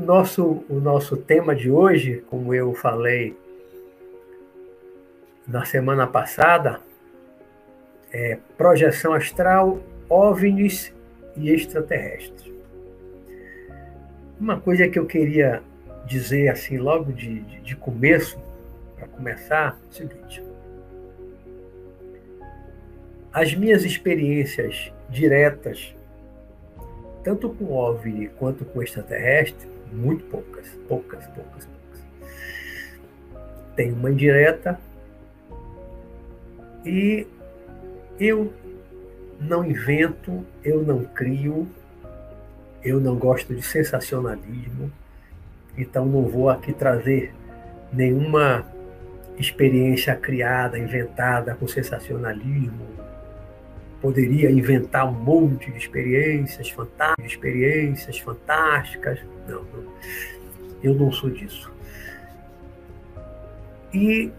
o 0.00 0.02
nosso, 0.02 0.64
o 0.68 0.80
nosso 0.80 1.14
tema 1.14 1.54
de 1.54 1.70
hoje, 1.70 2.24
como 2.30 2.54
eu 2.54 2.72
falei 2.72 3.36
na 5.46 5.66
semana 5.66 6.06
passada, 6.06 6.80
é 8.10 8.38
projeção 8.56 9.12
astral, 9.12 9.78
OVNIs 10.08 10.92
e 11.36 11.50
extraterrestres. 11.50 12.50
Uma 14.40 14.58
coisa 14.58 14.88
que 14.88 14.98
eu 14.98 15.04
queria 15.04 15.62
dizer 16.06 16.48
assim 16.48 16.78
logo 16.78 17.12
de, 17.12 17.40
de, 17.40 17.60
de 17.60 17.76
começo, 17.76 18.38
para 18.96 19.06
começar, 19.06 19.78
é 19.84 19.90
o 19.90 19.92
seguinte. 19.92 20.42
As 23.30 23.54
minhas 23.54 23.84
experiências 23.84 24.90
diretas, 25.10 25.94
tanto 27.22 27.50
com 27.50 27.70
OVNI 27.70 28.28
quanto 28.28 28.64
com 28.64 28.82
extraterrestre, 28.82 29.68
muito 29.92 30.24
poucas, 30.24 30.68
poucas, 30.88 31.24
poucas, 31.26 31.66
poucas. 31.66 32.30
Tem 33.76 33.92
uma 33.92 34.10
indireta 34.10 34.78
e 36.84 37.26
eu 38.18 38.52
não 39.40 39.64
invento, 39.64 40.44
eu 40.62 40.82
não 40.82 41.04
crio, 41.04 41.68
eu 42.82 43.00
não 43.00 43.16
gosto 43.16 43.54
de 43.54 43.62
sensacionalismo, 43.62 44.90
então 45.76 46.04
não 46.06 46.28
vou 46.28 46.48
aqui 46.50 46.72
trazer 46.72 47.32
nenhuma 47.92 48.66
experiência 49.38 50.14
criada, 50.14 50.78
inventada 50.78 51.54
com 51.54 51.66
sensacionalismo. 51.66 52.86
Poderia 54.00 54.50
inventar 54.50 55.06
um 55.06 55.12
monte 55.12 55.70
de 55.70 55.78
experiências 55.78 56.70
fantásticas, 56.70 57.32
experiências 57.32 58.18
fantásticas. 58.18 59.20
Não, 59.46 59.62
não, 59.62 59.92
eu 60.82 60.94
não 60.94 61.12
sou 61.12 61.28
disso. 61.30 61.70
E 63.92 64.32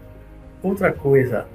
outra 0.62 0.92
coisa, 0.92 1.46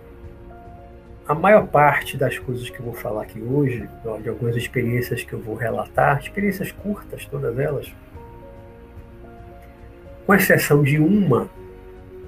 a 1.28 1.36
maior 1.36 1.68
parte 1.68 2.16
das 2.16 2.40
coisas 2.40 2.70
que 2.70 2.80
eu 2.80 2.86
vou 2.86 2.94
falar 2.94 3.24
aqui 3.24 3.42
hoje, 3.42 3.90
de 4.22 4.30
algumas 4.30 4.56
experiências 4.56 5.24
que 5.24 5.34
eu 5.34 5.40
vou 5.40 5.56
relatar, 5.56 6.20
experiências 6.20 6.72
curtas, 6.72 7.26
todas 7.26 7.58
elas, 7.60 7.94
com 10.26 10.34
exceção 10.34 10.84
de 10.84 11.00
uma, 11.00 11.50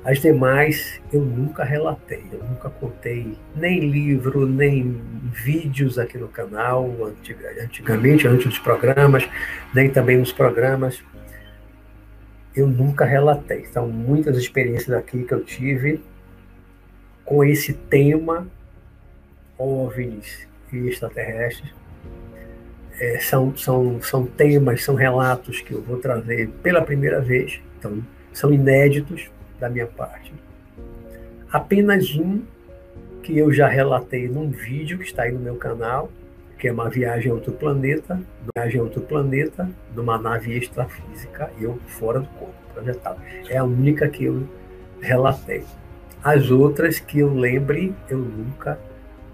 as 0.04 0.20
demais 0.20 1.02
eu 1.12 1.22
nunca 1.22 1.64
relatei, 1.64 2.24
eu 2.32 2.42
nunca 2.44 2.70
contei 2.70 3.38
nem 3.56 3.90
livro, 3.90 4.46
nem 4.48 5.02
vídeos 5.32 6.00
aqui 6.00 6.18
no 6.18 6.30
canal, 6.30 6.90
antigamente, 7.62 8.28
antes 8.28 8.46
dos 8.46 8.60
programas, 8.60 9.28
nem 9.74 9.90
também 9.90 10.18
nos 10.18 10.32
programas. 10.32 11.04
Eu 12.56 12.66
nunca 12.68 13.06
relatei. 13.06 13.66
São 13.66 13.88
muitas 13.88 14.38
experiências 14.38 14.96
aqui 14.96 15.24
que 15.24 15.34
eu 15.34 15.44
tive 15.44 16.02
com 17.26 17.44
esse 17.44 17.74
tema 17.74 18.48
OVNIs 19.58 20.48
e 20.72 20.88
extraterrestres. 20.88 21.74
É, 23.00 23.20
são, 23.20 23.56
são, 23.56 24.02
são 24.02 24.26
temas, 24.26 24.84
são 24.84 24.96
relatos 24.96 25.62
que 25.62 25.74
eu 25.74 25.82
vou 25.82 25.98
trazer 25.98 26.50
pela 26.64 26.82
primeira 26.82 27.22
vez, 27.22 27.62
então 27.78 28.04
são 28.34 28.52
inéditos 28.52 29.30
da 29.60 29.70
minha 29.70 29.88
parte. 29.88 30.34
Apenas 31.52 32.16
um 32.16 32.42
que 33.24 33.38
eu 33.38 33.52
já 33.52 33.68
relatei 33.68 34.28
num 34.28 34.50
vídeo 34.50 34.98
que 34.98 35.06
está 35.06 35.24
aí 35.24 35.32
no 35.32 35.40
meu 35.40 35.56
canal, 35.56 36.10
que 36.58 36.68
é 36.68 36.72
uma 36.72 36.90
viagem 36.90 37.32
a 37.32 37.34
outro 37.34 37.54
planeta, 37.54 38.20
viagem 38.56 38.80
a 38.80 38.84
outro 38.84 39.02
planeta, 39.02 39.70
numa 39.96 40.18
nave 40.18 40.58
extrafísica, 40.58 41.50
eu 41.60 41.80
fora 41.88 42.20
do 42.20 42.28
corpo 42.30 42.56
projetado. 42.74 43.20
É 43.50 43.58
a 43.58 43.64
única 43.64 44.08
que 44.08 44.26
eu 44.26 44.48
relatei. 45.00 45.64
As 46.24 46.52
outras 46.52 47.00
que 47.00 47.20
eu 47.20 47.34
lembre, 47.34 47.96
eu 48.10 48.18
nunca 48.18 48.78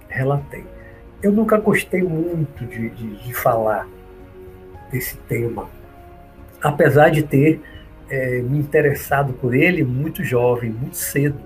relatei. 0.07 0.63
Eu 1.21 1.31
nunca 1.31 1.57
gostei 1.57 2.03
muito 2.03 2.66
de, 2.66 2.89
de, 2.89 3.16
de 3.16 3.33
falar 3.33 3.88
desse 4.91 5.17
tema, 5.17 5.67
apesar 6.61 7.09
de 7.09 7.23
ter 7.23 7.59
é, 8.09 8.41
me 8.41 8.59
interessado 8.59 9.33
por 9.33 9.53
ele 9.53 9.83
muito 9.83 10.23
jovem, 10.23 10.71
muito 10.71 10.97
cedo, 10.97 11.39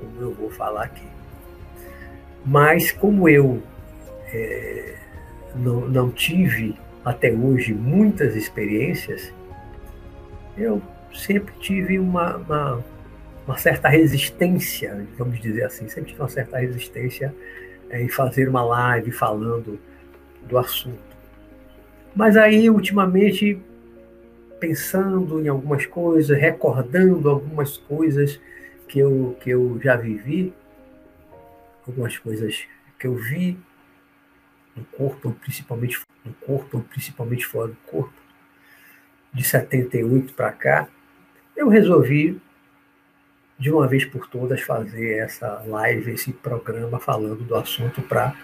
como 0.00 0.20
eu 0.20 0.32
vou 0.32 0.50
falar 0.50 0.84
aqui. 0.84 1.06
Mas 2.44 2.92
como 2.92 3.28
eu 3.28 3.62
é, 4.32 4.94
não, 5.54 5.88
não 5.88 6.10
tive 6.10 6.76
até 7.04 7.30
hoje 7.32 7.74
muitas 7.74 8.34
experiências, 8.36 9.32
eu 10.56 10.80
sempre 11.12 11.54
tive 11.58 11.98
uma, 11.98 12.36
uma 12.36 12.84
uma 13.46 13.56
certa 13.56 13.88
resistência, 13.88 15.06
vamos 15.16 15.40
dizer 15.40 15.64
assim, 15.64 15.88
sempre 15.88 16.10
tive 16.10 16.20
uma 16.20 16.28
certa 16.28 16.58
resistência 16.58 17.32
é, 17.88 18.02
em 18.02 18.08
fazer 18.08 18.48
uma 18.48 18.64
live 18.64 19.12
falando 19.12 19.78
do 20.48 20.58
assunto. 20.58 20.98
Mas 22.14 22.36
aí, 22.36 22.68
ultimamente, 22.68 23.58
pensando 24.58 25.40
em 25.40 25.48
algumas 25.48 25.86
coisas, 25.86 26.36
recordando 26.38 27.28
algumas 27.28 27.76
coisas 27.76 28.40
que 28.88 28.98
eu, 28.98 29.36
que 29.40 29.50
eu 29.50 29.78
já 29.82 29.96
vivi, 29.96 30.52
algumas 31.86 32.18
coisas 32.18 32.64
que 32.98 33.06
eu 33.06 33.14
vi 33.14 33.58
no 34.74 34.84
corpo, 34.84 35.32
principalmente 35.40 36.00
no 36.24 36.32
corpo, 36.34 36.80
principalmente 36.90 37.46
fora 37.46 37.68
do 37.68 37.76
corpo, 37.86 38.14
de 39.32 39.44
78 39.44 40.32
para 40.34 40.52
cá, 40.52 40.88
eu 41.56 41.68
resolvi 41.68 42.40
de 43.58 43.70
uma 43.70 43.86
vez 43.86 44.04
por 44.04 44.26
todas 44.28 44.60
fazer 44.60 45.18
essa 45.18 45.62
live, 45.66 46.12
esse 46.12 46.32
programa 46.32 46.98
falando 46.98 47.42
do 47.42 47.54
assunto 47.54 48.02
para 48.02 48.34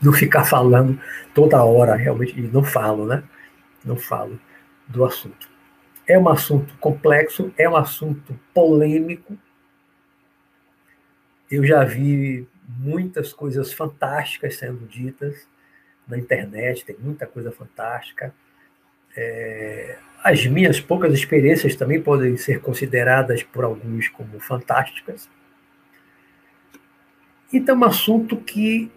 não 0.00 0.12
ficar 0.12 0.44
falando 0.44 0.98
toda 1.34 1.62
hora, 1.62 1.94
realmente, 1.94 2.38
e 2.38 2.42
não 2.42 2.64
falo, 2.64 3.06
né? 3.06 3.22
Não 3.84 3.96
falo 3.96 4.40
do 4.86 5.04
assunto. 5.04 5.50
É 6.06 6.18
um 6.18 6.28
assunto 6.28 6.76
complexo, 6.78 7.52
é 7.56 7.68
um 7.68 7.76
assunto 7.76 8.38
polêmico. 8.52 9.36
Eu 11.50 11.64
já 11.64 11.84
vi 11.84 12.46
muitas 12.66 13.32
coisas 13.32 13.72
fantásticas 13.72 14.56
sendo 14.56 14.86
ditas 14.86 15.46
na 16.06 16.18
internet, 16.18 16.84
tem 16.84 16.96
muita 16.98 17.26
coisa 17.26 17.52
fantástica. 17.52 18.34
É, 19.16 19.98
as 20.22 20.46
minhas 20.46 20.80
poucas 20.80 21.12
experiências 21.12 21.76
também 21.76 22.00
podem 22.00 22.36
ser 22.36 22.60
consideradas 22.60 23.42
por 23.42 23.64
alguns 23.64 24.08
como 24.08 24.38
fantásticas. 24.40 25.28
Então, 27.52 27.74
é 27.74 27.78
um 27.78 27.84
assunto 27.84 28.36
que 28.36 28.90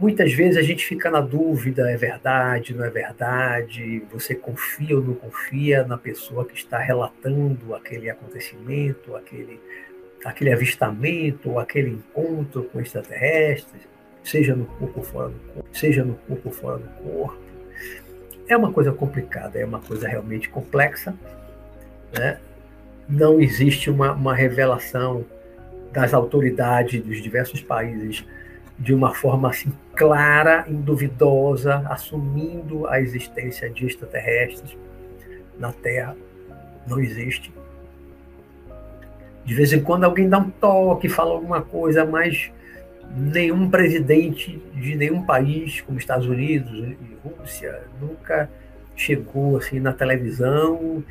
muitas 0.00 0.32
vezes 0.32 0.56
a 0.56 0.62
gente 0.62 0.84
fica 0.84 1.10
na 1.10 1.20
dúvida: 1.20 1.90
é 1.90 1.96
verdade, 1.96 2.74
não 2.74 2.84
é 2.84 2.90
verdade? 2.90 4.02
Você 4.12 4.34
confia 4.34 4.96
ou 4.96 5.02
não 5.02 5.14
confia 5.14 5.84
na 5.84 5.98
pessoa 5.98 6.44
que 6.44 6.54
está 6.54 6.78
relatando 6.78 7.74
aquele 7.74 8.08
acontecimento, 8.08 9.16
aquele, 9.16 9.60
aquele 10.24 10.52
avistamento, 10.52 11.50
ou 11.50 11.58
aquele 11.58 11.90
encontro 11.90 12.64
com 12.64 12.80
extraterrestres, 12.80 13.82
seja 14.22 14.54
no 14.54 14.66
corpo 14.66 15.00
ou 15.00 15.04
fora 15.04 15.28
do 15.28 15.38
corpo, 15.52 15.68
seja 15.72 16.04
no 16.04 16.14
corpo 16.14 16.50
fora 16.50 16.78
do 16.78 16.88
corpo 17.02 17.46
é 18.48 18.56
uma 18.56 18.72
coisa 18.72 18.92
complicada, 18.92 19.58
é 19.58 19.64
uma 19.64 19.80
coisa 19.80 20.08
realmente 20.08 20.48
complexa. 20.48 21.14
Né? 22.16 22.38
Não 23.08 23.40
existe 23.40 23.90
uma, 23.90 24.12
uma 24.12 24.34
revelação 24.34 25.24
das 25.92 26.14
autoridades 26.14 27.02
dos 27.02 27.22
diversos 27.22 27.60
países 27.60 28.24
de 28.78 28.94
uma 28.94 29.14
forma 29.14 29.48
assim 29.48 29.72
clara, 29.94 30.64
induvidosa, 30.68 31.84
assumindo 31.88 32.86
a 32.86 33.00
existência 33.00 33.70
de 33.70 33.86
extraterrestres 33.86 34.76
na 35.58 35.72
Terra. 35.72 36.16
Não 36.86 37.00
existe. 37.00 37.52
De 39.44 39.54
vez 39.54 39.72
em 39.72 39.80
quando 39.80 40.04
alguém 40.04 40.28
dá 40.28 40.38
um 40.38 40.50
toque, 40.50 41.08
fala 41.08 41.32
alguma 41.32 41.62
coisa, 41.62 42.04
mas 42.04 42.50
nenhum 43.16 43.70
presidente 43.70 44.60
de 44.74 44.94
nenhum 44.94 45.22
país, 45.24 45.80
como 45.80 45.98
Estados 45.98 46.26
Unidos 46.26 46.72
e 46.72 47.16
Rússia, 47.26 47.82
nunca 48.00 48.50
chegou 48.94 49.56
assim 49.56 49.78
na 49.78 49.92
televisão 49.92 51.02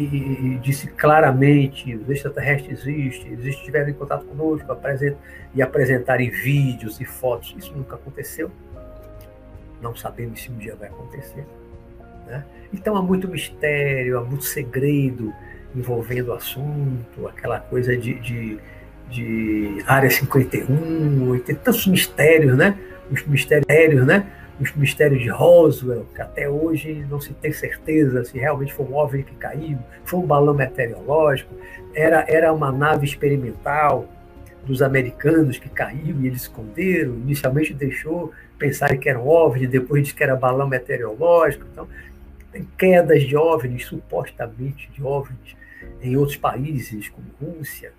e, 0.00 0.58
disse 0.62 0.86
claramente 0.88 1.94
os 1.94 2.08
extraterrestres 2.08 2.86
existem, 2.86 3.32
eles 3.32 3.46
estiveram 3.46 3.90
em 3.90 3.94
contato 3.94 4.24
conosco 4.24 4.66
e 5.54 5.62
apresentarem 5.62 6.30
vídeos 6.30 7.00
e 7.00 7.04
fotos. 7.04 7.54
Isso 7.58 7.72
nunca 7.76 7.96
aconteceu. 7.96 8.50
Não 9.80 9.94
sabemos 9.94 10.40
se 10.40 10.50
um 10.50 10.56
dia 10.56 10.76
vai 10.76 10.88
acontecer. 10.88 11.44
Né? 12.26 12.44
Então 12.72 12.96
há 12.96 13.02
muito 13.02 13.28
mistério, 13.28 14.18
há 14.18 14.24
muito 14.24 14.44
segredo 14.44 15.32
envolvendo 15.74 16.28
o 16.28 16.32
assunto, 16.34 17.26
aquela 17.26 17.58
coisa 17.58 17.96
de, 17.96 18.14
de 18.20 18.60
de 19.12 19.84
Área 19.86 20.10
51, 20.10 21.38
tem 21.40 21.54
tantos 21.54 21.86
mistérios, 21.86 22.56
né? 22.56 22.76
Os 23.10 23.24
mistérios, 23.26 24.06
né? 24.06 24.26
Os 24.62 24.74
mistérios 24.76 25.22
de 25.22 25.28
Roswell, 25.28 26.06
que 26.14 26.22
até 26.22 26.48
hoje 26.48 27.04
não 27.10 27.20
se 27.20 27.32
tem 27.34 27.52
certeza 27.52 28.24
se 28.24 28.38
realmente 28.38 28.72
foi 28.72 28.86
um 28.86 28.94
OVNI 28.94 29.24
que 29.24 29.34
caiu, 29.34 29.78
foi 30.04 30.20
um 30.20 30.26
balão 30.26 30.54
meteorológico, 30.54 31.52
era, 31.94 32.24
era 32.28 32.52
uma 32.52 32.70
nave 32.70 33.04
experimental 33.04 34.08
dos 34.64 34.80
americanos 34.80 35.58
que 35.58 35.68
caiu 35.68 36.20
e 36.20 36.28
eles 36.28 36.42
esconderam, 36.42 37.14
inicialmente 37.14 37.74
deixou 37.74 38.32
pensar 38.56 38.96
que 38.96 39.08
era 39.08 39.18
um 39.18 39.26
OVNI, 39.26 39.66
depois 39.66 40.02
disse 40.02 40.14
que 40.14 40.22
era 40.22 40.36
balão 40.36 40.68
meteorológico, 40.68 41.66
então 41.70 41.88
tem 42.52 42.68
quedas 42.78 43.22
de 43.24 43.36
OVNIs, 43.36 43.86
supostamente 43.86 44.88
de 44.92 45.02
OVNIs, 45.02 45.56
em 46.00 46.16
outros 46.16 46.36
países, 46.36 47.08
como 47.08 47.26
Rússia. 47.40 47.92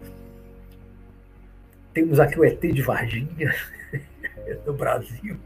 Temos 1.94 2.20
aqui 2.20 2.40
o 2.40 2.46
ET 2.46 2.62
de 2.62 2.82
Varginha, 2.82 3.54
no 4.66 4.74
Brasil. 4.74 5.38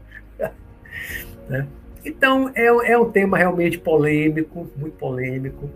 Né? 1.48 1.66
Então, 2.04 2.50
é, 2.54 2.66
é 2.66 2.98
um 2.98 3.10
tema 3.10 3.36
realmente 3.36 3.78
polêmico, 3.78 4.70
muito 4.76 4.96
polêmico. 4.96 5.68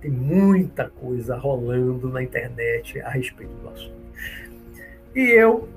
Tem 0.00 0.10
muita 0.10 0.88
coisa 0.88 1.36
rolando 1.36 2.08
na 2.08 2.22
internet 2.22 3.00
a 3.00 3.10
respeito 3.10 3.52
do 3.54 3.68
assunto. 3.68 3.98
E 5.14 5.20
eu 5.20 5.68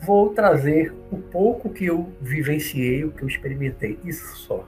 vou 0.00 0.30
trazer 0.30 0.94
o 1.10 1.18
pouco 1.18 1.68
que 1.68 1.86
eu 1.86 2.12
vivenciei, 2.20 3.04
o 3.04 3.10
que 3.10 3.22
eu 3.22 3.28
experimentei, 3.28 3.98
isso 4.04 4.36
só 4.36 4.64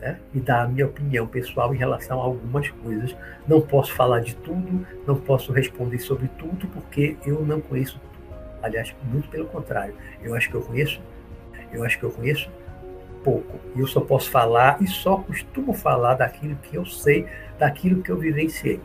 né? 0.00 0.18
e 0.34 0.40
dar 0.40 0.62
a 0.62 0.68
minha 0.68 0.86
opinião 0.86 1.26
pessoal 1.26 1.74
em 1.74 1.78
relação 1.78 2.20
a 2.20 2.24
algumas 2.24 2.68
coisas. 2.70 3.14
Não 3.46 3.60
posso 3.60 3.94
falar 3.94 4.20
de 4.20 4.34
tudo, 4.36 4.86
não 5.06 5.16
posso 5.16 5.52
responder 5.52 5.98
sobre 5.98 6.28
tudo, 6.38 6.66
porque 6.68 7.16
eu 7.24 7.44
não 7.44 7.60
conheço 7.60 8.00
tudo. 8.00 8.10
Aliás, 8.62 8.94
muito 9.04 9.28
pelo 9.28 9.46
contrário, 9.46 9.94
eu 10.22 10.34
acho 10.34 10.48
que 10.50 10.54
eu 10.54 10.62
conheço, 10.62 11.00
eu 11.72 11.84
acho 11.84 11.98
que 11.98 12.04
eu 12.04 12.10
conheço 12.10 12.50
pouco. 13.24 13.58
E 13.76 13.80
eu 13.80 13.86
só 13.86 14.00
posso 14.00 14.30
falar 14.30 14.78
e 14.80 14.86
só 14.86 15.16
costumo 15.16 15.72
falar 15.72 16.14
daquilo 16.14 16.56
que 16.62 16.76
eu 16.76 16.84
sei, 16.84 17.26
daquilo 17.58 18.02
que 18.02 18.10
eu 18.10 18.16
vivenciei. 18.16 18.80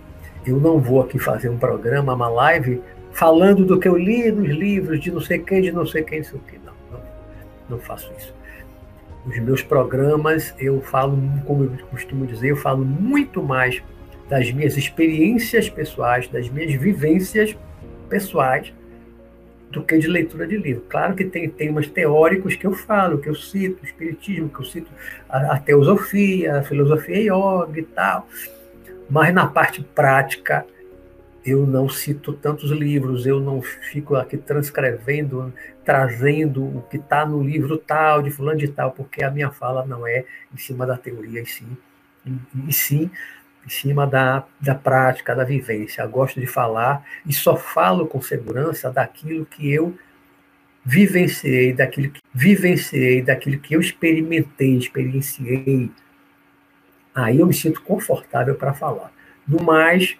Eu 0.45 0.59
não 0.59 0.79
vou 0.79 1.01
aqui 1.01 1.17
fazer 1.17 1.49
um 1.49 1.57
programa, 1.57 2.13
uma 2.13 2.27
live, 2.27 2.81
falando 3.11 3.65
do 3.65 3.79
que 3.79 3.87
eu 3.87 3.97
li 3.97 4.31
nos 4.31 4.49
livros, 4.49 4.99
de 4.99 5.11
não 5.11 5.21
sei 5.21 5.39
quem, 5.39 5.61
de 5.61 5.71
não 5.71 5.85
sei 5.85 6.03
quem, 6.03 6.19
não 6.19 6.25
sei 6.25 6.39
o 6.39 6.41
que. 6.43 6.57
Não, 6.59 6.73
não, 6.91 6.99
não 7.69 7.79
faço 7.79 8.11
isso 8.17 8.33
os 9.25 9.39
meus 9.39 9.61
programas, 9.63 10.53
eu 10.59 10.81
falo, 10.81 11.17
como 11.45 11.63
eu 11.63 11.71
costumo 11.89 12.27
dizer, 12.27 12.49
eu 12.49 12.55
falo 12.55 12.85
muito 12.85 13.41
mais 13.41 13.81
das 14.29 14.51
minhas 14.51 14.77
experiências 14.77 15.69
pessoais, 15.69 16.27
das 16.27 16.47
minhas 16.49 16.73
vivências 16.79 17.57
pessoais, 18.07 18.71
do 19.75 19.83
que 19.83 19.97
de 19.97 20.07
leitura 20.07 20.47
de 20.47 20.55
livro. 20.55 20.85
Claro 20.87 21.13
que 21.13 21.25
tem 21.25 21.49
temas 21.49 21.87
teóricos 21.87 22.55
que 22.55 22.65
eu 22.65 22.71
falo, 22.71 23.17
que 23.17 23.27
eu 23.27 23.35
cito, 23.35 23.83
o 23.83 23.85
espiritismo, 23.85 24.47
que 24.47 24.61
eu 24.61 24.65
cito 24.65 24.89
a, 25.27 25.55
a 25.55 25.59
teosofia, 25.59 26.59
a 26.59 26.63
filosofia 26.63 27.17
yoga 27.17 27.77
e 27.77 27.83
tal, 27.83 28.27
mas 29.09 29.33
na 29.33 29.45
parte 29.45 29.83
prática 29.83 30.65
eu 31.45 31.67
não 31.67 31.89
cito 31.89 32.31
tantos 32.33 32.71
livros, 32.71 33.27
eu 33.27 33.39
não 33.39 33.61
fico 33.61 34.15
aqui 34.15 34.37
transcrevendo, 34.37 35.53
trazendo 35.83 36.63
o 36.63 36.81
que 36.89 36.97
está 36.97 37.25
no 37.25 37.43
livro 37.43 37.77
tal, 37.77 38.23
de 38.23 38.31
fulano 38.31 38.57
de 38.57 38.69
tal, 38.69 38.91
porque 38.91 39.23
a 39.23 39.29
minha 39.29 39.51
fala 39.51 39.85
não 39.85 40.07
é 40.07 40.23
em 40.53 40.57
cima 40.57 40.87
da 40.87 40.97
teoria, 40.97 41.41
e 41.41 41.45
sim, 41.45 41.77
e, 42.67 42.73
sim 42.73 43.11
em 43.65 43.69
cima 43.69 44.05
da, 44.05 44.45
da 44.61 44.75
prática, 44.75 45.35
da 45.35 45.43
vivência. 45.43 46.01
Eu 46.01 46.09
gosto 46.09 46.39
de 46.39 46.47
falar 46.47 47.05
e 47.25 47.33
só 47.33 47.55
falo 47.57 48.07
com 48.07 48.21
segurança 48.21 48.91
daquilo 48.91 49.45
que 49.45 49.71
eu 49.71 49.97
vivenciei, 50.85 51.73
daquilo 51.73 52.11
que 52.11 52.21
vivenciei, 52.33 53.21
daquilo 53.21 53.59
que 53.59 53.75
eu 53.75 53.81
experimentei, 53.81 54.77
experienciei. 54.77 55.91
Aí 57.13 57.39
eu 57.39 57.47
me 57.47 57.53
sinto 57.53 57.81
confortável 57.81 58.55
para 58.55 58.73
falar. 58.73 59.11
No 59.47 59.63
mais, 59.63 60.15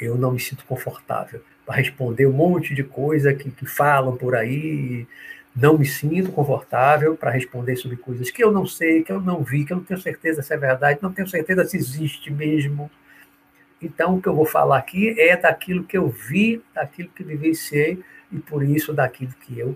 eu 0.00 0.16
não 0.16 0.32
me 0.32 0.40
sinto 0.40 0.64
confortável 0.64 1.42
para 1.64 1.76
responder 1.76 2.26
um 2.26 2.32
monte 2.32 2.74
de 2.74 2.82
coisa 2.82 3.32
que, 3.34 3.50
que 3.50 3.66
falam 3.66 4.16
por 4.16 4.34
aí. 4.34 5.06
Não 5.56 5.78
me 5.78 5.86
sinto 5.86 6.30
confortável 6.32 7.16
para 7.16 7.30
responder 7.30 7.76
sobre 7.76 7.96
coisas 7.96 8.30
que 8.30 8.44
eu 8.44 8.52
não 8.52 8.66
sei, 8.66 9.02
que 9.02 9.10
eu 9.10 9.20
não 9.20 9.42
vi, 9.42 9.64
que 9.64 9.72
eu 9.72 9.78
não 9.78 9.84
tenho 9.84 9.98
certeza 9.98 10.42
se 10.42 10.52
é 10.52 10.56
verdade, 10.58 11.00
não 11.00 11.10
tenho 11.10 11.26
certeza 11.26 11.64
se 11.64 11.78
existe 11.78 12.30
mesmo. 12.30 12.90
Então, 13.80 14.16
o 14.16 14.22
que 14.22 14.28
eu 14.28 14.34
vou 14.34 14.44
falar 14.44 14.76
aqui 14.76 15.18
é 15.18 15.34
daquilo 15.34 15.84
que 15.84 15.96
eu 15.96 16.08
vi, 16.08 16.62
daquilo 16.74 17.08
que 17.08 17.24
vivenciei 17.24 18.02
e, 18.30 18.38
por 18.38 18.62
isso, 18.62 18.92
daquilo 18.92 19.32
que 19.40 19.58
eu 19.58 19.74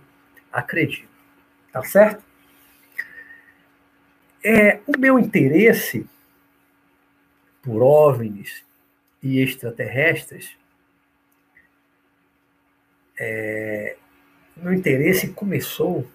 acredito. 0.52 1.08
Tá 1.72 1.82
certo? 1.82 2.22
É, 4.44 4.80
o 4.86 4.98
meu 4.98 5.18
interesse 5.18 6.06
por 7.62 7.82
OVNIs 7.82 8.64
e 9.22 9.40
extraterrestres, 9.40 10.56
é, 13.18 13.96
meu 14.62 14.72
interesse 14.72 15.28
começou, 15.28 16.06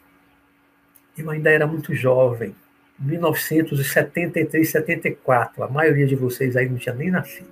eu 1.17 1.29
ainda 1.29 1.49
era 1.49 1.65
muito 1.65 1.93
jovem, 1.95 2.55
1973, 2.99 4.69
74. 4.69 5.63
A 5.63 5.69
maioria 5.69 6.07
de 6.07 6.15
vocês 6.15 6.55
aí 6.55 6.69
não 6.69 6.77
tinha 6.77 6.95
nem 6.95 7.11
nascido. 7.11 7.49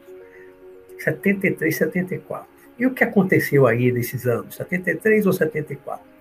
73, 1.00 1.75
74. 1.75 2.48
E 2.78 2.86
o 2.86 2.94
que 2.94 3.04
aconteceu 3.04 3.68
aí 3.68 3.92
nesses 3.92 4.25
anos? 4.25 4.56
73 4.56 5.25
ou 5.25 5.34
74? 5.34 6.13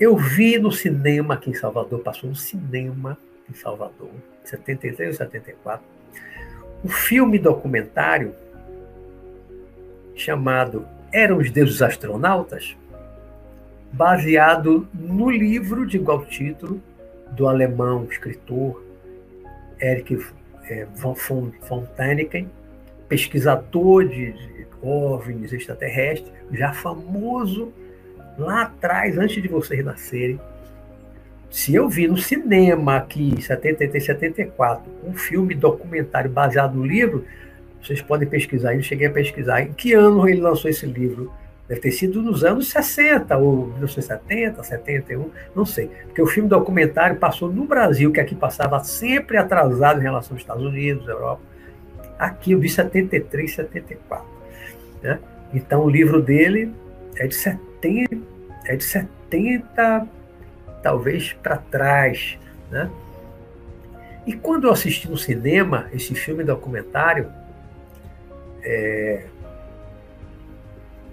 Eu 0.00 0.16
vi 0.16 0.58
no 0.58 0.70
cinema 0.70 1.34
aqui 1.34 1.50
em 1.50 1.54
Salvador, 1.54 2.00
passou 2.00 2.30
no 2.30 2.36
cinema 2.36 3.18
em 3.50 3.54
Salvador, 3.54 4.10
73 4.44 5.08
ou 5.08 5.14
74, 5.16 5.84
um 6.84 6.88
filme 6.88 7.36
documentário 7.36 8.32
chamado 10.14 10.86
Eram 11.12 11.38
os 11.38 11.50
Deuses 11.50 11.80
Astronautas, 11.80 12.76
baseado 13.92 14.86
no 14.92 15.30
livro 15.30 15.86
de 15.86 15.96
igual 15.96 16.24
título 16.26 16.82
do 17.30 17.48
alemão 17.48 18.06
escritor 18.10 18.82
Erich 19.80 20.18
é, 20.68 20.86
von, 20.94 21.16
Däniken, 21.96 22.50
pesquisador 23.08 24.06
de, 24.06 24.32
de 24.32 24.66
OVNIs 24.82 25.52
extraterrestres, 25.52 26.32
já 26.52 26.72
famoso 26.72 27.72
lá 28.36 28.62
atrás, 28.62 29.16
antes 29.16 29.42
de 29.42 29.48
vocês 29.48 29.84
nascerem, 29.84 30.38
se 31.50 31.74
eu 31.74 31.88
vi 31.88 32.06
no 32.06 32.18
cinema 32.18 32.96
aqui, 32.96 33.40
73, 33.40 34.04
74, 34.04 34.84
um 35.02 35.14
filme 35.14 35.54
documentário 35.54 36.30
baseado 36.30 36.74
no 36.74 36.84
livro, 36.84 37.24
vocês 37.82 38.02
podem 38.02 38.28
pesquisar, 38.28 38.74
eu 38.74 38.82
cheguei 38.82 39.06
a 39.06 39.10
pesquisar 39.10 39.62
em 39.62 39.72
que 39.72 39.92
ano 39.92 40.28
ele 40.28 40.40
lançou 40.40 40.70
esse 40.70 40.86
livro. 40.86 41.32
Deve 41.68 41.80
ter 41.82 41.92
sido 41.92 42.22
nos 42.22 42.44
anos 42.44 42.70
60, 42.70 43.36
ou 43.36 43.66
1970, 43.66 44.62
71, 44.62 45.30
não 45.54 45.66
sei. 45.66 45.90
Porque 46.06 46.22
o 46.22 46.26
filme 46.26 46.48
documentário 46.48 47.16
passou 47.16 47.52
no 47.52 47.64
Brasil, 47.64 48.10
que 48.10 48.20
aqui 48.20 48.34
passava 48.34 48.82
sempre 48.82 49.36
atrasado 49.36 50.00
em 50.00 50.02
relação 50.02 50.34
aos 50.34 50.40
Estados 50.40 50.64
Unidos, 50.64 51.06
Europa. 51.06 51.42
Aqui 52.18 52.52
eu 52.52 52.58
vi 52.58 52.70
73, 52.70 53.54
74. 53.54 54.26
Né? 55.02 55.18
Então 55.52 55.84
o 55.84 55.90
livro 55.90 56.22
dele 56.22 56.72
é 57.16 57.26
de 57.26 57.34
70, 57.34 58.16
é 58.64 58.76
de 58.76 58.84
70 58.84 60.08
talvez 60.82 61.32
para 61.34 61.58
trás, 61.58 62.38
né? 62.70 62.90
E 64.26 64.32
quando 64.34 64.66
eu 64.66 64.72
assisti 64.72 65.08
no 65.08 65.16
cinema 65.16 65.86
esse 65.92 66.14
filme 66.14 66.44
documentário, 66.44 67.32
é, 68.68 69.24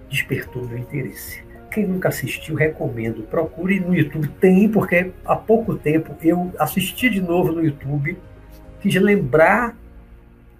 despertou 0.10 0.66
meu 0.66 0.78
interesse. 0.78 1.44
Quem 1.72 1.88
nunca 1.88 2.10
assistiu, 2.10 2.56
recomendo. 2.56 3.24
Procure 3.24 3.80
no 3.80 3.96
YouTube. 3.96 4.28
Tem, 4.40 4.70
porque 4.70 5.12
há 5.26 5.36
pouco 5.36 5.76
tempo 5.76 6.16
eu 6.22 6.54
assisti 6.60 7.10
de 7.10 7.22
novo 7.22 7.52
no 7.52 7.64
YouTube. 7.64 8.18
Quis 8.80 8.96
lembrar 8.96 9.76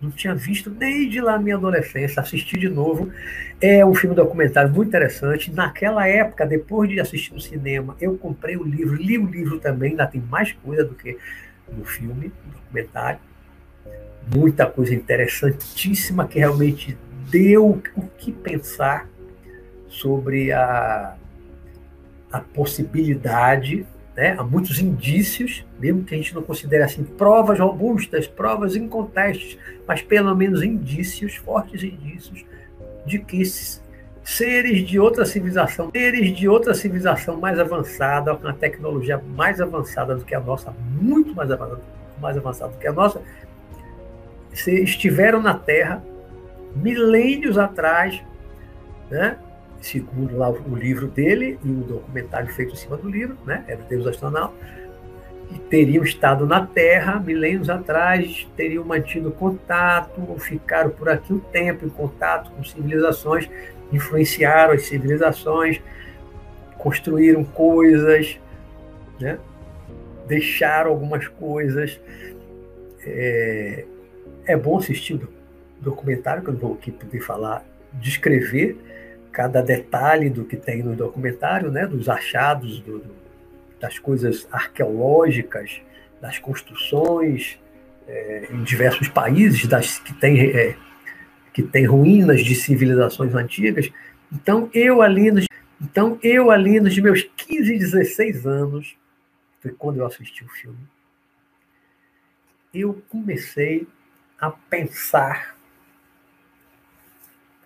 não 0.02 0.12
tinha 0.12 0.36
visto 0.36 0.70
desde 0.70 1.20
lá 1.22 1.40
minha 1.40 1.56
adolescência, 1.56 2.22
assisti 2.22 2.58
de 2.58 2.70
novo. 2.70 3.12
É 3.60 3.86
um 3.86 3.96
filme 3.96 4.16
documentário 4.16 4.72
muito 4.72 4.90
interessante. 4.90 5.52
Naquela 5.52 6.08
época, 6.08 6.46
depois 6.46 6.90
de 6.90 7.00
assistir 7.00 7.34
no 7.34 7.42
cinema, 7.42 7.96
eu 8.00 8.18
comprei 8.18 8.56
o 8.58 8.64
livro, 8.64 8.96
li 8.96 9.18
o 9.18 9.26
livro 9.26 9.60
também, 9.60 9.92
ainda 9.92 10.06
tem 10.06 10.22
mais 10.22 10.52
coisa 10.52 10.84
do 10.84 10.94
que 10.94 11.18
no 11.72 11.84
filme, 11.86 12.32
no 12.46 12.54
documentário. 12.54 13.20
Muita 14.34 14.66
coisa 14.66 14.94
interessantíssima 14.94 16.28
que 16.28 16.40
realmente 16.40 16.98
deu 17.30 17.82
o 17.96 18.08
que 18.18 18.32
pensar 18.32 19.08
sobre 19.88 20.52
a, 20.52 21.16
a 22.32 22.40
possibilidade 22.40 23.86
né? 24.16 24.34
Há 24.38 24.44
muitos 24.44 24.80
indícios, 24.80 25.66
mesmo 25.78 26.04
que 26.04 26.16
a 26.16 26.18
gente 26.18 26.34
não 26.34 26.42
considere 26.42 26.84
assim 26.84 27.04
provas 27.04 27.60
robustas, 27.60 28.28
provas 28.28 28.76
incontestes, 28.76 29.58
mas 29.86 30.02
pelo 30.02 30.34
menos 30.34 30.64
indícios, 30.64 31.36
fortes 31.36 31.84
indícios, 31.84 32.46
de 33.06 33.20
que 33.20 33.44
seres 34.24 34.88
de 34.88 35.00
outra 35.00 35.26
civilização, 35.26 35.92
seres 35.92 36.36
de 36.36 36.48
outra 36.48 36.74
civilização 36.74 37.38
mais 37.38 37.60
avançada, 37.60 38.34
com 38.36 38.48
uma 38.48 38.54
tecnologia 38.54 39.22
mais 39.36 39.60
avançada 39.60 40.16
do 40.16 40.24
que 40.24 40.34
a 40.34 40.40
nossa, 40.40 40.74
muito 41.00 41.36
mais 41.36 41.52
avançada, 41.52 41.82
mais 42.22 42.38
avançada 42.38 42.72
do 42.72 42.80
que 42.80 42.88
a 42.88 42.94
nossa, 42.94 43.22
estiveram 44.68 45.42
na 45.42 45.54
Terra 45.54 46.04
milênios 46.76 47.58
atrás, 47.58 48.22
né? 49.10 49.38
segundo 49.82 50.38
lá 50.38 50.50
o 50.50 50.76
livro 50.76 51.08
dele 51.08 51.60
e 51.64 51.70
o 51.70 51.84
documentário 51.84 52.52
feito 52.54 52.74
em 52.74 52.76
cima 52.76 52.98
do 52.98 53.10
livro, 53.10 53.38
né? 53.46 53.64
era 53.68 53.82
o 53.82 53.84
Deus 53.86 54.08
Astronauta, 54.08 54.56
que 55.48 55.60
teriam 55.60 56.04
estado 56.04 56.46
na 56.46 56.66
Terra 56.66 57.20
milênios 57.20 57.70
atrás, 57.70 58.48
teriam 58.56 58.84
mantido 58.84 59.32
contato, 59.32 60.22
ficaram 60.40 60.90
por 60.90 61.08
aqui 61.08 61.34
um 61.34 61.40
tempo 61.40 61.86
em 61.86 61.90
contato 61.90 62.52
com 62.52 62.64
civilizações, 62.64 63.50
influenciaram 63.92 64.74
as 64.74 64.84
civilizações, 64.84 65.80
construíram 66.78 67.44
coisas, 67.44 68.40
né? 69.20 69.38
deixaram 70.28 70.92
algumas 70.92 71.28
coisas. 71.28 72.00
É, 73.06 73.86
é 74.46 74.56
bom 74.56 74.78
assistir 74.78 75.16
o 75.16 75.30
documentário, 75.82 76.44
que 76.44 76.50
eu 76.50 76.54
não 76.54 76.60
vou 76.60 76.74
aqui 76.74 76.92
poder 76.92 77.20
falar, 77.22 77.66
descrever 77.94 78.78
cada 79.32 79.62
detalhe 79.62 80.30
do 80.30 80.46
que 80.46 80.56
tem 80.56 80.82
no 80.82 80.96
documentário, 80.96 81.70
né? 81.70 81.86
dos 81.86 82.08
achados, 82.08 82.80
do, 82.80 83.04
das 83.80 84.00
coisas 84.00 84.48
arqueológicas, 84.52 85.82
das 86.22 86.40
construções 86.40 87.60
é, 88.08 88.48
em 88.52 88.64
diversos 88.64 89.10
países, 89.10 89.66
das 89.68 90.00
que 90.00 90.14
tem, 90.14 90.40
é, 90.40 90.76
que 91.54 91.62
tem 91.64 91.86
ruínas 91.86 92.44
de 92.44 92.56
civilizações 92.56 93.36
antigas. 93.36 93.92
Então, 94.32 94.70
eu 94.74 95.02
ali 95.02 95.32
nos, 95.32 95.46
então, 95.82 96.18
eu 96.24 96.50
ali 96.50 96.80
nos 96.80 96.98
meus 96.98 97.24
15, 97.36 97.78
16 97.78 98.46
anos, 98.46 98.96
foi 99.60 99.72
quando 99.72 99.98
eu 99.98 100.06
assisti 100.06 100.44
o 100.44 100.50
filme, 100.50 100.80
eu 102.74 103.02
comecei 103.10 103.88
a 104.40 104.52
pensar, 104.52 105.56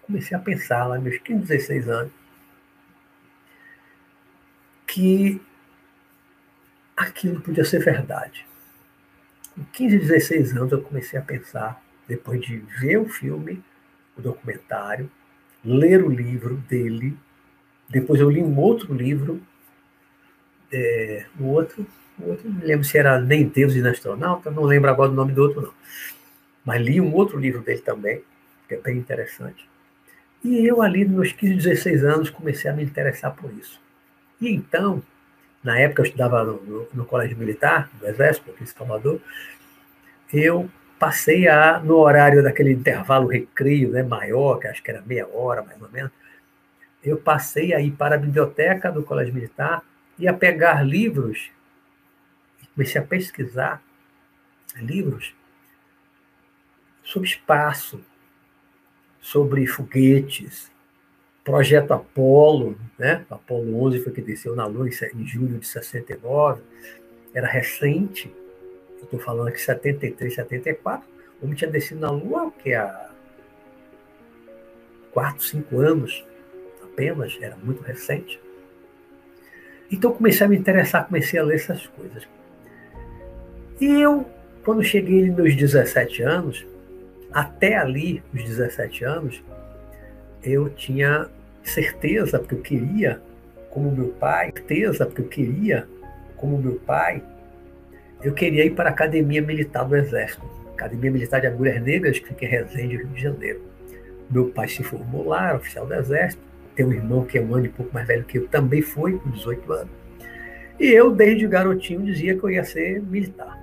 comecei 0.01 0.35
a 0.35 0.39
pensar 0.39 0.85
lá 0.85 0.99
meus 0.99 1.17
15, 1.19 1.47
16 1.47 1.89
anos, 1.89 2.11
que 4.87 5.41
aquilo 6.95 7.41
podia 7.41 7.63
ser 7.63 7.79
verdade. 7.79 8.45
Com 9.55 9.63
15, 9.65 9.97
16 9.99 10.57
anos 10.57 10.71
eu 10.71 10.81
comecei 10.81 11.19
a 11.19 11.21
pensar, 11.23 11.81
depois 12.07 12.41
de 12.41 12.57
ver 12.57 12.97
o 12.97 13.07
filme, 13.07 13.63
o 14.17 14.21
documentário, 14.21 15.09
ler 15.63 16.03
o 16.03 16.09
livro 16.09 16.55
dele, 16.55 17.17
depois 17.87 18.19
eu 18.19 18.29
li 18.29 18.41
um 18.41 18.57
outro 18.57 18.93
livro, 18.93 19.41
é, 20.71 21.25
outro, 21.39 21.85
o 22.19 22.29
outro, 22.29 22.49
não 22.49 22.59
me 22.59 22.65
lembro 22.65 22.85
se 22.85 22.97
era 22.97 23.19
Nem 23.19 23.47
Deus 23.47 23.73
e 23.75 23.87
Astronauta, 23.87 24.51
não 24.51 24.63
lembro 24.63 24.89
agora 24.89 25.11
o 25.11 25.15
nome 25.15 25.33
do 25.33 25.41
outro 25.41 25.61
não. 25.61 25.73
Mas 26.63 26.81
li 26.81 26.99
um 26.99 27.13
outro 27.13 27.37
livro 27.37 27.61
dele 27.61 27.81
também, 27.81 28.21
que 28.67 28.75
é 28.75 28.77
bem 28.77 28.97
interessante. 28.97 29.67
E 30.43 30.65
eu 30.65 30.81
ali, 30.81 31.03
nos 31.03 31.15
meus 31.15 31.31
15, 31.33 31.55
16 31.55 32.03
anos, 32.03 32.29
comecei 32.29 32.69
a 32.69 32.73
me 32.73 32.83
interessar 32.83 33.35
por 33.35 33.51
isso. 33.53 33.81
E 34.39 34.49
então, 34.49 35.03
na 35.63 35.77
época 35.79 36.01
eu 36.01 36.05
estudava 36.05 36.43
no, 36.43 36.63
no, 36.63 36.87
no 36.93 37.05
Colégio 37.05 37.37
Militar, 37.37 37.89
do 37.99 38.07
Exército, 38.07 38.51
aqui 38.51 38.63
em 38.63 38.67
Salvador, 38.67 39.21
eu 40.31 40.69
passei 40.97 41.47
a, 41.47 41.79
no 41.79 41.97
horário 41.97 42.43
daquele 42.43 42.71
intervalo 42.71 43.27
recreio 43.27 43.89
né, 43.89 44.03
maior, 44.03 44.59
que 44.59 44.67
acho 44.67 44.83
que 44.83 44.91
era 44.91 45.01
meia 45.01 45.27
hora 45.27 45.63
mais 45.63 45.81
ou 45.81 45.89
menos, 45.89 46.11
eu 47.03 47.17
passei 47.17 47.73
a 47.73 47.79
ir 47.79 47.91
para 47.91 48.15
a 48.15 48.17
biblioteca 48.17 48.91
do 48.91 49.03
Colégio 49.03 49.33
Militar 49.33 49.81
e 50.17 50.27
a 50.27 50.33
pegar 50.33 50.83
livros, 50.83 51.49
comecei 52.75 53.01
a 53.01 53.03
pesquisar 53.03 53.81
livros 54.75 55.33
sobre 57.09 57.27
espaço, 57.27 57.99
sobre 59.19 59.65
foguetes, 59.65 60.71
projeto 61.43 61.91
Apolo, 61.91 62.77
né? 62.99 63.25
Apolo 63.31 63.83
11 63.83 64.03
foi 64.03 64.13
que 64.13 64.21
desceu 64.21 64.55
na 64.55 64.67
Lua 64.67 64.87
em 64.87 65.25
julho 65.25 65.57
de 65.57 65.65
69, 65.65 66.61
era 67.33 67.47
recente, 67.47 68.31
eu 68.99 69.05
estou 69.05 69.19
falando 69.19 69.47
aqui 69.47 69.59
73, 69.59 70.35
74, 70.35 71.07
o 71.41 71.45
homem 71.45 71.55
tinha 71.55 71.71
descido 71.71 71.99
na 71.99 72.11
Lua 72.11 72.51
que 72.51 72.75
há 72.75 73.09
4, 75.11 75.43
5 75.43 75.79
anos 75.79 76.23
apenas, 76.83 77.35
era 77.41 77.55
muito 77.57 77.81
recente. 77.81 78.39
Então 79.91 80.13
comecei 80.13 80.45
a 80.45 80.49
me 80.49 80.57
interessar, 80.57 81.07
comecei 81.07 81.39
a 81.39 81.43
ler 81.43 81.55
essas 81.55 81.87
coisas. 81.87 82.27
E 83.81 83.99
eu, 83.99 84.29
quando 84.63 84.83
cheguei 84.83 85.25
nos 85.25 85.35
meus 85.35 85.55
17 85.55 86.21
anos, 86.21 86.67
até 87.31 87.77
ali, 87.77 88.23
os 88.33 88.43
17 88.43 89.03
anos, 89.03 89.43
eu 90.43 90.69
tinha 90.69 91.29
certeza, 91.63 92.39
porque 92.39 92.55
eu 92.55 92.61
queria, 92.61 93.21
como 93.69 93.91
meu 93.91 94.09
pai, 94.09 94.51
certeza, 94.55 95.05
porque 95.05 95.21
eu 95.21 95.27
queria, 95.27 95.87
como 96.35 96.57
meu 96.57 96.75
pai, 96.75 97.21
eu 98.23 98.33
queria 98.33 98.65
ir 98.65 98.71
para 98.71 98.89
a 98.89 98.93
Academia 98.93 99.41
Militar 99.41 99.85
do 99.85 99.95
Exército, 99.95 100.45
Academia 100.73 101.11
Militar 101.11 101.41
de 101.41 101.47
Agulhas 101.47 101.81
Negras, 101.81 102.19
que 102.19 102.27
fica 102.27 102.45
em 102.45 102.49
Resende, 102.49 102.97
Rio 102.97 103.07
de 103.07 103.21
Janeiro. 103.21 103.61
Meu 104.29 104.49
pai 104.49 104.67
se 104.67 104.83
formou 104.83 105.27
lá, 105.27 105.55
oficial 105.55 105.85
do 105.85 105.93
Exército, 105.93 106.41
tem 106.75 106.85
um 106.85 106.93
irmão 106.93 107.25
que 107.25 107.37
é 107.37 107.41
um 107.41 107.53
ano 107.53 107.65
e 107.65 107.69
pouco 107.69 107.93
mais 107.93 108.07
velho 108.07 108.23
que 108.23 108.37
eu, 108.37 108.47
também 108.47 108.81
foi, 108.81 109.17
com 109.17 109.29
18 109.31 109.73
anos. 109.73 109.91
E 110.79 110.87
eu, 110.87 111.11
desde 111.11 111.45
garotinho, 111.45 112.05
dizia 112.05 112.37
que 112.37 112.43
eu 112.43 112.49
ia 112.49 112.63
ser 112.63 113.01
militar. 113.01 113.59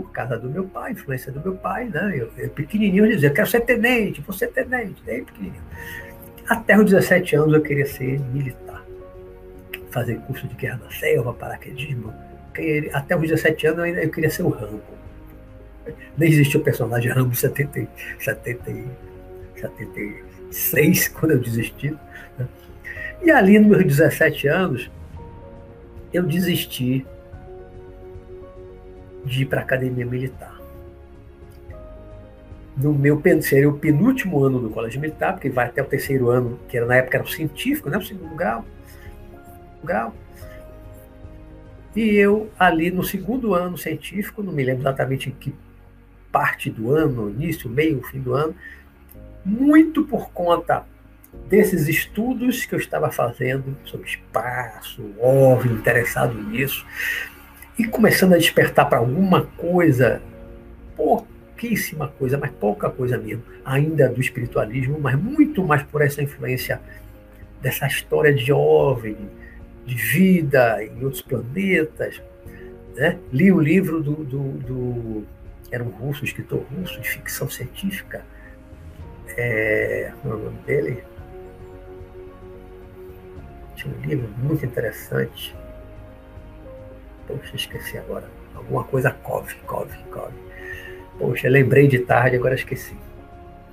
Por 0.00 0.12
causa 0.12 0.38
do 0.38 0.48
meu 0.48 0.64
pai, 0.64 0.92
influência 0.92 1.30
do 1.30 1.40
meu 1.40 1.54
pai, 1.54 1.84
né? 1.88 2.14
Eu, 2.16 2.30
eu 2.38 2.48
pequenininho, 2.50 3.04
eu 3.04 3.10
dizia, 3.12 3.28
eu 3.28 3.34
quero 3.34 3.46
ser 3.46 3.60
tenente, 3.60 4.20
vou 4.22 4.34
ser 4.34 4.48
tenente, 4.48 5.02
desde 5.04 5.26
pequenininho. 5.26 5.62
Até 6.48 6.78
os 6.78 6.86
17 6.86 7.36
anos 7.36 7.54
eu 7.54 7.60
queria 7.60 7.86
ser 7.86 8.18
militar. 8.18 8.82
Fazer 9.90 10.16
curso 10.20 10.48
de 10.48 10.54
guerra 10.54 10.80
na 10.84 10.90
selva, 10.90 11.34
paraquedismo. 11.34 12.14
Até 12.92 13.14
os 13.14 13.22
17 13.22 13.66
anos 13.66 13.78
eu, 13.78 13.84
ainda, 13.84 14.02
eu 14.02 14.10
queria 14.10 14.30
ser 14.30 14.42
o 14.42 14.48
Rambo. 14.48 14.80
Nem 16.16 16.30
existia 16.30 16.58
o 16.58 16.62
personagem 16.64 17.12
Rambo 17.12 17.34
70, 17.34 17.86
70, 18.18 18.72
76, 19.56 21.08
quando 21.08 21.32
eu 21.32 21.38
desisti. 21.38 21.90
Né? 22.38 22.48
E 23.22 23.30
ali, 23.30 23.58
nos 23.58 23.68
meus 23.68 23.84
17 23.84 24.48
anos, 24.48 24.90
eu 26.12 26.22
desisti 26.22 27.06
de 29.24 29.42
ir 29.42 29.46
para 29.46 29.60
a 29.60 29.64
academia 29.64 30.06
militar 30.06 30.60
no 32.76 32.94
meu 32.94 33.20
seria 33.42 33.68
o 33.68 33.78
penúltimo 33.78 34.42
ano 34.42 34.58
do 34.58 34.70
colégio 34.70 35.00
militar, 35.00 35.34
porque 35.34 35.50
vai 35.50 35.66
até 35.66 35.82
o 35.82 35.86
terceiro 35.86 36.30
ano, 36.30 36.58
que 36.68 36.76
era, 36.76 36.86
na 36.86 36.96
época 36.96 37.18
era 37.18 37.24
o 37.24 37.28
científico, 37.28 37.90
né, 37.90 37.98
o 37.98 38.02
segundo 38.02 38.34
grau. 38.34 38.64
grau. 39.84 40.14
E 41.94 42.14
eu, 42.14 42.48
ali 42.58 42.90
no 42.90 43.02
segundo 43.02 43.54
ano 43.54 43.76
científico, 43.76 44.42
não 44.42 44.52
me 44.52 44.64
lembro 44.64 44.82
exatamente 44.82 45.28
em 45.28 45.32
que 45.32 45.54
parte 46.30 46.70
do 46.70 46.92
ano, 46.94 47.28
início, 47.28 47.68
meio, 47.68 48.00
fim 48.02 48.20
do 48.20 48.32
ano, 48.32 48.54
muito 49.44 50.04
por 50.04 50.30
conta 50.30 50.84
desses 51.48 51.88
estudos 51.88 52.64
que 52.64 52.74
eu 52.74 52.78
estava 52.78 53.10
fazendo 53.10 53.76
sobre 53.84 54.08
espaço, 54.08 55.02
OVNI, 55.18 55.74
interessado 55.74 56.34
nisso, 56.34 56.86
e 57.80 57.84
começando 57.86 58.34
a 58.34 58.36
despertar 58.36 58.86
para 58.90 58.98
alguma 58.98 59.46
coisa, 59.56 60.20
pouquíssima 60.94 62.08
coisa, 62.08 62.36
mas 62.36 62.50
pouca 62.50 62.90
coisa 62.90 63.16
mesmo, 63.16 63.42
ainda 63.64 64.06
do 64.06 64.20
espiritualismo, 64.20 65.00
mas 65.00 65.18
muito 65.18 65.64
mais 65.64 65.82
por 65.84 66.02
essa 66.02 66.22
influência 66.22 66.78
dessa 67.62 67.86
história 67.86 68.34
de 68.34 68.52
OVNI, 68.52 69.16
de 69.86 69.94
vida 69.94 70.84
em 70.84 71.02
outros 71.02 71.22
planetas. 71.22 72.20
Né? 72.94 73.18
Li 73.32 73.50
o 73.50 73.58
livro 73.58 74.02
do, 74.02 74.16
do, 74.24 74.42
do 74.58 75.26
era 75.70 75.82
um 75.82 75.88
russo, 75.88 76.20
um 76.20 76.24
escritor 76.26 76.62
russo 76.76 77.00
de 77.00 77.08
ficção 77.08 77.48
científica. 77.48 78.22
É, 79.38 80.12
é 80.22 80.28
o 80.28 80.36
nome 80.36 80.58
dele? 80.66 81.02
Tinha 83.74 83.94
um 83.94 84.00
livro 84.02 84.28
muito 84.36 84.66
interessante. 84.66 85.56
Poxa, 87.30 87.56
esqueci 87.56 87.96
agora. 87.96 88.28
Alguma 88.54 88.84
coisa 88.84 89.10
Kov, 89.10 89.54
Kov, 89.66 89.88
Kov. 90.10 90.32
Poxa, 91.18 91.48
lembrei 91.48 91.86
de 91.86 92.00
tarde, 92.00 92.36
agora 92.36 92.54
esqueci. 92.54 92.96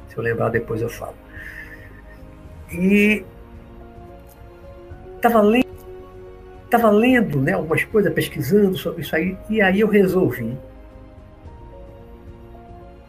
Se 0.09 0.17
eu 0.17 0.23
lembrar 0.23 0.49
depois 0.49 0.81
eu 0.81 0.89
falo. 0.89 1.15
E 2.71 3.25
estava 5.15 5.41
lendo, 5.41 5.67
tava 6.69 6.89
lendo 6.91 7.41
né, 7.41 7.53
algumas 7.53 7.83
coisas, 7.85 8.13
pesquisando 8.13 8.77
sobre 8.77 9.01
isso 9.01 9.15
aí, 9.15 9.37
e 9.49 9.61
aí 9.61 9.79
eu 9.79 9.87
resolvi 9.87 10.57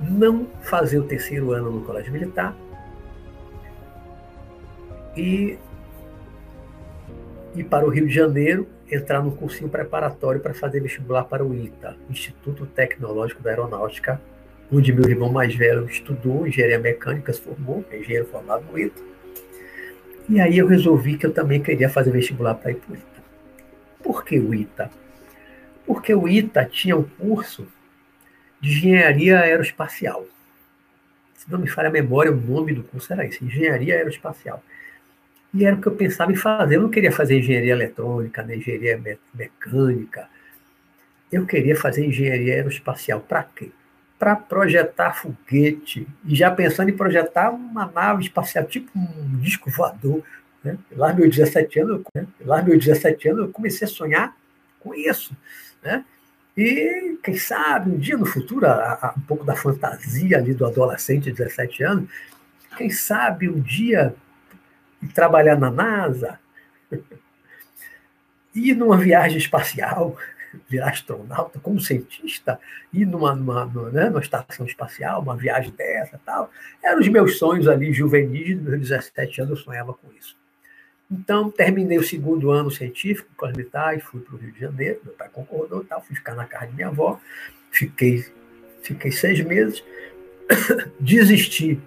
não 0.01 0.47
fazer 0.63 0.99
o 0.99 1.05
terceiro 1.05 1.51
ano 1.51 1.71
no 1.71 1.81
colégio 1.83 2.13
militar 2.13 2.57
e 5.17 5.59
ir 7.55 7.65
para 7.65 7.85
o 7.85 7.91
Rio 7.91 8.07
de 8.07 8.15
Janeiro, 8.15 8.69
entrar 8.91 9.23
no 9.23 9.33
cursinho 9.33 9.69
preparatório 9.69 10.41
para 10.41 10.55
fazer 10.55 10.81
vestibular 10.81 11.25
para 11.25 11.45
o 11.45 11.55
ITA, 11.55 11.97
Instituto 12.09 12.67
Tecnológico 12.67 13.43
da 13.43 13.51
Aeronáutica, 13.51 14.21
onde 14.73 14.93
meu 14.93 15.09
irmão 15.09 15.31
mais 15.31 15.55
velho 15.55 15.87
estudou 15.87 16.47
engenharia 16.47 16.79
mecânica, 16.79 17.33
se 17.33 17.41
formou, 17.41 17.85
é 17.91 17.99
engenheiro 17.99 18.27
formado 18.27 18.65
no 18.71 18.79
ITA. 18.79 19.03
E 20.29 20.41
aí 20.41 20.59
eu 20.59 20.67
resolvi 20.67 21.17
que 21.17 21.27
eu 21.27 21.33
também 21.33 21.63
queria 21.63 21.89
fazer 21.89 22.11
vestibular 22.11 22.55
para 22.55 22.71
ir 22.71 22.77
para 22.77 22.93
o 22.93 22.97
ITA. 22.97 23.23
Por 24.03 24.25
que 24.25 24.39
o 24.39 24.55
ITA? 24.55 24.91
Porque 25.87 26.15
o 26.15 26.29
ITA 26.29 26.65
tinha 26.65 26.97
um 26.97 27.05
curso 27.05 27.67
de 28.61 28.71
engenharia 28.71 29.41
aeroespacial. 29.41 30.27
Se 31.39 31.51
não 31.51 31.59
me 31.59 31.69
falha 31.69 31.89
a 31.89 31.93
memória, 31.93 32.33
o 32.33 32.37
nome 32.37 32.75
do 32.75 32.83
curso 32.83 33.13
era 33.13 33.25
esse, 33.25 33.45
Engenharia 33.45 33.95
Aeroespacial. 33.95 34.63
E 35.55 35.65
era 35.65 35.77
o 35.77 35.81
que 35.81 35.89
eu 35.89 35.95
pensava 35.95 36.31
em 36.31 36.37
fazer. 36.37 36.77
Eu 36.77 36.83
não 36.83 36.91
queria 36.91 37.13
fazer 37.13 37.39
engenharia 37.39 37.73
eletrônica, 37.73 38.43
nem 38.43 38.59
engenharia 38.59 39.19
mecânica. 39.35 40.29
Eu 41.33 41.47
queria 41.47 41.77
fazer 41.77 42.07
engenharia 42.07 42.55
aeroespacial. 42.55 43.21
Para 43.21 43.43
quê? 43.43 43.71
Para 44.19 44.37
projetar 44.37 45.15
foguete. 45.15 46.07
E 46.25 46.35
já 46.35 46.51
pensando 46.51 46.91
em 46.91 46.97
projetar 46.97 47.51
uma 47.51 47.87
nave 47.87 48.25
espacial, 48.25 48.65
tipo 48.65 48.91
um 48.97 49.39
disco 49.39 49.71
voador. 49.71 50.23
Né? 50.63 50.77
Lá 50.93 51.13
meus 51.13 51.35
17 51.35 51.81
anos, 51.81 52.03
né? 52.15 52.27
lá 52.41 52.63
meus 52.63 52.85
17 52.85 53.29
anos, 53.29 53.47
eu 53.47 53.53
comecei 53.53 53.87
a 53.87 53.91
sonhar 53.91 54.37
com 54.81 54.95
isso. 54.95 55.35
Né? 55.83 56.05
E, 56.57 57.17
quem 57.23 57.37
sabe, 57.37 57.91
um 57.91 57.97
dia 57.97 58.17
no 58.17 58.27
futuro, 58.27 58.67
um 59.17 59.21
pouco 59.23 59.45
da 59.45 59.55
fantasia 59.55 60.37
ali 60.37 60.53
do 60.53 60.67
adolescente 60.67 61.25
de 61.25 61.33
17 61.33 61.85
anos, 61.85 62.11
quem 62.77 62.91
sabe 62.91 63.49
um 63.49 63.61
dia 63.61 64.15
trabalhar 65.07 65.57
na 65.57 65.71
NASA, 65.71 66.39
ir 68.55 68.75
numa 68.75 68.97
viagem 68.97 69.39
espacial, 69.39 70.17
virar 70.69 70.91
astronauta 70.91 71.59
como 71.61 71.81
cientista, 71.81 72.59
ir 72.93 73.07
numa, 73.07 73.35
numa, 73.35 73.65
numa, 73.65 73.91
né, 73.91 74.09
numa 74.09 74.21
estação 74.21 74.67
espacial, 74.67 75.23
uma 75.23 75.37
viagem 75.37 75.71
dessa 75.73 76.21
tal. 76.25 76.51
Eram 76.83 77.01
os 77.01 77.09
meus 77.09 77.39
sonhos 77.39 77.69
ali 77.69 77.93
juvenis, 77.93 78.61
meus 78.61 78.81
17 78.81 79.43
anos 79.43 79.59
eu 79.59 79.65
sonhava 79.65 79.93
com 79.95 80.09
isso. 80.19 80.37
Então, 81.11 81.51
terminei 81.51 81.97
o 81.97 82.03
segundo 82.03 82.51
ano 82.51 82.71
científico 82.71 83.31
com 83.35 83.47
militar 83.47 83.97
e 83.97 84.01
fui 84.01 84.21
para 84.21 84.35
o 84.35 84.39
Rio 84.39 84.53
de 84.53 84.61
Janeiro. 84.61 85.01
Meu 85.03 85.15
pai 85.15 85.29
concordou, 85.33 85.83
tal, 85.83 86.03
fui 86.03 86.15
ficar 86.15 86.35
na 86.35 86.45
casa 86.45 86.67
de 86.67 86.75
minha 86.75 86.89
avó. 86.89 87.19
Fiquei, 87.71 88.27
fiquei 88.83 89.11
seis 89.11 89.41
meses. 89.41 89.83
Desisti 91.01 91.81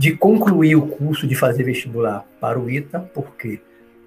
de 0.00 0.16
concluir 0.16 0.76
o 0.76 0.86
curso 0.86 1.26
de 1.26 1.34
fazer 1.34 1.62
vestibular 1.62 2.24
para 2.40 2.58
o 2.58 2.70
ITA, 2.70 3.00
porque 3.12 3.60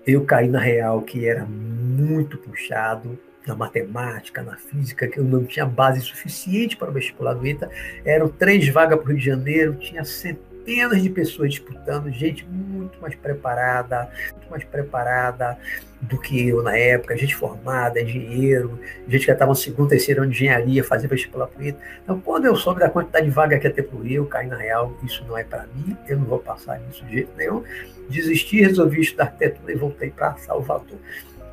eu 0.08 0.26
caí 0.26 0.48
na 0.48 0.58
real 0.58 1.04
que 1.04 1.28
era 1.28 1.46
muito 1.46 2.36
puxado 2.36 3.16
na 3.46 3.54
matemática, 3.54 4.42
na 4.42 4.58
física, 4.58 5.08
que 5.08 5.20
eu 5.20 5.24
não 5.24 5.46
tinha 5.46 5.68
base 5.68 6.02
suficiente 6.02 6.76
para 6.76 6.90
o 6.90 6.94
vestibular 6.94 7.36
do 7.36 7.46
ITA. 7.46 7.70
Eram 8.04 8.28
três 8.28 8.68
vagas 8.70 8.98
para 8.98 9.06
o 9.06 9.10
Rio 9.10 9.20
de 9.20 9.26
Janeiro, 9.26 9.76
tinha 9.76 10.04
centenas 10.04 10.53
centenas 10.64 11.04
de 11.04 11.10
pessoas 11.10 11.50
disputando, 11.52 12.10
gente 12.10 12.46
muito 12.48 13.00
mais 13.02 13.14
preparada, 13.16 14.10
muito 14.32 14.50
mais 14.50 14.64
preparada 14.64 15.58
do 16.02 16.20
que 16.20 16.50
eu 16.50 16.64
na 16.64 16.78
época, 16.78 17.16
gente 17.18 17.36
formada, 17.36 18.02
engenheiro, 18.02 18.80
gente 19.08 19.22
que 19.22 19.28
já 19.28 19.34
estava 19.34 19.52
no 19.52 19.56
segundo, 19.56 19.90
terceiro 19.90 20.24
ano 20.24 20.32
de 20.32 20.38
engenharia, 20.38 20.84
fazia 20.84 21.08
vestibular 21.08 21.48
para 21.48 21.64
Rio. 21.64 21.76
Então, 22.04 22.20
quando 22.20 22.46
eu 22.46 22.56
soube 22.56 22.80
da 22.80 22.90
quantidade 22.90 23.26
de 23.26 23.32
vaga 23.32 23.60
que 23.60 23.68
ia 23.68 23.74
ter 23.74 23.84
para 23.84 23.98
o 23.98 24.08
eu 24.08 24.26
caí 24.26 24.48
na 24.48 24.58
real, 24.58 24.98
isso 25.04 25.24
não 25.28 25.38
é 25.38 25.44
para 25.44 25.66
mim, 25.76 25.96
eu 26.08 26.18
não 26.18 26.26
vou 26.26 26.40
passar 26.40 26.80
nisso 26.80 27.06
de 27.06 27.14
jeito 27.14 27.32
nenhum. 27.38 27.64
Desisti, 28.10 28.62
resolvi 28.62 29.02
estudar 29.02 29.26
arquitetura 29.26 29.72
e 29.72 29.76
voltei 29.76 30.10
para 30.10 30.36
Salvador. 30.38 30.98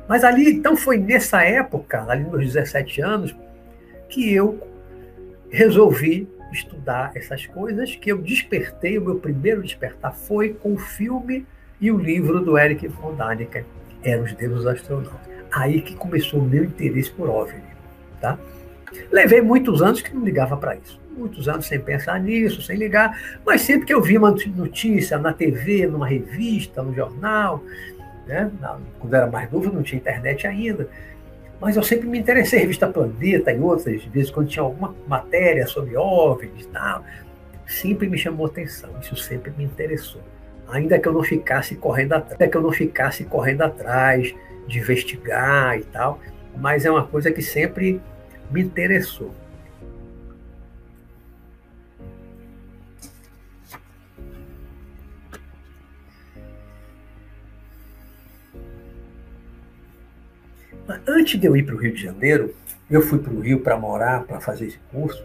Mas 0.07 0.23
ali, 0.23 0.51
então, 0.51 0.75
foi 0.75 0.97
nessa 0.97 1.43
época, 1.43 2.05
ali 2.09 2.23
nos 2.23 2.45
17 2.45 3.01
anos, 3.01 3.35
que 4.09 4.33
eu 4.33 4.59
resolvi 5.49 6.27
estudar 6.53 7.11
essas 7.15 7.45
coisas 7.45 7.95
que 7.95 8.11
eu 8.11 8.17
despertei, 8.17 8.97
o 8.97 9.05
meu 9.05 9.15
primeiro 9.15 9.61
despertar 9.61 10.13
foi 10.13 10.53
com 10.53 10.73
o 10.73 10.77
filme 10.77 11.45
e 11.79 11.91
o 11.91 11.97
livro 11.97 12.39
do 12.39 12.57
Eric 12.57 12.87
von 12.87 13.15
Däniken, 13.15 13.65
Eram 14.03 14.23
os 14.23 14.33
Deuses 14.33 14.65
Astronautas. 14.65 15.31
Aí 15.51 15.81
que 15.81 15.95
começou 15.95 16.39
o 16.39 16.43
meu 16.43 16.63
interesse 16.63 17.11
por 17.11 17.29
OVNI. 17.29 17.61
Tá? 18.19 18.37
Levei 19.11 19.41
muitos 19.41 19.81
anos 19.81 20.01
que 20.01 20.13
não 20.13 20.23
ligava 20.23 20.55
para 20.55 20.75
isso. 20.75 20.99
Muitos 21.17 21.49
anos 21.49 21.65
sem 21.67 21.79
pensar 21.79 22.19
nisso, 22.19 22.61
sem 22.61 22.77
ligar, 22.77 23.39
mas 23.45 23.61
sempre 23.61 23.85
que 23.85 23.93
eu 23.93 24.01
via 24.01 24.17
uma 24.17 24.31
notícia 24.31 25.17
na 25.17 25.33
TV, 25.33 25.85
numa 25.87 26.07
revista, 26.07 26.81
no 26.81 26.93
jornal, 26.95 27.63
né? 28.25 28.49
quando 28.99 29.13
era 29.13 29.27
mais 29.27 29.51
novo 29.51 29.71
não 29.71 29.83
tinha 29.83 29.99
internet 29.99 30.47
ainda, 30.47 30.87
mas 31.61 31.77
eu 31.77 31.83
sempre 31.83 32.07
me 32.07 32.17
interessei 32.17 32.57
em 32.57 32.61
revista 32.63 32.87
Planeta 32.87 33.53
e 33.53 33.59
outras, 33.59 34.03
vezes 34.05 34.31
quando 34.31 34.47
tinha 34.47 34.63
alguma 34.63 34.95
matéria 35.07 35.67
sobre 35.67 35.95
OVNIs 35.95 36.65
e 36.65 36.67
tal, 36.69 37.05
sempre 37.67 38.09
me 38.09 38.17
chamou 38.17 38.47
atenção, 38.47 38.89
isso 38.99 39.15
sempre 39.15 39.53
me 39.55 39.63
interessou. 39.63 40.21
Ainda 40.67 40.97
que 40.97 41.07
eu 41.07 41.13
não 41.13 41.21
ficasse 41.21 41.75
correndo 41.75 42.13
atrás, 42.13 42.49
que 42.51 42.57
eu 42.57 42.61
não 42.61 42.71
ficasse 42.71 43.23
correndo 43.25 43.61
atrás 43.61 44.33
de 44.67 44.79
investigar 44.79 45.77
e 45.77 45.83
tal, 45.83 46.19
mas 46.57 46.83
é 46.83 46.89
uma 46.89 47.05
coisa 47.05 47.31
que 47.31 47.43
sempre 47.43 48.01
me 48.49 48.61
interessou. 48.61 49.31
Antes 61.07 61.39
de 61.39 61.47
eu 61.47 61.55
ir 61.55 61.63
para 61.63 61.75
o 61.75 61.77
Rio 61.77 61.93
de 61.93 62.01
Janeiro, 62.01 62.53
eu 62.89 63.01
fui 63.01 63.19
para 63.19 63.31
o 63.31 63.39
Rio 63.39 63.61
para 63.61 63.77
morar, 63.77 64.23
para 64.23 64.39
fazer 64.39 64.67
esse 64.67 64.79
curso. 64.91 65.23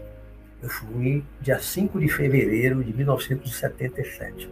Eu 0.61 0.69
fui 0.69 1.23
dia 1.41 1.59
5 1.59 1.99
de 1.99 2.07
fevereiro 2.07 2.83
de 2.83 2.93
1977. 2.93 4.49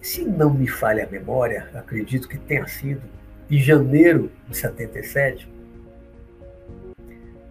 Se 0.00 0.24
não 0.24 0.52
me 0.52 0.66
falha 0.66 1.04
a 1.04 1.10
memória, 1.10 1.68
acredito 1.74 2.28
que 2.28 2.38
tenha 2.38 2.66
sido 2.66 3.02
em 3.50 3.58
janeiro 3.58 4.30
de 4.48 4.56
77, 4.56 5.48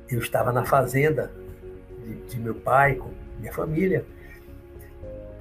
eu 0.09 0.19
estava 0.19 0.51
na 0.51 0.65
fazenda 0.65 1.31
de, 2.03 2.15
de 2.33 2.39
meu 2.39 2.55
pai, 2.55 2.95
com 2.95 3.09
minha 3.39 3.53
família, 3.53 4.03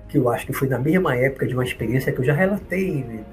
que 0.09 0.19
eu 0.19 0.29
acho 0.29 0.47
que 0.47 0.53
foi 0.53 0.69
na 0.69 0.79
mesma 0.79 1.17
época 1.17 1.47
de 1.47 1.55
uma 1.55 1.65
experiência 1.65 2.13
que 2.13 2.19
eu 2.19 2.25
já 2.25 2.35
relatei 2.35 3.25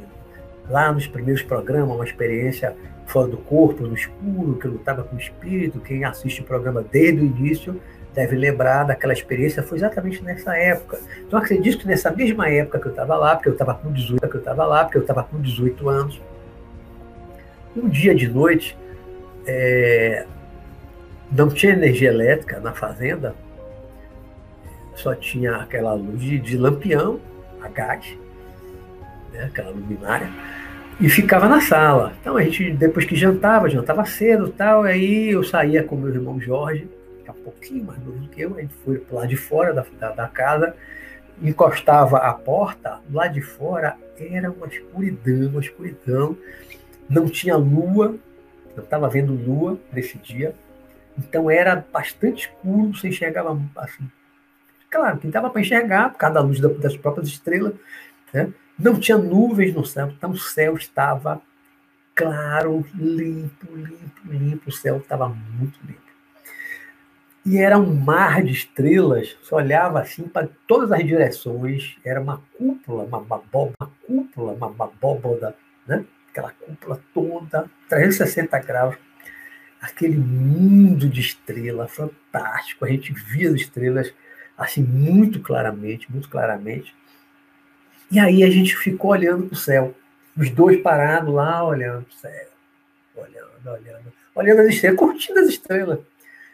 lá 0.69 0.91
nos 0.91 1.07
primeiros 1.07 1.41
programas, 1.41 1.95
uma 1.95 2.05
experiência 2.05 2.75
fora 3.07 3.27
do 3.27 3.37
corpo, 3.37 3.83
no 3.83 3.95
escuro, 3.95 4.59
que 4.59 4.67
lutava 4.67 5.03
com 5.03 5.15
o 5.15 5.19
espírito. 5.19 5.79
Quem 5.79 6.03
assiste 6.03 6.41
o 6.41 6.43
programa 6.43 6.83
desde 6.83 7.21
o 7.21 7.25
início 7.25 7.81
deve 8.13 8.35
lembrar 8.35 8.83
daquela 8.83 9.13
experiência, 9.13 9.63
foi 9.63 9.77
exatamente 9.77 10.23
nessa 10.23 10.55
época. 10.57 10.99
Então 11.25 11.39
acredito 11.39 11.77
que 11.77 11.87
nessa 11.87 12.11
mesma 12.11 12.49
época 12.49 12.79
que 12.79 12.87
eu 12.87 12.91
estava 12.91 13.15
lá, 13.15 13.35
porque 13.35 13.49
eu 13.49 13.53
estava 13.53 13.75
com 13.75 13.91
18, 13.91 14.27
que 14.27 14.35
eu 14.35 14.39
estava 14.39 14.65
lá, 14.65 14.83
porque 14.83 14.97
eu 14.97 15.01
estava 15.01 15.23
com 15.23 15.39
18 15.39 15.87
anos, 15.87 16.21
um 17.75 17.87
dia 17.87 18.13
de 18.13 18.27
noite, 18.27 18.77
é, 19.45 20.25
não 21.31 21.47
tinha 21.47 21.73
energia 21.73 22.09
elétrica 22.09 22.59
na 22.59 22.73
fazenda, 22.73 23.35
só 24.95 25.13
tinha 25.13 25.57
aquela 25.57 25.93
luz 25.93 26.19
de, 26.19 26.39
de 26.39 26.57
lampião, 26.57 27.19
a 27.61 27.69
gás, 27.69 28.17
né, 29.31 29.43
aquela 29.43 29.69
luminária 29.69 30.29
e 30.99 31.09
ficava 31.09 31.47
na 31.47 31.61
sala. 31.61 32.13
Então 32.19 32.37
a 32.37 32.43
gente, 32.43 32.71
depois 32.71 33.05
que 33.05 33.15
jantava, 33.15 33.69
jantava 33.69 34.05
cedo 34.05 34.49
tal, 34.49 34.83
aí 34.83 35.29
eu 35.29 35.43
saía 35.43 35.83
com 35.83 35.95
meu 35.95 36.09
irmão 36.13 36.39
Jorge, 36.39 36.89
que 37.23 37.29
é 37.29 37.31
um 37.31 37.43
pouquinho 37.43 37.85
mais 37.85 37.99
novo 37.99 38.17
do 38.17 38.27
que 38.29 38.41
eu, 38.41 38.55
a 38.57 38.61
gente 38.61 38.73
foi 38.83 39.03
lá 39.11 39.25
de 39.25 39.35
fora 39.35 39.73
da, 39.73 39.85
da, 39.99 40.11
da 40.11 40.27
casa, 40.27 40.75
encostava 41.41 42.17
a 42.17 42.33
porta, 42.33 42.99
lá 43.11 43.27
de 43.27 43.41
fora 43.41 43.95
era 44.19 44.49
uma 44.49 44.67
escuridão, 44.67 45.49
uma 45.49 45.61
escuridão, 45.61 46.35
não 47.07 47.27
tinha 47.27 47.55
lua, 47.55 48.15
eu 48.75 48.83
estava 48.83 49.07
vendo 49.07 49.33
lua 49.33 49.79
nesse 49.93 50.17
dia, 50.17 50.55
então 51.17 51.49
era 51.49 51.85
bastante 51.93 52.47
escuro, 52.47 52.93
você 52.93 53.09
enxergava 53.09 53.59
assim. 53.77 54.09
Claro, 54.89 55.17
que 55.17 55.27
dava 55.27 55.49
para 55.49 55.61
enxergar 55.61 56.09
por 56.11 56.17
causa 56.17 56.35
da 56.35 56.41
luz 56.41 56.59
das 56.59 56.95
próprias 56.97 57.27
estrelas, 57.27 57.73
né? 58.33 58.51
Não 58.77 58.99
tinha 58.99 59.17
nuvens 59.17 59.73
no 59.73 59.85
céu, 59.85 60.07
então 60.09 60.31
o 60.31 60.37
céu 60.37 60.75
estava 60.75 61.41
claro, 62.13 62.85
limpo, 62.95 63.75
limpo, 63.75 64.21
limpo. 64.25 64.69
O 64.69 64.71
céu 64.71 64.97
estava 64.97 65.29
muito 65.29 65.79
limpo. 65.85 66.07
E 67.45 67.57
era 67.57 67.77
um 67.77 67.95
mar 67.95 68.43
de 68.43 68.51
estrelas, 68.51 69.37
você 69.41 69.55
olhava 69.55 70.01
assim 70.01 70.23
para 70.23 70.49
todas 70.67 70.91
as 70.91 70.99
direções, 71.05 71.95
era 72.03 72.19
uma 72.19 72.43
cúpula, 72.57 73.05
uma 73.05 73.21
babó, 73.21 73.71
uma 73.79 73.89
cúpula, 74.05 74.51
uma 74.51 74.67
abóboda, 74.67 75.55
né? 75.87 76.03
aquela 76.29 76.51
cúpula 76.51 77.01
toda, 77.13 77.71
360 77.87 78.59
graus, 78.59 78.97
aquele 79.81 80.17
mundo 80.17 81.07
de 81.07 81.21
estrelas 81.21 81.89
fantástico, 81.93 82.83
a 82.83 82.89
gente 82.89 83.13
via 83.13 83.49
as 83.49 83.55
estrelas 83.55 84.13
assim 84.57 84.83
muito 84.83 85.39
claramente, 85.39 86.11
muito 86.11 86.29
claramente. 86.29 86.93
E 88.09 88.19
aí 88.19 88.43
a 88.43 88.49
gente 88.49 88.75
ficou 88.75 89.11
olhando 89.11 89.47
para 89.47 89.53
o 89.53 89.57
céu. 89.57 89.93
Os 90.35 90.49
dois 90.49 90.79
parados 90.81 91.33
lá, 91.33 91.65
olhando 91.65 92.05
para 92.05 92.13
o 92.13 92.19
céu. 92.19 92.47
Olhando, 93.15 93.79
olhando. 93.79 94.13
Olhando 94.33 94.61
as 94.61 94.67
estrelas, 94.67 94.99
curtindo 94.99 95.39
as 95.39 95.49
estrelas. 95.49 95.99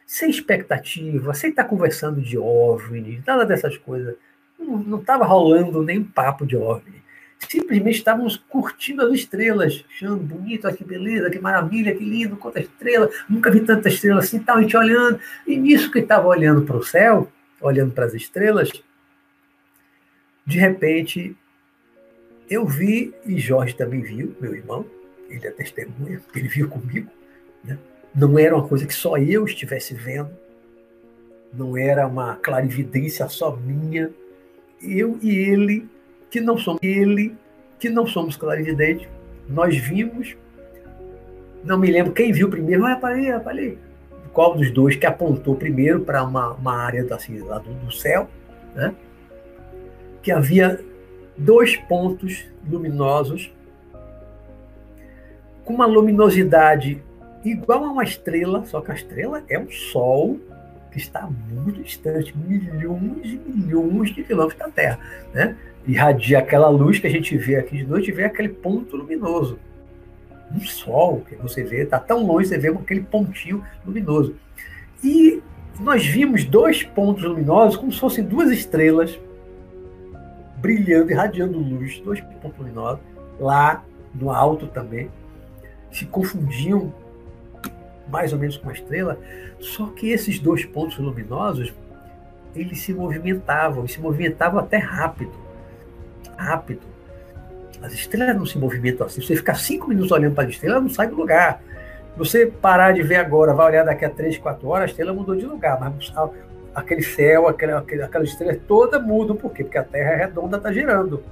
Sem 0.05 0.29
expectativa, 0.29 1.33
sem 1.33 1.49
estar 1.49 1.65
conversando 1.65 2.21
de 2.21 2.37
OVNI, 2.37 3.23
nada 3.25 3.45
dessas 3.45 3.77
coisas. 3.77 4.15
Não 4.57 4.99
estava 4.99 5.25
rolando 5.25 5.81
nem 5.83 6.03
papo 6.03 6.45
de 6.45 6.55
OVNI. 6.55 7.03
Simplesmente 7.49 7.97
estávamos 7.97 8.37
curtindo 8.37 9.05
as 9.05 9.13
estrelas, 9.13 9.83
achando 9.89 10.17
bonito, 10.17 10.73
que 10.73 10.83
beleza, 10.83 11.29
que 11.29 11.39
maravilha, 11.39 11.95
que 11.95 12.03
lindo, 12.03 12.37
quanta 12.37 12.59
estrela. 12.59 13.09
Nunca 13.29 13.51
vi 13.51 13.61
tanta 13.61 13.89
estrela 13.89 14.19
assim, 14.19 14.39
tal, 14.39 14.57
a 14.57 14.61
gente 14.61 14.77
olhando. 14.77 15.19
E 15.45 15.57
nisso 15.57 15.91
que 15.91 15.99
estava 15.99 16.27
olhando 16.27 16.63
para 16.63 16.77
o 16.77 16.83
céu, 16.83 17.29
olhando 17.59 17.91
para 17.91 18.05
as 18.05 18.13
estrelas, 18.13 18.71
de 20.45 20.57
repente 20.57 21.35
eu 22.49 22.65
vi, 22.65 23.13
e 23.25 23.39
Jorge 23.39 23.75
também 23.75 24.01
viu, 24.01 24.35
meu 24.39 24.55
irmão, 24.55 24.85
ele 25.29 25.47
é 25.47 25.51
testemunha, 25.51 26.21
ele 26.35 26.47
viu 26.47 26.69
comigo. 26.69 27.09
Né? 27.63 27.77
Não 28.13 28.37
era 28.37 28.55
uma 28.55 28.67
coisa 28.67 28.85
que 28.85 28.93
só 28.93 29.17
eu 29.17 29.45
estivesse 29.45 29.93
vendo, 29.93 30.31
não 31.53 31.77
era 31.77 32.07
uma 32.07 32.35
clarividência 32.35 33.27
só 33.29 33.55
minha. 33.55 34.11
Eu 34.81 35.17
e 35.21 35.35
ele, 35.37 35.87
que 36.29 36.41
não 36.41 36.57
somos 36.57 36.81
ele, 36.83 37.35
que 37.79 37.89
não 37.89 38.05
somos 38.05 38.35
clarividentes, 38.35 39.07
nós 39.47 39.77
vimos. 39.77 40.35
Não 41.63 41.77
me 41.77 41.89
lembro 41.89 42.11
quem 42.11 42.31
viu 42.31 42.49
primeiro, 42.49 42.81
mas 42.81 42.99
falei, 42.99 43.31
falei, 43.39 43.77
qual 44.33 44.55
dos 44.55 44.69
dois 44.71 44.95
que 44.95 45.05
apontou 45.05 45.55
primeiro 45.55 46.01
para 46.01 46.23
uma, 46.23 46.53
uma 46.53 46.75
área 46.75 47.05
assim, 47.13 47.39
lá 47.39 47.59
do, 47.59 47.73
do 47.73 47.91
céu, 47.91 48.27
né? 48.75 48.93
que 50.21 50.31
havia 50.31 50.79
dois 51.37 51.75
pontos 51.75 52.45
luminosos 52.69 53.51
com 55.63 55.73
uma 55.73 55.85
luminosidade 55.85 57.01
igual 57.43 57.83
a 57.85 57.91
uma 57.91 58.03
estrela, 58.03 58.65
só 58.65 58.81
que 58.81 58.91
a 58.91 58.95
estrela 58.95 59.43
é 59.49 59.57
um 59.57 59.69
sol 59.69 60.39
que 60.91 60.99
está 60.99 61.27
muito 61.51 61.81
distante, 61.81 62.37
milhões 62.37 63.25
e 63.25 63.41
milhões 63.45 64.13
de 64.13 64.23
quilômetros 64.23 64.59
da 64.59 64.69
Terra, 64.69 64.99
né? 65.33 65.57
Irradia 65.87 66.39
aquela 66.39 66.69
luz 66.69 66.99
que 66.99 67.07
a 67.07 67.09
gente 67.09 67.35
vê 67.35 67.55
aqui 67.55 67.77
de 67.77 67.85
noite, 67.85 68.11
vê 68.11 68.23
aquele 68.23 68.49
ponto 68.49 68.95
luminoso. 68.95 69.59
Um 70.53 70.59
sol 70.61 71.23
que 71.27 71.35
você 71.35 71.63
vê, 71.63 71.81
está 71.81 71.99
tão 71.99 72.25
longe, 72.25 72.47
você 72.47 72.57
vê 72.57 72.69
aquele 72.69 73.01
pontinho 73.01 73.63
luminoso. 73.85 74.35
E 75.03 75.41
nós 75.79 76.05
vimos 76.05 76.45
dois 76.45 76.83
pontos 76.83 77.23
luminosos 77.23 77.75
como 77.75 77.91
se 77.91 77.99
fossem 77.99 78.23
duas 78.23 78.51
estrelas 78.51 79.19
brilhando, 80.63 81.11
irradiando 81.11 81.59
luz, 81.59 81.99
dois 81.99 82.21
pontos 82.21 82.57
luminosos, 82.57 83.01
lá 83.37 83.83
no 84.15 84.31
alto 84.31 84.65
também, 84.67 85.11
se 85.91 86.05
confundiam 86.05 86.93
mais 88.07 88.31
ou 88.31 88.39
menos 88.39 88.55
com 88.55 88.63
uma 88.63 88.73
estrela, 88.73 89.19
só 89.59 89.87
que 89.87 90.09
esses 90.09 90.39
dois 90.39 90.63
pontos 90.63 90.97
luminosos, 90.97 91.73
eles 92.55 92.79
se 92.79 92.93
movimentavam, 92.93 93.85
se 93.87 93.99
movimentavam 93.99 94.59
até 94.59 94.77
rápido. 94.77 95.33
Rápido. 96.37 96.81
As 97.81 97.91
estrelas 97.93 98.35
não 98.35 98.45
se 98.45 98.57
movimentam 98.57 99.05
assim. 99.05 99.21
Você 99.21 99.35
ficar 99.35 99.55
cinco 99.55 99.89
minutos 99.89 100.11
olhando 100.11 100.33
para 100.33 100.45
a 100.45 100.49
estrela, 100.49 100.79
não 100.79 100.89
sai 100.89 101.07
do 101.07 101.15
lugar. 101.15 101.61
Você 102.15 102.45
parar 102.45 102.93
de 102.93 103.03
ver 103.03 103.15
agora, 103.15 103.53
vai 103.53 103.67
olhar 103.67 103.83
daqui 103.83 104.05
a 104.05 104.09
três, 104.09 104.37
quatro 104.37 104.69
horas, 104.69 104.83
a 104.83 104.91
estrela 104.91 105.13
mudou 105.13 105.35
de 105.35 105.45
lugar, 105.45 105.77
mas 105.79 106.13
aquele 106.73 107.01
céu, 107.01 107.47
aquela, 107.47 107.79
aquela 107.79 108.23
estrela 108.23 108.57
toda 108.67 108.99
muda. 108.99 109.33
Por 109.35 109.51
quê? 109.51 109.63
Porque 109.63 109.77
a 109.77 109.83
Terra 109.83 110.11
é 110.11 110.15
redonda, 110.17 110.57
está 110.57 110.71
girando. 110.71 111.23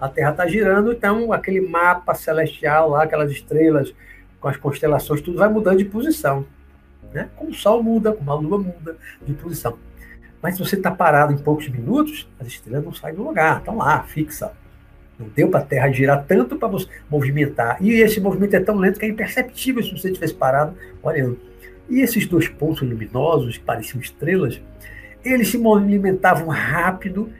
A 0.00 0.08
Terra 0.08 0.30
está 0.30 0.46
girando, 0.46 0.92
então 0.92 1.32
aquele 1.32 1.60
mapa 1.60 2.14
celestial 2.14 2.90
lá, 2.90 3.02
aquelas 3.02 3.30
estrelas 3.30 3.92
com 4.40 4.48
as 4.48 4.56
constelações, 4.56 5.20
tudo 5.20 5.38
vai 5.38 5.48
mudando 5.48 5.78
de 5.78 5.84
posição. 5.84 6.46
Né? 7.12 7.28
Como 7.36 7.50
o 7.50 7.54
Sol 7.54 7.82
muda, 7.82 8.12
como 8.12 8.30
a 8.30 8.34
Lua 8.34 8.58
muda 8.58 8.96
de 9.22 9.32
posição. 9.34 9.76
Mas 10.40 10.54
se 10.54 10.64
você 10.64 10.76
está 10.76 10.90
parado 10.90 11.32
em 11.32 11.38
poucos 11.38 11.68
minutos, 11.68 12.28
as 12.38 12.46
estrelas 12.46 12.84
não 12.84 12.94
saem 12.94 13.16
do 13.16 13.24
lugar, 13.24 13.58
estão 13.58 13.76
lá, 13.78 14.02
fixa. 14.04 14.52
Não 15.18 15.28
deu 15.28 15.50
para 15.50 15.60
a 15.60 15.64
Terra 15.64 15.90
girar 15.90 16.24
tanto 16.28 16.56
para 16.56 16.68
você 16.68 16.86
movimentar. 17.10 17.76
E 17.80 17.90
esse 17.90 18.20
movimento 18.20 18.54
é 18.54 18.60
tão 18.60 18.76
lento 18.76 19.00
que 19.00 19.06
é 19.06 19.08
imperceptível 19.08 19.82
se 19.82 19.90
você 19.90 20.12
tivesse 20.12 20.34
parado 20.34 20.76
olhando. 21.02 21.47
E 21.88 22.00
esses 22.00 22.26
dois 22.26 22.48
pontos 22.48 22.82
luminosos, 22.82 23.56
que 23.56 23.64
pareciam 23.64 24.00
estrelas, 24.00 24.60
eles 25.24 25.48
se 25.48 25.58
movimentavam 25.58 26.48
rápido 26.48 27.30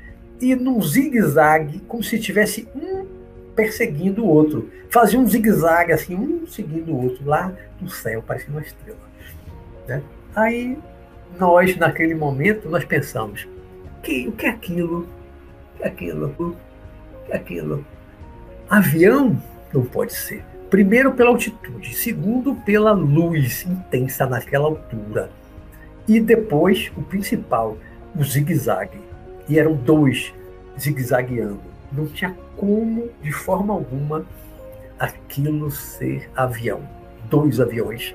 e 0.40 0.54
num 0.54 0.80
zigue-zague, 0.80 1.80
como 1.80 2.02
se 2.02 2.18
tivesse 2.18 2.68
um 2.74 3.06
perseguindo 3.54 4.24
o 4.24 4.28
outro. 4.28 4.70
Fazia 4.88 5.18
um 5.18 5.26
zigue-zague, 5.26 5.92
assim, 5.92 6.14
um 6.14 6.46
seguindo 6.46 6.92
o 6.92 7.04
outro, 7.04 7.26
lá 7.26 7.52
no 7.80 7.88
céu, 7.88 8.22
parecia 8.22 8.50
uma 8.50 8.62
estrela. 8.62 8.98
Né? 9.86 10.02
Aí, 10.34 10.78
nós, 11.38 11.76
naquele 11.76 12.14
momento, 12.14 12.68
nós 12.68 12.84
pensamos, 12.84 13.46
que, 14.08 14.26
o 14.26 14.32
que 14.32 14.46
é 14.46 14.50
aquilo? 14.50 15.00
O 15.74 15.78
que 15.78 15.84
é 15.84 15.86
aquilo? 15.88 16.26
O 16.38 17.26
que 17.26 17.32
é 17.32 17.36
aquilo? 17.36 17.86
Avião? 18.70 19.40
Não 19.72 19.84
pode 19.84 20.14
ser. 20.14 20.42
Primeiro, 20.70 21.12
pela 21.14 21.30
altitude. 21.30 21.94
Segundo, 21.96 22.54
pela 22.54 22.92
luz 22.92 23.64
intensa 23.66 24.26
naquela 24.26 24.66
altura. 24.66 25.30
E 26.06 26.20
depois, 26.20 26.92
o 26.96 27.02
principal, 27.02 27.76
o 28.14 28.22
zigue-zague. 28.22 29.00
E 29.48 29.58
eram 29.58 29.74
dois 29.74 30.34
zigue-zagueando. 30.78 31.60
Não 31.90 32.06
tinha 32.06 32.36
como, 32.56 33.08
de 33.22 33.32
forma 33.32 33.72
alguma, 33.72 34.26
aquilo 34.98 35.70
ser 35.70 36.30
avião. 36.36 36.82
Dois 37.30 37.60
aviões 37.60 38.14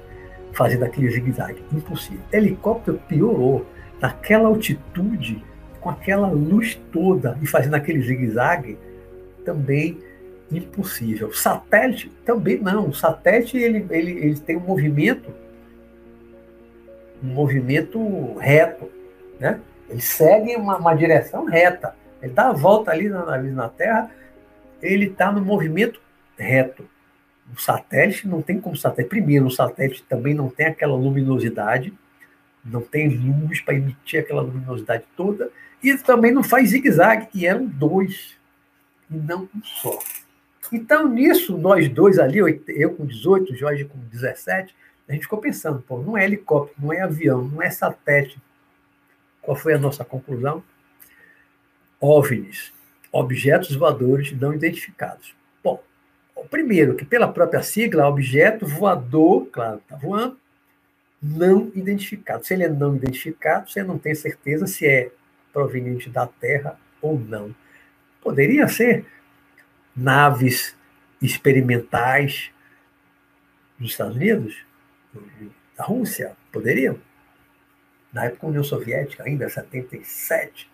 fazendo 0.54 0.86
aquele 0.86 1.10
zigue-zague. 1.10 1.64
Impossível. 1.74 2.22
Helicóptero 2.32 3.00
piorou. 3.08 3.66
Naquela 4.00 4.50
altitude, 4.50 5.44
com 5.80 5.90
aquela 5.90 6.30
luz 6.30 6.80
toda 6.92 7.38
e 7.42 7.48
fazendo 7.48 7.76
aquele 7.76 8.02
zigue-zague, 8.02 8.78
também 9.46 9.98
impossível. 10.58 11.34
Satélite 11.34 12.10
também 12.26 12.60
não. 12.60 12.90
O 12.90 12.94
satélite 12.94 13.58
ele, 13.58 13.86
ele, 13.90 14.12
ele 14.12 14.40
tem 14.40 14.58
um 14.58 14.62
movimento, 14.62 15.34
um 17.24 17.28
movimento 17.28 18.36
reto, 18.38 18.90
né? 19.40 19.60
Ele 19.90 20.02
segue 20.02 20.56
uma, 20.56 20.78
uma 20.78 20.96
direção 20.96 21.46
reta. 21.46 21.96
Ele 22.22 22.34
dá 22.34 22.50
a 22.50 22.54
volta 22.54 22.92
ali 22.92 23.10
na, 23.10 23.38
na 23.38 23.70
Terra, 23.70 24.10
ele 24.82 25.08
está 25.08 25.32
no 25.32 25.42
movimento 25.42 26.02
reto. 26.38 26.88
O 27.56 27.60
satélite 27.60 28.28
não 28.28 28.42
tem 28.42 28.60
como 28.60 28.76
satélite. 28.76 29.10
Primeiro, 29.10 29.46
o 29.46 29.52
satélite 29.52 30.04
também 30.04 30.34
não 30.34 30.50
tem 30.50 30.68
aquela 30.68 30.96
luminosidade, 30.96 31.94
não 32.64 32.82
tem 32.82 33.10
luz 33.10 33.62
para 33.62 33.76
emitir 33.76 34.22
aquela 34.22 34.42
luminosidade 34.42 35.04
toda, 35.16 35.52
e 35.84 35.98
também 35.98 36.32
não 36.32 36.44
faz 36.44 36.70
zigue-zague, 36.70 37.28
e 37.34 37.46
eram 37.46 37.66
dois, 37.66 38.38
e 39.12 39.18
não 39.18 39.50
um 39.56 39.64
só. 39.64 40.00
Então, 40.72 41.08
nisso, 41.08 41.58
nós 41.58 41.90
dois 41.90 42.20
ali, 42.20 42.40
eu 42.68 42.96
com 42.96 43.06
18, 43.06 43.56
Jorge 43.56 43.86
com 43.86 43.98
17, 44.12 44.76
a 45.08 45.14
gente 45.14 45.24
ficou 45.24 45.40
pensando, 45.40 45.82
pô, 45.82 46.00
não 46.00 46.18
é 46.18 46.24
helicóptero, 46.24 46.82
não 46.82 46.94
é 46.94 47.02
avião, 47.02 47.44
não 47.44 47.62
é 47.62 47.70
satélite. 47.70 48.42
Qual 49.42 49.58
foi 49.58 49.74
a 49.74 49.78
nossa 49.78 50.06
conclusão? 50.06 50.64
OVNIs, 52.00 52.74
objetos 53.12 53.76
voadores 53.76 54.32
não 54.34 54.54
identificados. 54.54 55.36
Bom, 55.64 55.82
o 56.36 56.46
primeiro, 56.46 56.96
que 56.96 57.06
pela 57.06 57.28
própria 57.28 57.62
sigla, 57.62 58.08
objeto 58.08 58.66
voador, 58.66 59.48
claro, 59.52 59.78
está 59.78 59.96
voando, 59.96 60.38
não 61.22 61.72
identificado. 61.76 62.46
Se 62.46 62.54
ele 62.54 62.64
é 62.64 62.70
não 62.70 62.96
identificado, 62.96 63.70
você 63.70 63.84
não 63.84 63.98
tem 63.98 64.16
certeza 64.16 64.68
se 64.68 64.86
é 64.86 65.12
proveniente 65.54 66.10
da 66.10 66.28
Terra 66.28 66.78
ou 67.02 67.18
não. 67.18 67.56
Poderia 68.22 68.68
ser 68.68 69.06
naves 69.96 70.76
experimentais 71.22 72.52
dos 73.80 73.92
Estados 73.92 74.16
Unidos, 74.16 74.58
da 75.78 75.86
Rússia, 75.86 76.36
poderiam. 76.52 77.00
Na 78.12 78.26
época 78.26 78.42
da 78.42 78.48
União 78.50 78.64
Soviética, 78.64 79.24
ainda 79.24 79.50
77. 79.50 80.70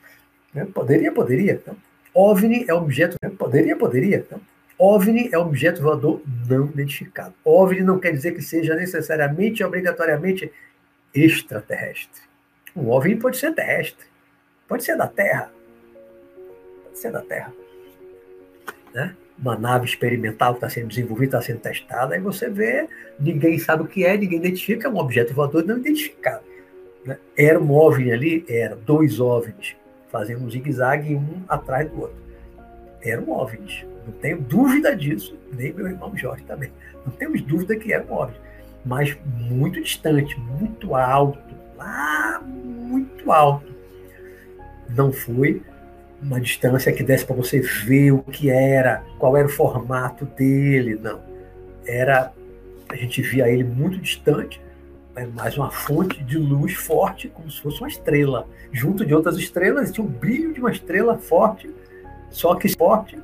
Né? 0.54 0.66
Poderia, 0.66 1.12
poderia. 1.12 1.54
Então, 1.54 1.78
OVNI 2.14 2.66
é 2.68 2.74
objeto. 2.74 3.16
Né? 3.22 3.30
Poderia, 3.30 3.78
poderia. 3.78 4.18
Então, 4.18 4.42
OVNI 4.78 5.30
é 5.32 5.38
objeto 5.38 5.82
voador 5.82 6.22
não 6.50 6.66
identificado. 6.66 7.34
OVNI 7.46 7.82
não 7.82 8.00
quer 8.00 8.12
dizer 8.12 8.34
que 8.34 8.42
seja 8.42 8.76
necessariamente, 8.76 9.64
obrigatoriamente 9.64 10.52
extraterrestre. 11.14 12.22
Um 12.76 12.90
OVNI 12.90 13.16
pode 13.16 13.38
ser 13.38 13.54
terrestre, 13.54 14.06
pode 14.68 14.84
ser 14.84 14.98
da 14.98 15.08
Terra, 15.08 15.52
pode 16.84 17.00
ser 17.00 17.12
da 17.12 17.22
Terra 17.22 17.54
né? 18.94 19.16
uma 19.42 19.58
nave 19.58 19.86
experimental 19.86 20.54
que 20.54 20.58
está 20.58 20.70
sendo 20.70 20.88
desenvolvida, 20.88 21.38
está 21.38 21.42
sendo 21.42 21.60
testada, 21.60 22.14
aí 22.14 22.20
você 22.20 22.50
vê, 22.50 22.88
ninguém 23.20 23.58
sabe 23.58 23.84
o 23.84 23.88
que 23.88 24.06
é, 24.06 24.18
ninguém 24.18 24.40
identifica, 24.40 24.88
é 24.88 24.92
um 24.92 24.98
objeto 24.98 25.34
voador 25.34 25.66
não 25.66 25.78
identificado. 25.78 26.44
Né? 27.06 27.18
Era 27.38 27.60
um 27.60 27.72
OVNI 27.72 28.12
ali? 28.12 28.46
Era, 28.50 28.76
dois 28.76 29.20
OVNIs, 29.20 29.76
fazendo 30.12 30.44
um 30.44 30.50
zigue-zague 30.50 31.16
um 31.16 31.42
atrás 31.48 31.90
do 31.90 32.02
outro. 32.02 32.18
eram 33.02 33.30
OVNIs. 33.30 33.86
Não 34.06 34.14
tenho 34.14 34.42
dúvida 34.42 34.96
disso, 34.96 35.38
nem 35.54 35.72
meu 35.72 35.88
irmão 35.88 36.16
Jorge 36.18 36.44
também. 36.44 36.72
Não 37.06 37.14
temos 37.14 37.42
dúvida 37.42 37.76
que 37.78 37.94
eram 37.94 38.12
OVNIs. 38.12 38.42
Mas 38.86 39.18
muito 39.24 39.82
distante, 39.82 40.38
muito 40.40 40.96
alto, 40.96 41.40
lá 41.78 42.42
muito 42.46 43.32
alto. 43.32 43.74
Não 44.90 45.14
foi 45.14 45.62
uma 46.22 46.40
distância 46.40 46.92
que 46.92 47.04
desse 47.04 47.26
para 47.26 47.36
você 47.36 47.60
ver 47.60 48.12
o 48.12 48.20
que 48.20 48.50
era, 48.50 49.04
qual 49.18 49.38
era 49.38 49.48
o 49.48 49.52
formato 49.52 50.26
dele, 50.26 51.00
não. 51.02 51.22
Era 51.86 52.32
a 52.90 52.96
gente 52.96 53.22
via 53.22 53.48
ele 53.48 53.64
muito 53.64 54.00
distante, 54.00 54.60
mas 55.36 55.58
uma 55.58 55.70
fonte 55.70 56.24
de 56.24 56.38
luz 56.38 56.74
forte, 56.74 57.28
como 57.30 57.50
se 57.50 57.62
fosse 57.62 57.80
uma 57.80 57.88
estrela, 57.88 58.48
junto 58.72 59.06
de 59.06 59.14
outras 59.14 59.38
estrelas, 59.38 59.92
tinha 59.92 60.06
o 60.06 60.10
brilho 60.10 60.54
de 60.54 60.60
uma 60.60 60.72
estrela 60.72 61.18
forte, 61.18 61.70
só 62.32 62.56
que 62.56 62.68
forte, 62.76 63.20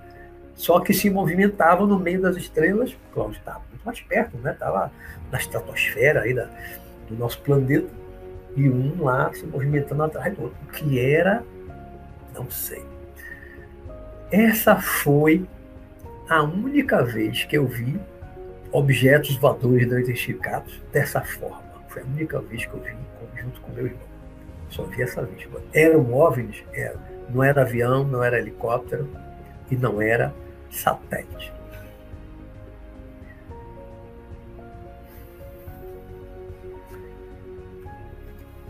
só 0.54 0.80
que 0.80 0.94
se 0.94 1.10
movimentava 1.10 1.86
no 1.88 1.98
meio 1.98 2.22
das 2.22 2.38
estrelas, 2.38 2.96
claro, 3.12 3.32
estava 3.32 3.62
muito 3.72 3.84
mais 3.84 4.00
perto, 4.02 4.38
né? 4.38 4.52
Estava 4.52 4.92
na 5.32 5.38
estratosfera 5.38 6.22
aí 6.22 6.34
da, 6.34 6.48
do 7.10 7.16
nosso 7.16 7.40
planeta, 7.42 7.90
e 8.56 8.70
um 8.70 9.04
lá 9.04 9.34
se 9.34 9.46
movimentando 9.46 10.04
atrás 10.04 10.34
do 10.34 10.44
outro. 10.44 10.58
O 10.64 10.72
que 10.72 11.00
era, 11.00 11.44
não 12.36 12.50
sei. 12.52 12.84
Essa 14.32 14.76
foi 14.76 15.48
a 16.30 16.44
única 16.44 17.04
vez 17.04 17.46
que 17.46 17.58
eu 17.58 17.66
vi 17.66 18.00
objetos 18.72 19.36
voadores 19.38 19.88
não 19.88 20.00
identificados 20.00 20.82
dessa 20.92 21.22
forma. 21.22 21.64
Foi 21.88 22.02
a 22.02 22.06
única 22.06 22.42
vez 22.42 22.66
que 22.66 22.74
eu 22.74 22.82
vi 22.82 22.96
junto 23.42 23.62
com 23.62 23.72
meu 23.72 23.86
irmão. 23.86 24.08
Só 24.70 24.84
vi 24.84 25.02
essa 25.02 25.24
vez. 25.24 25.48
Eram 25.74 26.14
OVNIs? 26.14 26.64
Era. 26.74 27.00
Não 27.30 27.44
era 27.44 27.62
avião, 27.62 28.04
não 28.04 28.24
era 28.24 28.38
helicóptero 28.38 29.10
e 29.72 29.76
não 29.76 30.02
era 30.02 30.34
satélite. 30.70 31.54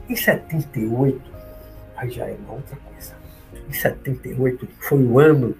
Em 0.08 0.15
78, 0.15 1.19
aí 1.97 2.12
já 2.12 2.28
é 2.28 2.38
uma 2.45 2.54
outra 2.54 2.75
coisa. 2.75 2.94
Em 3.67 3.73
78 3.73 4.67
foi 4.80 5.04
o 5.04 5.19
ano, 5.19 5.56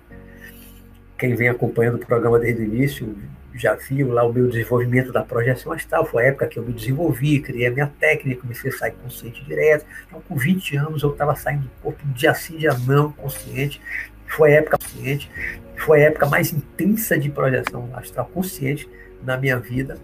quem 1.18 1.36
vem 1.36 1.50
acompanhando 1.50 1.96
o 1.96 2.06
programa 2.06 2.40
desde 2.40 2.62
o 2.62 2.66
início 2.66 3.16
já 3.58 3.74
viu 3.74 4.12
lá 4.12 4.24
o 4.24 4.34
meu 4.34 4.50
desenvolvimento 4.50 5.12
da 5.12 5.24
projeção 5.24 5.72
astral, 5.72 6.06
foi 6.06 6.26
a 6.26 6.28
época 6.28 6.48
que 6.48 6.60
eu 6.60 6.64
me 6.64 6.74
desenvolvi, 6.74 7.40
criei 7.40 7.68
a 7.68 7.72
minha 7.72 7.88
técnica, 7.88 8.42
comecei 8.42 8.70
a 8.70 8.74
sair 8.74 8.92
consciente 8.92 9.44
direto. 9.46 9.86
Então, 10.08 10.22
com 10.22 10.36
20 10.36 10.76
anos, 10.76 11.04
eu 11.04 11.12
estava 11.12 11.36
saindo 11.36 11.64
do 11.64 11.70
corpo 11.82 12.06
dia 12.10 12.34
sim, 12.34 12.58
dia 12.58 12.74
não, 12.86 13.12
consciente. 13.14 13.82
Foi 14.28 14.54
a 14.54 14.58
época 14.58 14.78
consciente, 14.78 15.32
foi 15.78 16.04
a 16.04 16.08
época 16.08 16.26
mais 16.26 16.52
intensa 16.52 17.18
de 17.18 17.30
projeção 17.30 17.90
astral 17.94 18.26
consciente 18.34 18.90
na 19.24 19.38
minha 19.38 19.58
vida. 19.58 19.98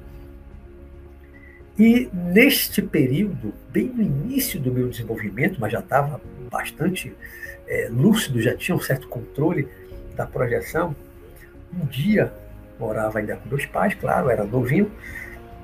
E 1.77 2.09
neste 2.13 2.81
período, 2.81 3.53
bem 3.69 3.87
no 3.87 4.01
início 4.01 4.59
do 4.59 4.71
meu 4.71 4.87
desenvolvimento, 4.87 5.59
mas 5.59 5.73
já 5.73 5.79
estava 5.79 6.21
bastante 6.49 7.13
é, 7.71 7.87
lúcido, 7.89 8.41
já 8.41 8.53
tinha 8.53 8.75
um 8.75 8.81
certo 8.81 9.07
controle 9.07 9.65
da 10.13 10.25
projeção, 10.25 10.93
um 11.73 11.85
dia 11.85 12.33
morava 12.77 13.19
ainda 13.19 13.37
com 13.37 13.47
meus 13.47 13.65
pais, 13.65 13.93
claro, 13.93 14.29
era 14.29 14.43
novinho, 14.43 14.91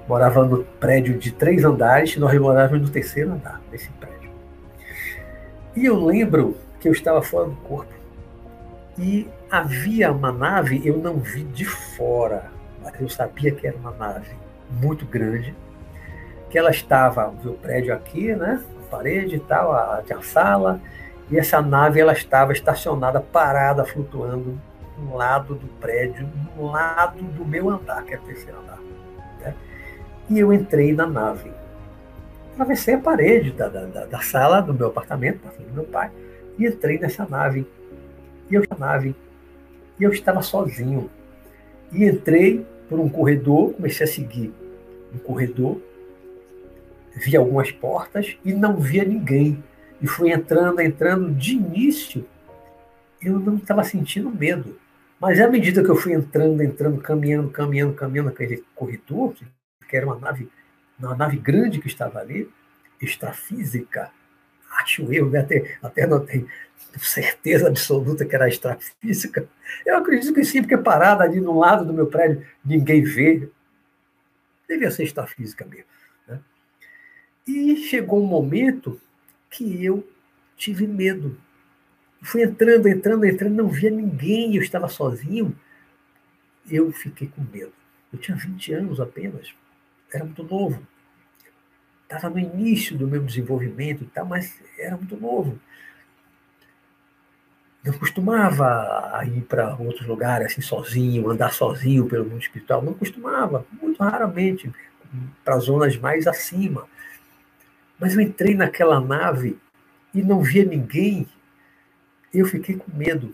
morava 0.08 0.46
no 0.46 0.64
prédio 0.64 1.18
de 1.18 1.34
três 1.34 1.66
andares, 1.66 2.16
nós 2.16 2.40
morávamos 2.40 2.88
no 2.88 2.94
terceiro 2.94 3.34
andar 3.34 3.62
desse 3.70 3.90
prédio. 3.90 4.32
E 5.76 5.86
eu 5.86 6.06
lembro 6.06 6.56
que 6.80 6.88
eu 6.88 6.94
estava 6.94 7.22
fora 7.22 7.50
do 7.50 7.56
corpo 7.58 7.94
e 8.98 9.28
havia 9.52 10.10
uma 10.10 10.32
nave, 10.32 10.82
eu 10.86 10.98
não 10.98 11.18
vi 11.18 11.44
de 11.44 11.66
fora, 11.66 12.50
mas 12.82 13.00
eu 13.02 13.10
sabia 13.10 13.52
que 13.52 13.68
era 13.68 13.76
uma 13.76 13.92
nave 13.92 14.32
muito 14.82 15.06
grande, 15.06 15.54
que 16.50 16.58
ela 16.58 16.72
estava, 16.72 17.28
o 17.28 17.54
prédio 17.54 17.94
aqui, 17.94 18.34
né, 18.34 18.64
a 18.80 18.90
parede 18.90 19.36
e 19.36 19.40
tal, 19.40 19.74
a, 19.74 20.02
a 20.10 20.22
sala, 20.22 20.80
e 21.30 21.38
essa 21.38 21.62
nave 21.62 22.00
ela 22.00 22.14
estava 22.14 22.54
estacionada, 22.54 23.20
parada, 23.20 23.84
flutuando 23.84 24.60
um 24.98 25.16
lado 25.16 25.56
do 25.56 25.68
prédio, 25.80 26.28
um 26.58 26.66
lado 26.66 27.22
do 27.22 27.46
meu 27.46 27.70
andar, 27.70 28.04
que 28.04 28.14
é 28.14 28.18
o 28.18 28.22
terceiro 28.22 28.60
andar. 28.60 28.80
Né? 29.40 29.54
E 30.30 30.40
eu 30.40 30.52
entrei 30.52 30.94
na 30.94 31.06
nave. 31.06 31.52
Atravessei 32.54 32.96
a 32.96 33.00
parede 33.00 33.52
da, 33.52 33.68
da, 33.68 34.06
da 34.06 34.20
sala 34.22 34.62
do 34.62 34.74
meu 34.74 34.88
apartamento, 34.88 35.40
do 35.60 35.74
meu 35.74 35.84
pai, 35.84 36.10
e 36.58 36.66
entrei 36.66 36.98
nessa 36.98 37.26
nave. 37.26 37.68
E 38.50 38.56
eu 38.56 38.64
nave. 38.78 39.16
E 40.00 40.04
eu 40.04 40.12
estava 40.12 40.42
sozinho. 40.42 41.10
E 41.92 42.06
entrei 42.06 42.66
por 42.90 43.00
um 43.00 43.10
corredor, 43.10 43.74
comecei 43.74 44.06
a 44.06 44.10
seguir 44.10 44.54
um 45.14 45.18
corredor, 45.20 45.80
vi 47.16 47.36
algumas 47.36 47.72
portas 47.72 48.38
e 48.44 48.54
não 48.54 48.78
via 48.78 49.04
ninguém. 49.04 49.64
E 50.02 50.08
fui 50.08 50.32
entrando, 50.32 50.80
entrando. 50.80 51.34
De 51.34 51.54
início, 51.54 52.26
eu 53.22 53.40
não 53.40 53.58
estava 53.58 53.84
sentindo 53.84 54.30
medo. 54.30 54.80
Mas 55.20 55.40
à 55.42 55.48
medida 55.48 55.84
que 55.84 55.90
eu 55.90 55.96
fui 55.96 56.14
entrando, 56.14 56.62
entrando, 56.62 57.02
caminhando, 57.02 57.50
caminhando, 57.50 57.94
caminhando 57.94 58.30
naquele 58.30 58.64
corredor, 58.76 59.34
que 59.88 59.98
era 59.98 60.06
uma 60.06 60.20
nave, 60.20 60.50
uma 61.00 61.16
nave 61.16 61.38
grande 61.38 61.80
que 61.80 61.88
estava 61.88 62.20
ali, 62.20 62.50
extrafísica, 63.02 64.12
acho 64.80 65.12
eu, 65.12 65.30
né? 65.30 65.40
até, 65.40 65.78
até 65.82 66.06
não 66.06 66.24
tenho 66.24 66.48
certeza 67.00 67.68
absoluta 67.68 68.26
que 68.26 68.36
era 68.36 68.48
extrafísica. 68.48 69.48
Eu 69.86 69.98
acredito 69.98 70.34
que 70.34 70.44
sim, 70.44 70.62
porque 70.62 70.78
parada 70.78 71.24
ali 71.24 71.40
no 71.40 71.58
lado 71.58 71.86
do 71.86 71.94
meu 71.94 72.08
prédio, 72.08 72.46
ninguém 72.64 73.04
vê. 73.04 73.50
Devia 74.68 74.92
ser 74.92 75.04
extrafísica 75.04 75.66
mesmo. 75.66 75.86
Né? 76.28 76.40
E 77.48 77.78
chegou 77.78 78.22
um 78.22 78.28
momento 78.28 79.00
que 79.58 79.84
eu 79.84 80.08
tive 80.56 80.88
medo 80.88 81.38
Fui 82.22 82.44
entrando, 82.44 82.88
entrando, 82.88 83.26
entrando, 83.26 83.56
não 83.56 83.68
via 83.68 83.92
ninguém, 83.92 84.56
eu 84.56 84.62
estava 84.62 84.90
sozinho. 84.90 85.56
Eu 86.70 86.92
fiquei 86.92 87.28
com 87.28 87.42
medo. 87.42 87.74
Eu 88.12 88.20
tinha 88.20 88.36
20 88.36 88.74
anos 88.74 89.00
apenas, 89.00 89.54
era 90.12 90.24
muito 90.24 90.44
novo. 90.44 90.82
Estava 92.04 92.30
no 92.30 92.40
início 92.40 92.98
do 92.98 93.08
meu 93.08 93.24
desenvolvimento 93.24 94.04
e 94.04 94.08
tal, 94.08 94.26
mas 94.26 94.60
era 94.80 94.96
muito 94.96 95.18
novo. 95.18 95.60
Não 97.84 97.94
costumava 97.94 99.24
ir 99.26 99.42
para 99.42 99.76
outros 99.76 100.08
lugares 100.08 100.48
assim 100.48 100.62
sozinho, 100.62 101.30
andar 101.30 101.54
sozinho 101.54 102.08
pelo 102.08 102.26
mundo 102.26 102.42
espiritual. 102.42 102.82
Não 102.82 102.94
costumava, 102.94 103.66
muito 103.82 104.02
raramente, 104.02 104.72
para 105.44 105.60
zonas 105.60 105.96
mais 105.98 106.28
acima. 106.28 106.88
Mas 108.00 108.14
eu 108.14 108.22
entrei 108.22 108.56
naquela 108.56 109.00
nave 109.00 109.58
e 110.14 110.22
não 110.22 110.42
via 110.42 110.64
ninguém 110.64 111.28
eu 112.34 112.46
fiquei 112.46 112.76
com 112.76 112.96
medo. 112.96 113.34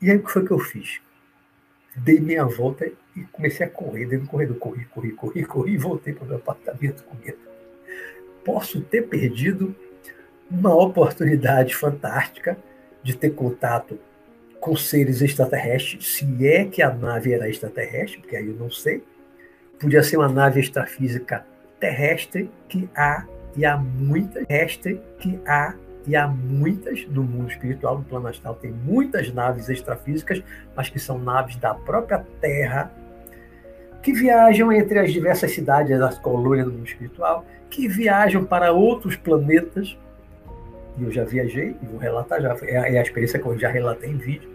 E 0.00 0.10
aí 0.10 0.16
o 0.16 0.22
que 0.22 0.30
foi 0.30 0.44
que 0.44 0.52
eu 0.52 0.58
fiz? 0.58 1.00
Dei 1.96 2.20
meia 2.20 2.44
volta 2.44 2.90
e 3.16 3.22
comecei 3.32 3.66
a 3.66 3.70
correr 3.70 4.06
dentro 4.06 4.26
do 4.26 4.30
corredor. 4.30 4.56
Corri, 4.58 4.84
corri, 4.84 5.12
corri, 5.12 5.44
corri 5.44 5.72
e 5.72 5.78
voltei 5.78 6.12
para 6.12 6.24
o 6.24 6.28
meu 6.28 6.36
apartamento 6.36 7.02
com 7.04 7.16
medo. 7.16 7.38
Posso 8.44 8.80
ter 8.80 9.02
perdido 9.02 9.74
uma 10.50 10.74
oportunidade 10.74 11.74
fantástica 11.74 12.56
de 13.02 13.16
ter 13.16 13.30
contato 13.30 13.98
com 14.60 14.76
seres 14.76 15.22
extraterrestres, 15.22 16.06
se 16.06 16.46
é 16.46 16.66
que 16.66 16.82
a 16.82 16.92
nave 16.92 17.32
era 17.32 17.48
extraterrestre, 17.48 18.20
porque 18.20 18.36
aí 18.36 18.46
eu 18.46 18.54
não 18.54 18.70
sei. 18.70 19.02
Podia 19.78 20.02
ser 20.02 20.18
uma 20.18 20.28
nave 20.28 20.60
extrafísica 20.60 21.46
terrestre 21.78 22.50
que 22.68 22.88
há, 22.94 23.26
e 23.56 23.64
há 23.64 23.76
muita 23.76 24.44
terrestre 24.44 25.00
que 25.18 25.40
há 25.46 25.74
e 26.06 26.16
há 26.16 26.26
muitas 26.26 27.06
no 27.08 27.22
mundo 27.22 27.50
espiritual, 27.50 27.98
no 27.98 28.04
plano 28.04 28.28
astral, 28.28 28.54
tem 28.54 28.72
muitas 28.72 29.32
naves 29.32 29.68
extrafísicas, 29.68 30.42
mas 30.74 30.88
que 30.88 30.98
são 30.98 31.18
naves 31.18 31.56
da 31.56 31.74
própria 31.74 32.24
Terra, 32.40 32.90
que 34.02 34.12
viajam 34.12 34.72
entre 34.72 34.98
as 34.98 35.12
diversas 35.12 35.52
cidades 35.52 35.98
das 35.98 36.18
colônias 36.18 36.66
do 36.66 36.72
mundo 36.72 36.86
espiritual, 36.86 37.44
que 37.68 37.86
viajam 37.86 38.44
para 38.44 38.72
outros 38.72 39.14
planetas. 39.14 39.96
E 40.98 41.04
eu 41.04 41.10
já 41.10 41.24
viajei, 41.24 41.76
e 41.82 41.86
vou 41.86 41.98
relatar, 41.98 42.40
já, 42.40 42.56
é, 42.62 42.94
é 42.94 42.98
a 42.98 43.02
experiência 43.02 43.38
que 43.38 43.46
eu 43.46 43.58
já 43.58 43.68
relatei 43.68 44.10
em 44.10 44.16
vídeo. 44.16 44.50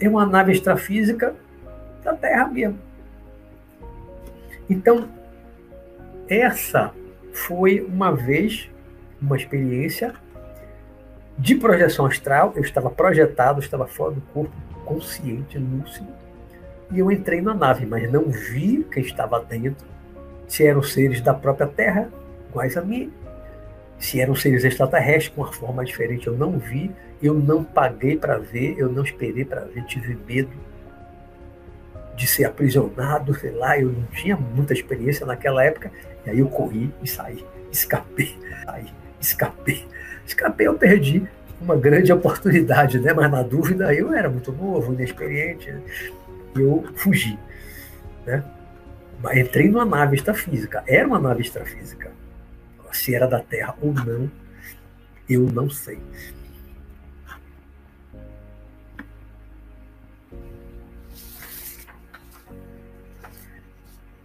É 0.00 0.08
uma 0.08 0.24
nave 0.24 0.52
extrafísica 0.52 1.34
da 2.04 2.14
Terra 2.14 2.46
mesmo. 2.46 2.78
Então, 4.70 5.08
essa 6.28 6.92
foi 7.32 7.80
uma 7.80 8.14
vez 8.14 8.70
uma 9.20 9.36
experiência 9.36 10.14
de 11.38 11.54
projeção 11.54 12.06
astral, 12.06 12.52
eu 12.54 12.62
estava 12.62 12.90
projetado, 12.90 13.60
estava 13.60 13.86
fora 13.86 14.12
do 14.12 14.20
corpo, 14.20 14.52
consciente, 14.84 15.58
lúcido, 15.58 16.08
e 16.90 16.98
eu 16.98 17.10
entrei 17.10 17.40
na 17.40 17.54
nave, 17.54 17.86
mas 17.86 18.10
não 18.12 18.24
vi 18.24 18.86
quem 18.92 19.02
estava 19.02 19.40
dentro, 19.40 19.86
se 20.46 20.66
eram 20.66 20.82
seres 20.82 21.20
da 21.20 21.32
própria 21.32 21.66
Terra, 21.66 22.10
iguais 22.50 22.76
a 22.76 22.82
mim, 22.82 23.10
Se 23.98 24.20
eram 24.20 24.34
seres 24.34 24.64
extraterrestres 24.64 25.28
com 25.28 25.42
uma 25.42 25.52
forma 25.52 25.84
diferente, 25.84 26.26
eu 26.26 26.36
não 26.36 26.58
vi, 26.58 26.90
eu 27.22 27.34
não 27.34 27.62
paguei 27.62 28.16
para 28.16 28.36
ver, 28.36 28.74
eu 28.76 28.88
não 28.90 29.04
esperei 29.04 29.44
para 29.44 29.60
ver, 29.60 29.84
tive 29.84 30.18
medo 30.26 30.50
de 32.16 32.26
ser 32.26 32.44
aprisionado, 32.44 33.32
sei 33.34 33.52
lá, 33.52 33.78
eu 33.78 33.90
não 33.90 34.02
tinha 34.06 34.36
muita 34.36 34.72
experiência 34.72 35.24
naquela 35.24 35.64
época, 35.64 35.92
e 36.26 36.30
aí 36.30 36.38
eu 36.38 36.48
corri 36.48 36.92
e 37.02 37.08
saí, 37.08 37.44
escapei, 37.70 38.36
saí, 38.64 38.86
escapei. 39.20 39.86
Escapei, 40.24 40.68
eu 40.68 40.74
perdi 40.74 41.26
uma 41.60 41.76
grande 41.76 42.12
oportunidade, 42.12 43.00
né? 43.00 43.12
Mas 43.12 43.30
na 43.30 43.42
dúvida 43.42 43.92
eu 43.94 44.12
era 44.12 44.28
muito 44.28 44.52
novo, 44.52 44.92
inexperiente, 44.92 45.70
né? 45.70 45.82
eu 46.56 46.84
fugi, 46.94 47.38
né? 48.26 48.44
Mas 49.22 49.38
entrei 49.38 49.68
numa 49.68 49.84
nave 49.84 50.16
extrafísica, 50.16 50.82
era 50.86 51.06
uma 51.06 51.18
nave 51.18 51.42
extrafísica. 51.42 52.10
Se 52.92 53.14
era 53.14 53.26
da 53.26 53.40
Terra 53.40 53.74
ou 53.80 53.92
não, 53.92 54.30
eu 55.28 55.42
não 55.42 55.70
sei. 55.70 55.98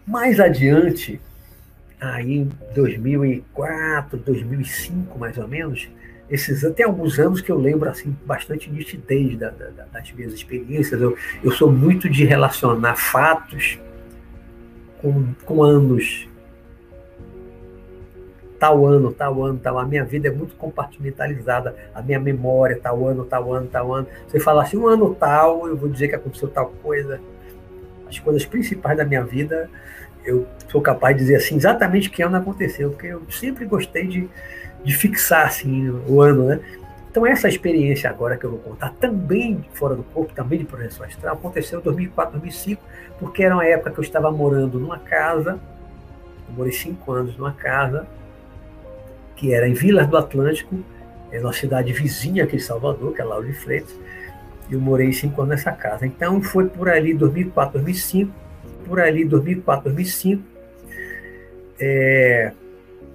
Mais 0.05 0.39
adiante, 0.39 1.21
aí 1.99 2.39
em 2.39 2.49
2004, 2.75 4.17
2005 4.19 5.17
mais 5.17 5.37
ou 5.37 5.47
menos, 5.47 5.89
esses 6.29 6.63
até 6.65 6.83
alguns 6.83 7.17
anos 7.19 7.41
que 7.41 7.51
eu 7.51 7.57
lembro 7.57 7.89
assim 7.89 8.15
bastante 8.25 8.69
nitidez 8.69 9.37
da, 9.37 9.49
da, 9.49 9.85
das 9.85 10.11
minhas 10.11 10.33
experiências. 10.33 11.01
Eu, 11.01 11.17
eu 11.43 11.51
sou 11.51 11.71
muito 11.71 12.09
de 12.09 12.25
relacionar 12.25 12.95
fatos 12.95 13.79
com, 15.01 15.33
com 15.45 15.63
anos. 15.63 16.27
Tal 18.59 18.85
ano, 18.85 19.13
tal 19.13 19.43
ano, 19.43 19.59
tal. 19.59 19.77
A 19.79 19.85
minha 19.85 20.03
vida 20.03 20.27
é 20.27 20.31
muito 20.31 20.55
compartimentalizada. 20.55 21.75
A 21.93 22.01
minha 22.01 22.19
memória, 22.19 22.77
tal 22.81 23.07
ano, 23.07 23.23
tal 23.23 23.53
ano, 23.53 23.67
tal 23.67 23.93
ano. 23.93 24.07
Você 24.27 24.39
fala 24.39 24.63
assim, 24.63 24.77
um 24.77 24.87
ano 24.87 25.15
tal, 25.15 25.67
eu 25.67 25.77
vou 25.77 25.87
dizer 25.87 26.09
que 26.09 26.15
aconteceu 26.15 26.49
tal 26.49 26.73
coisa. 26.83 27.21
As 28.09 28.19
coisas 28.19 28.45
principais 28.45 28.97
da 28.97 29.05
minha 29.05 29.23
vida 29.23 29.69
eu 30.27 30.45
sou 30.69 30.81
capaz 30.81 31.15
de 31.15 31.23
dizer 31.23 31.37
assim 31.37 31.55
exatamente 31.55 32.09
que 32.09 32.21
ano 32.21 32.35
aconteceu, 32.35 32.89
porque 32.91 33.07
eu 33.07 33.23
sempre 33.31 33.65
gostei 33.65 34.05
de, 34.05 34.29
de 34.83 34.93
fixar 34.93 35.47
assim 35.47 35.89
o 36.07 36.21
ano, 36.21 36.45
né? 36.45 36.59
Então 37.09 37.25
essa 37.25 37.47
experiência 37.47 38.09
agora 38.09 38.37
que 38.37 38.45
eu 38.45 38.51
vou 38.51 38.59
contar 38.59 38.93
também 38.99 39.65
fora 39.73 39.95
do 39.95 40.03
corpo, 40.03 40.33
também 40.33 40.59
de 40.59 40.65
projeção 40.65 41.05
astral, 41.05 41.35
aconteceu 41.35 41.79
em 41.79 41.83
2004, 41.83 42.33
2005, 42.33 42.83
porque 43.19 43.43
era 43.43 43.55
uma 43.55 43.65
época 43.65 43.91
que 43.91 43.99
eu 43.99 44.03
estava 44.03 44.29
morando 44.29 44.77
numa 44.77 44.99
casa, 44.99 45.57
eu 46.47 46.55
morei 46.55 46.73
cinco 46.73 47.11
anos 47.11 47.35
numa 47.37 47.53
casa 47.53 48.05
que 49.37 49.53
era 49.53 49.67
em 49.67 49.73
Vilas 49.73 50.07
do 50.07 50.17
Atlântico, 50.17 50.77
é 51.31 51.39
uma 51.39 51.53
cidade 51.53 51.93
vizinha 51.93 52.43
aqui 52.43 52.57
de 52.57 52.63
Salvador, 52.63 53.13
que 53.13 53.21
é 53.21 53.23
Lauro 53.23 53.45
de 53.45 53.53
Freitas. 53.53 53.95
Eu 54.69 54.81
morei 54.81 55.13
cinco 55.13 55.41
anos 55.41 55.51
nessa 55.51 55.71
casa. 55.71 56.05
Então 56.05 56.41
foi 56.41 56.67
por 56.67 56.89
ali 56.89 57.13
2004, 57.13 57.73
2005 57.73 58.46
por 58.87 58.99
ali 58.99 59.25
2004, 59.25 59.83
2005, 59.83 60.43
é, 61.79 62.53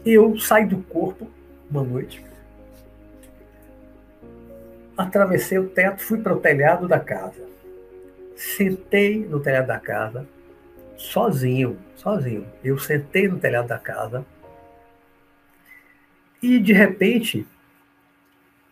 eu 0.05 0.39
saí 0.39 0.67
do 0.67 0.79
corpo 0.83 1.29
uma 1.71 1.83
noite, 1.83 2.23
atravessei 4.97 5.59
o 5.59 5.69
teto, 5.69 6.03
fui 6.03 6.21
para 6.21 6.35
o 6.35 6.41
telhado 6.41 6.87
da 6.87 7.01
casa, 7.01 7.49
sentei 8.37 9.25
no 9.27 9.41
telhado 9.41 9.69
da 9.69 9.81
casa, 9.81 10.29
sozinho, 10.97 11.79
sozinho. 11.97 12.47
Eu 12.63 12.79
sentei 12.79 13.27
no 13.27 13.39
telhado 13.39 13.69
da 13.69 13.79
casa 13.79 14.25
e 16.43 16.59
de 16.59 16.73
repente 16.73 17.47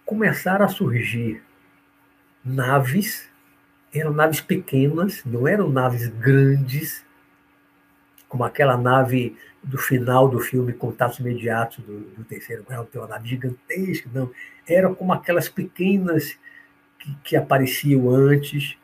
começaram 0.05 0.67
a 0.67 0.69
surgir 0.69 1.43
naves 2.45 3.30
eram 3.93 4.13
naves 4.13 4.41
pequenas, 4.41 5.23
não 5.25 5.47
eram 5.47 5.69
naves 5.69 6.09
grandes, 6.09 7.05
como 8.29 8.45
aquela 8.45 8.77
nave 8.77 9.37
do 9.63 9.77
final 9.77 10.29
do 10.29 10.39
filme 10.39 10.73
Contatos 10.73 11.19
Imediatos 11.19 11.85
do, 11.85 12.01
do 12.01 12.25
Terceiro 12.25 12.65
Grau, 12.65 12.85
tem 12.87 13.01
uma 13.01 13.09
nave 13.09 13.29
gigantesca, 13.29 14.09
não. 14.15 14.31
Eram 14.67 14.95
como 14.95 15.13
aquelas 15.13 15.49
pequenas 15.49 16.39
que, 16.99 17.15
que, 17.25 17.37
apareciam 17.37 18.09
antes, 18.09 18.77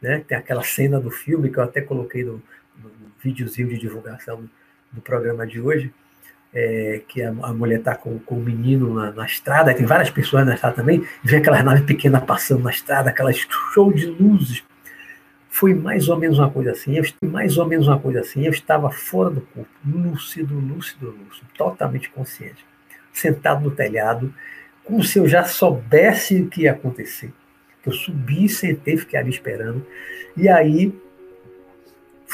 né? 0.00 0.24
Tem 0.26 0.36
aquela 0.36 0.62
cena 0.62 0.98
do 0.98 1.10
filme 1.10 1.50
que 1.50 1.58
eu 1.58 1.62
até 1.62 1.80
coloquei 1.80 2.24
no, 2.24 2.42
no 2.78 2.90
videozinho 3.22 3.68
de 3.68 3.78
divulgação 3.78 4.48
do 4.90 5.00
programa 5.00 5.46
de 5.46 5.60
hoje, 5.60 5.92
é, 6.54 7.02
que 7.08 7.20
a, 7.20 7.30
a 7.30 7.52
mulher 7.52 7.80
está 7.80 7.96
com, 7.96 8.18
com 8.20 8.36
o 8.36 8.40
menino 8.40 8.94
na, 8.94 9.10
na, 9.10 9.26
estrada, 9.26 9.74
tem 9.74 9.84
várias 9.84 10.08
pessoas 10.08 10.46
na 10.46 10.54
estrada 10.54 10.76
também, 10.76 11.04
vê 11.22 11.38
aquelas 11.38 11.64
naves 11.64 11.84
pequenas 11.84 12.22
passando 12.22 12.62
na 12.62 12.70
estrada, 12.70 13.10
aquelas 13.10 13.36
show 13.72 13.92
de 13.92 14.06
luzes. 14.06 14.62
Foi 15.50 15.74
mais 15.74 16.08
ou 16.08 16.16
menos 16.16 16.38
uma 16.38 16.50
coisa 16.50 16.70
assim, 16.70 16.96
eu, 16.96 17.04
mais 17.28 17.58
ou 17.58 17.66
menos 17.66 17.88
uma 17.88 17.98
coisa 17.98 18.20
assim, 18.20 18.44
eu 18.44 18.52
estava 18.52 18.90
fora 18.90 19.30
do 19.30 19.40
corpo, 19.40 19.70
lúcido, 19.84 20.54
lúcido, 20.54 21.10
lúcido, 21.10 21.46
totalmente 21.56 22.08
consciente, 22.10 22.64
sentado 23.12 23.64
no 23.64 23.70
telhado, 23.70 24.32
como 24.84 25.02
se 25.02 25.18
eu 25.18 25.26
já 25.26 25.44
soubesse 25.44 26.40
o 26.40 26.48
que 26.48 26.62
ia 26.62 26.72
acontecer. 26.72 27.32
Eu 27.84 27.92
subi, 27.92 28.48
sentei, 28.48 28.96
fiquei 28.96 29.18
ali 29.18 29.30
esperando, 29.30 29.84
e 30.36 30.48
aí 30.48 30.92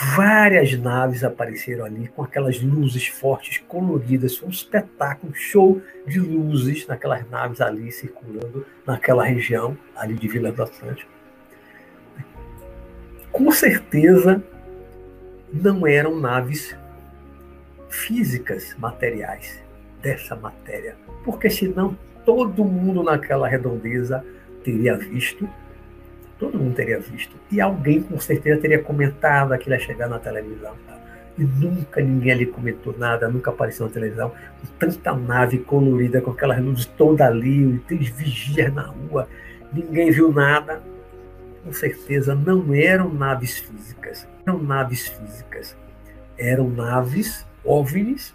Várias 0.03 0.73
naves 0.79 1.23
apareceram 1.23 1.85
ali 1.85 2.09
com 2.09 2.23
aquelas 2.23 2.61
luzes 2.63 3.07
fortes, 3.07 3.59
coloridas. 3.69 4.39
Foi 4.39 4.49
um 4.49 4.51
espetáculo, 4.51 5.31
um 5.31 5.35
show 5.35 5.83
de 6.07 6.19
luzes 6.19 6.87
naquelas 6.87 7.29
naves 7.29 7.61
ali 7.61 7.93
circulando 7.93 8.65
naquela 8.87 9.25
região 9.25 9.77
ali 9.95 10.15
de 10.15 10.27
Vila 10.27 10.51
do 10.53 10.63
Atlântico. 10.63 11.11
Com 13.31 13.51
certeza 13.53 14.43
não 15.53 15.87
eram 15.87 16.19
naves 16.19 16.75
físicas, 17.91 18.75
materiais 18.79 19.63
dessa 20.01 20.35
matéria, 20.35 20.97
porque 21.25 21.51
senão 21.51 21.97
todo 22.25 22.65
mundo 22.65 23.03
naquela 23.03 23.47
redondeza 23.49 24.25
teria 24.65 24.97
visto 24.97 25.49
todo 26.41 26.59
mundo 26.59 26.75
teria 26.75 26.99
visto. 26.99 27.37
E 27.53 27.61
alguém 27.61 28.03
com 28.03 28.19
certeza 28.19 28.61
teria 28.61 28.83
comentado 28.83 29.53
aquilo 29.53 29.75
ia 29.77 29.79
chegar 29.79 30.09
na 30.09 30.19
televisão. 30.19 30.75
E 31.39 31.45
nunca 31.45 32.01
ninguém 32.01 32.33
ali 32.33 32.47
comentou 32.47 32.97
nada, 32.99 33.29
nunca 33.29 33.51
apareceu 33.51 33.87
na 33.87 33.93
televisão. 33.93 34.31
Com 34.31 34.67
tanta 34.79 35.15
nave 35.15 35.59
colorida, 35.59 36.21
com 36.21 36.31
aquelas 36.31 36.61
luzes 36.61 36.87
todas 36.87 37.27
ali, 37.27 37.79
três 37.87 38.09
vigias 38.09 38.73
na 38.75 38.83
rua, 38.83 39.29
ninguém 39.73 40.11
viu 40.11 40.33
nada. 40.33 40.83
Com 41.63 41.73
certeza 41.73 42.35
não 42.35 42.75
eram 42.75 43.13
naves 43.13 43.59
físicas. 43.59 44.27
Eram 44.47 44.63
naves 44.63 45.09
físicas. 45.09 45.77
Eram 46.39 46.71
naves 46.71 47.47
OVNIs 47.63 48.35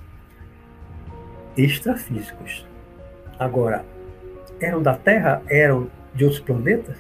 extrafísicos. 1.58 2.68
Agora, 3.40 3.84
eram 4.60 4.82
da 4.82 4.96
Terra? 4.96 5.42
Eram 5.48 5.90
de 6.14 6.24
outros 6.24 6.42
planetas? 6.42 6.98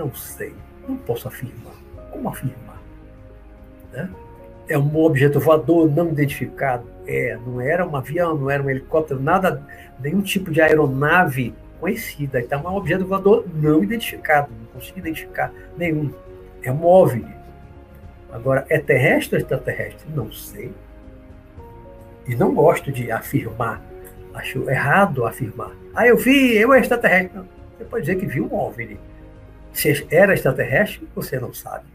Não 0.00 0.14
sei, 0.14 0.54
não 0.88 0.96
posso 0.96 1.28
afirmar. 1.28 1.74
Como 2.10 2.30
afirmar? 2.30 2.80
Né? 3.92 4.08
É 4.66 4.78
um 4.78 4.96
objeto 4.96 5.38
voador 5.38 5.90
não 5.90 6.08
identificado? 6.08 6.86
É, 7.06 7.38
não 7.44 7.60
era 7.60 7.86
um 7.86 7.94
avião, 7.94 8.34
não 8.34 8.48
era 8.48 8.62
um 8.62 8.70
helicóptero, 8.70 9.20
nada, 9.20 9.62
nenhum 10.00 10.22
tipo 10.22 10.50
de 10.50 10.62
aeronave 10.62 11.52
conhecida. 11.78 12.40
Então, 12.40 12.62
é 12.64 12.68
um 12.70 12.76
objeto 12.76 13.04
voador 13.04 13.44
não 13.52 13.84
identificado, 13.84 14.48
não 14.58 14.66
consigo 14.68 15.00
identificar 15.00 15.52
nenhum. 15.76 16.10
É 16.62 16.72
um 16.72 16.82
OVNI. 16.82 17.36
Agora, 18.32 18.64
é 18.70 18.78
terrestre 18.78 19.36
ou 19.36 19.42
extraterrestre? 19.42 20.08
Não 20.14 20.32
sei. 20.32 20.72
E 22.26 22.34
não 22.34 22.54
gosto 22.54 22.90
de 22.90 23.12
afirmar. 23.12 23.82
Acho 24.32 24.70
errado 24.70 25.26
afirmar. 25.26 25.72
Ah, 25.94 26.06
eu 26.06 26.16
vi, 26.16 26.56
eu 26.56 26.72
é 26.72 26.80
extraterrestre. 26.80 27.36
Não. 27.36 27.46
Você 27.76 27.84
pode 27.84 28.06
dizer 28.06 28.16
que 28.16 28.24
viu 28.24 28.46
um 28.46 28.54
OVNI. 28.54 29.09
Se 29.72 30.06
era 30.10 30.34
extraterrestre, 30.34 31.08
você 31.14 31.38
não 31.38 31.52
sabe. 31.52 31.86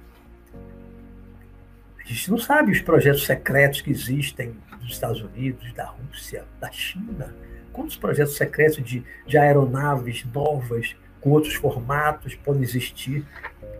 A 2.03 2.07
gente 2.07 2.29
não 2.31 2.37
sabe 2.37 2.71
os 2.71 2.81
projetos 2.81 3.25
secretos 3.25 3.81
que 3.81 3.89
existem 3.89 4.55
dos 4.79 4.91
Estados 4.91 5.21
Unidos, 5.21 5.73
da 5.73 5.85
Rússia, 5.85 6.45
da 6.59 6.71
China. 6.71 7.33
Quantos 7.73 7.97
projetos 7.97 8.37
secretos 8.37 8.83
de, 8.83 9.03
de 9.25 9.37
aeronaves 9.37 10.25
novas, 10.33 10.95
com 11.19 11.31
outros 11.31 11.55
formatos, 11.55 12.35
podem 12.35 12.61
existir, 12.61 13.25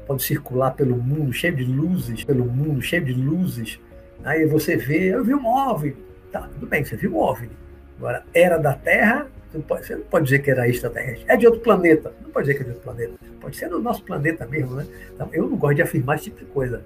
podem 0.07 0.25
circular 0.25 0.71
pelo 0.71 0.97
mundo, 0.97 1.31
cheio 1.31 1.55
de 1.55 1.63
luzes, 1.63 2.23
pelo 2.23 2.45
mundo, 2.45 2.81
cheio 2.81 3.05
de 3.05 3.13
luzes. 3.13 3.79
Aí 4.23 4.45
você 4.47 4.75
vê, 4.75 5.13
eu 5.13 5.23
vi 5.23 5.35
um 5.35 5.45
OVNI. 5.45 5.95
Tá, 6.31 6.41
tudo 6.41 6.65
bem, 6.65 6.83
você 6.83 6.97
viu 6.97 7.15
um 7.15 7.19
OVNI. 7.19 7.51
Agora, 7.97 8.25
era 8.33 8.57
da 8.57 8.73
Terra 8.73 9.27
não 9.55 9.61
pode, 9.61 9.85
você 9.85 9.95
não 9.95 10.03
pode 10.03 10.25
dizer 10.25 10.39
que 10.39 10.51
era 10.51 10.67
extraterrestre. 10.67 11.25
É 11.27 11.37
de 11.37 11.45
outro 11.45 11.61
planeta. 11.61 12.13
Não 12.21 12.29
pode 12.29 12.47
dizer 12.47 12.57
que 12.57 12.63
é 12.63 12.65
de 12.65 12.71
outro 12.71 12.83
planeta. 12.83 13.13
Pode 13.39 13.55
ser 13.55 13.69
do 13.69 13.81
nosso 13.81 14.03
planeta 14.03 14.45
mesmo, 14.45 14.75
né? 14.75 14.85
Então, 15.13 15.29
eu 15.31 15.47
não 15.47 15.57
gosto 15.57 15.75
de 15.75 15.81
afirmar 15.81 16.15
esse 16.15 16.25
tipo 16.25 16.39
de 16.39 16.45
coisa. 16.45 16.83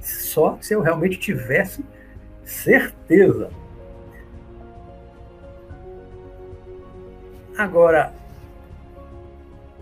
Só 0.00 0.58
se 0.60 0.74
eu 0.74 0.80
realmente 0.80 1.18
tivesse 1.18 1.84
certeza. 2.44 3.50
Agora, 7.56 8.12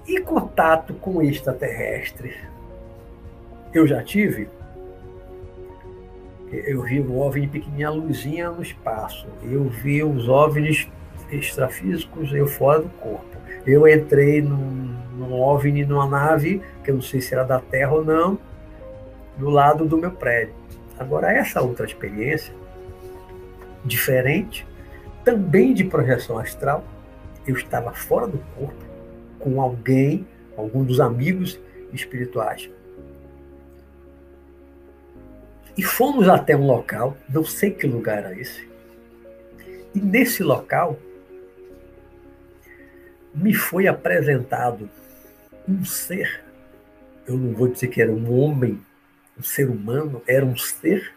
e 0.06 0.20
contato 0.20 0.94
com 0.94 1.22
extraterrestres? 1.22 2.34
Eu 3.72 3.86
já 3.86 4.02
tive. 4.02 4.48
Eu 6.50 6.82
vi 6.82 7.00
um 7.00 7.18
OVNI 7.20 7.46
pequenininha, 7.46 7.90
luzinha 7.90 8.50
no 8.50 8.60
espaço. 8.60 9.28
Eu 9.42 9.68
vi 9.68 10.02
os 10.02 10.28
OVNIs 10.28 10.88
extrafísicos 11.32 12.32
eu 12.32 12.46
fora 12.46 12.80
do 12.80 12.88
corpo. 12.88 13.36
Eu 13.66 13.86
entrei 13.86 14.40
num, 14.40 14.96
num 15.16 15.32
OVNI, 15.32 15.84
numa 15.84 16.06
nave, 16.06 16.62
que 16.82 16.90
eu 16.90 16.94
não 16.94 17.02
sei 17.02 17.20
se 17.20 17.34
era 17.34 17.44
da 17.44 17.60
Terra 17.60 17.92
ou 17.92 18.04
não, 18.04 18.38
do 19.36 19.50
lado 19.50 19.86
do 19.86 19.96
meu 19.96 20.10
prédio. 20.10 20.54
Agora, 20.98 21.32
essa 21.32 21.60
outra 21.62 21.86
experiência, 21.86 22.54
diferente, 23.84 24.66
também 25.24 25.72
de 25.72 25.84
projeção 25.84 26.38
astral, 26.38 26.84
eu 27.46 27.54
estava 27.54 27.92
fora 27.92 28.26
do 28.26 28.38
corpo, 28.56 28.84
com 29.38 29.60
alguém, 29.60 30.26
algum 30.56 30.84
dos 30.84 31.00
amigos 31.00 31.58
espirituais. 31.92 32.70
E 35.76 35.82
fomos 35.82 36.28
até 36.28 36.56
um 36.56 36.66
local, 36.66 37.16
não 37.28 37.44
sei 37.44 37.70
que 37.70 37.86
lugar 37.86 38.18
era 38.18 38.38
esse. 38.38 38.68
E 39.94 40.00
nesse 40.00 40.42
local 40.42 40.98
me 43.34 43.54
foi 43.54 43.86
apresentado 43.86 44.88
um 45.68 45.84
ser, 45.84 46.42
eu 47.26 47.36
não 47.36 47.54
vou 47.54 47.68
dizer 47.68 47.88
que 47.88 48.02
era 48.02 48.10
um 48.10 48.32
homem, 48.32 48.80
um 49.38 49.42
ser 49.42 49.68
humano, 49.68 50.22
era 50.26 50.44
um 50.44 50.56
ser 50.56 51.12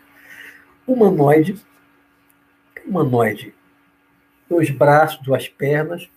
humanoide, 0.85 1.59
humanoide, 2.85 3.53
dois 4.49 4.69
braços, 4.69 5.21
duas 5.23 5.47
pernas, 5.47 6.09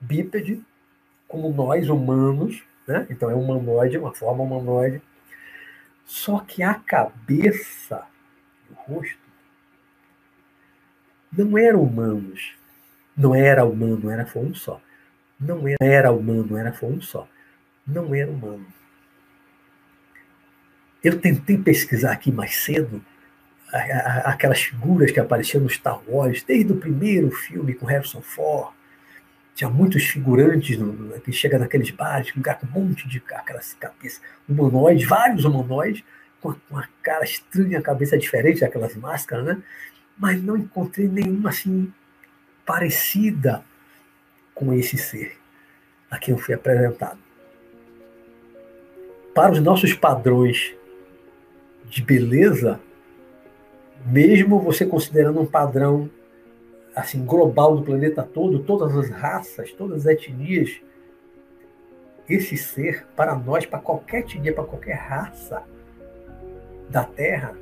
bípede, 0.00 0.62
como 1.28 1.52
nós 1.52 1.88
humanos, 1.88 2.62
né? 2.86 3.06
Então 3.08 3.30
é 3.30 3.34
humanoide, 3.34 3.96
uma 3.96 4.12
forma 4.12 4.42
humanoide. 4.42 5.00
Só 6.04 6.40
que 6.40 6.62
a 6.62 6.74
cabeça, 6.74 8.04
o 8.70 8.74
rosto, 8.74 9.22
não 11.32 11.56
eram 11.56 11.82
humanos. 11.82 12.54
Não 13.16 13.34
era 13.34 13.64
humano, 13.64 14.10
era 14.10 14.26
foi 14.26 14.42
um 14.42 14.54
só. 14.54 14.80
Não 15.42 15.62
era 15.80 16.12
humano, 16.12 16.56
era 16.56 16.72
foi 16.72 16.90
um 16.90 17.00
só. 17.00 17.28
Não 17.86 18.14
era 18.14 18.30
humano. 18.30 18.66
Eu 21.02 21.20
tentei 21.20 21.58
pesquisar 21.58 22.12
aqui 22.12 22.30
mais 22.30 22.56
cedo 22.56 23.04
aquelas 24.24 24.60
figuras 24.60 25.10
que 25.10 25.18
apareciam 25.18 25.62
no 25.62 25.70
Star 25.70 26.00
Wars, 26.06 26.42
desde 26.42 26.72
o 26.72 26.76
primeiro 26.76 27.30
filme 27.30 27.74
com 27.74 27.86
Harrison 27.86 28.20
Ford, 28.20 28.74
tinha 29.54 29.68
muitos 29.68 30.04
figurantes 30.04 30.78
no, 30.78 31.18
que 31.20 31.32
chega 31.32 31.58
naqueles 31.58 31.90
bares, 31.90 32.32
um 32.34 32.38
lugar 32.38 32.58
com 32.58 32.66
um 32.66 32.84
monte 32.84 33.08
de 33.08 33.22
aquelas 33.34 33.74
cabeças 33.74 34.20
humanoides, 34.48 35.06
vários 35.06 35.44
humanoides, 35.44 36.04
com 36.40 36.54
uma 36.70 36.88
cara 37.02 37.24
estranha, 37.24 37.78
a 37.78 37.82
cabeça 37.82 38.18
diferente 38.18 38.60
daquelas 38.60 38.94
máscaras, 38.96 39.44
né? 39.44 39.62
Mas 40.18 40.42
não 40.42 40.56
encontrei 40.56 41.08
nenhuma 41.08 41.50
assim 41.50 41.92
parecida 42.64 43.64
com 44.62 44.72
esse 44.72 44.96
ser 44.96 45.36
a 46.08 46.18
quem 46.18 46.34
eu 46.34 46.38
fui 46.38 46.54
apresentado. 46.54 47.18
Para 49.34 49.52
os 49.52 49.60
nossos 49.60 49.92
padrões 49.92 50.74
de 51.86 52.02
beleza, 52.02 52.80
mesmo 54.06 54.60
você 54.60 54.86
considerando 54.86 55.40
um 55.40 55.46
padrão 55.46 56.08
assim 56.94 57.24
global 57.24 57.76
do 57.76 57.82
planeta 57.82 58.22
todo, 58.22 58.60
todas 58.60 58.96
as 58.96 59.08
raças, 59.10 59.72
todas 59.72 60.06
as 60.06 60.12
etnias, 60.12 60.80
esse 62.28 62.56
ser 62.56 63.06
para 63.16 63.34
nós, 63.34 63.66
para 63.66 63.80
qualquer 63.80 64.20
etnia, 64.20 64.52
para 64.52 64.64
qualquer 64.64 64.94
raça 64.94 65.62
da 66.88 67.04
Terra, 67.04 67.56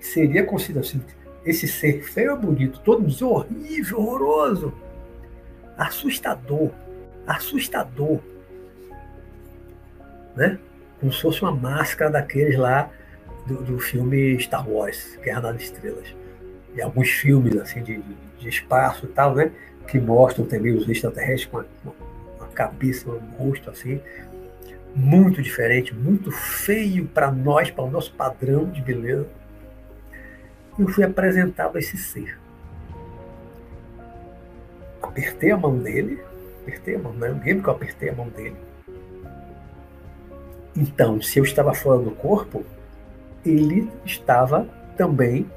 seria 0.00 0.44
considerado 0.44 0.84
assim, 0.84 1.02
esse 1.44 1.68
ser 1.68 2.02
feio 2.02 2.36
bonito, 2.36 2.80
todo 2.80 3.02
mundo 3.02 3.30
horrível, 3.30 3.98
horroroso, 3.98 4.72
assustador, 5.76 6.70
assustador, 7.26 8.20
né? 10.36 10.58
Como 11.00 11.12
se 11.12 11.22
fosse 11.22 11.42
uma 11.42 11.52
máscara 11.52 12.10
daqueles 12.10 12.56
lá 12.58 12.90
do, 13.46 13.62
do 13.62 13.78
filme 13.78 14.38
Star 14.40 14.68
Wars, 14.68 15.18
Guerra 15.22 15.52
nas 15.52 15.62
Estrelas. 15.62 16.14
E 16.74 16.82
alguns 16.82 17.10
filmes 17.10 17.56
assim 17.56 17.82
de, 17.82 18.02
de 18.38 18.48
espaço 18.48 19.06
e 19.06 19.08
tal, 19.08 19.34
né? 19.34 19.50
Que 19.86 19.98
mostram 19.98 20.46
também 20.46 20.72
os 20.72 20.88
extraterrestres 20.88 21.46
com 21.46 21.58
uma, 21.58 21.94
uma 22.38 22.48
cabeça, 22.48 23.10
um 23.10 23.18
rosto 23.36 23.70
assim, 23.70 24.00
muito 24.94 25.42
diferente, 25.42 25.94
muito 25.94 26.30
feio 26.30 27.06
para 27.06 27.30
nós, 27.30 27.70
para 27.70 27.84
o 27.84 27.90
nosso 27.90 28.12
padrão 28.14 28.66
de 28.70 28.80
beleza. 28.80 29.26
Eu 30.78 30.88
fui 30.88 31.04
apresentado 31.04 31.76
a 31.76 31.78
esse 31.78 31.96
ser. 31.96 32.38
Apertei 35.14 35.52
a 35.52 35.56
mão 35.56 35.78
dele, 35.78 36.20
apertei 36.62 36.96
a 36.96 36.98
mão, 36.98 37.12
não 37.12 37.20
lembro 37.38 37.62
que 37.62 37.68
eu 37.68 37.72
apertei 37.72 38.08
a 38.08 38.14
mão 38.16 38.28
dele. 38.30 38.56
Então, 40.76 41.22
se 41.22 41.38
eu 41.38 41.44
estava 41.44 41.72
fora 41.72 42.00
do 42.00 42.10
corpo, 42.10 42.64
ele 43.46 43.88
estava 44.04 44.66
também 44.96 45.48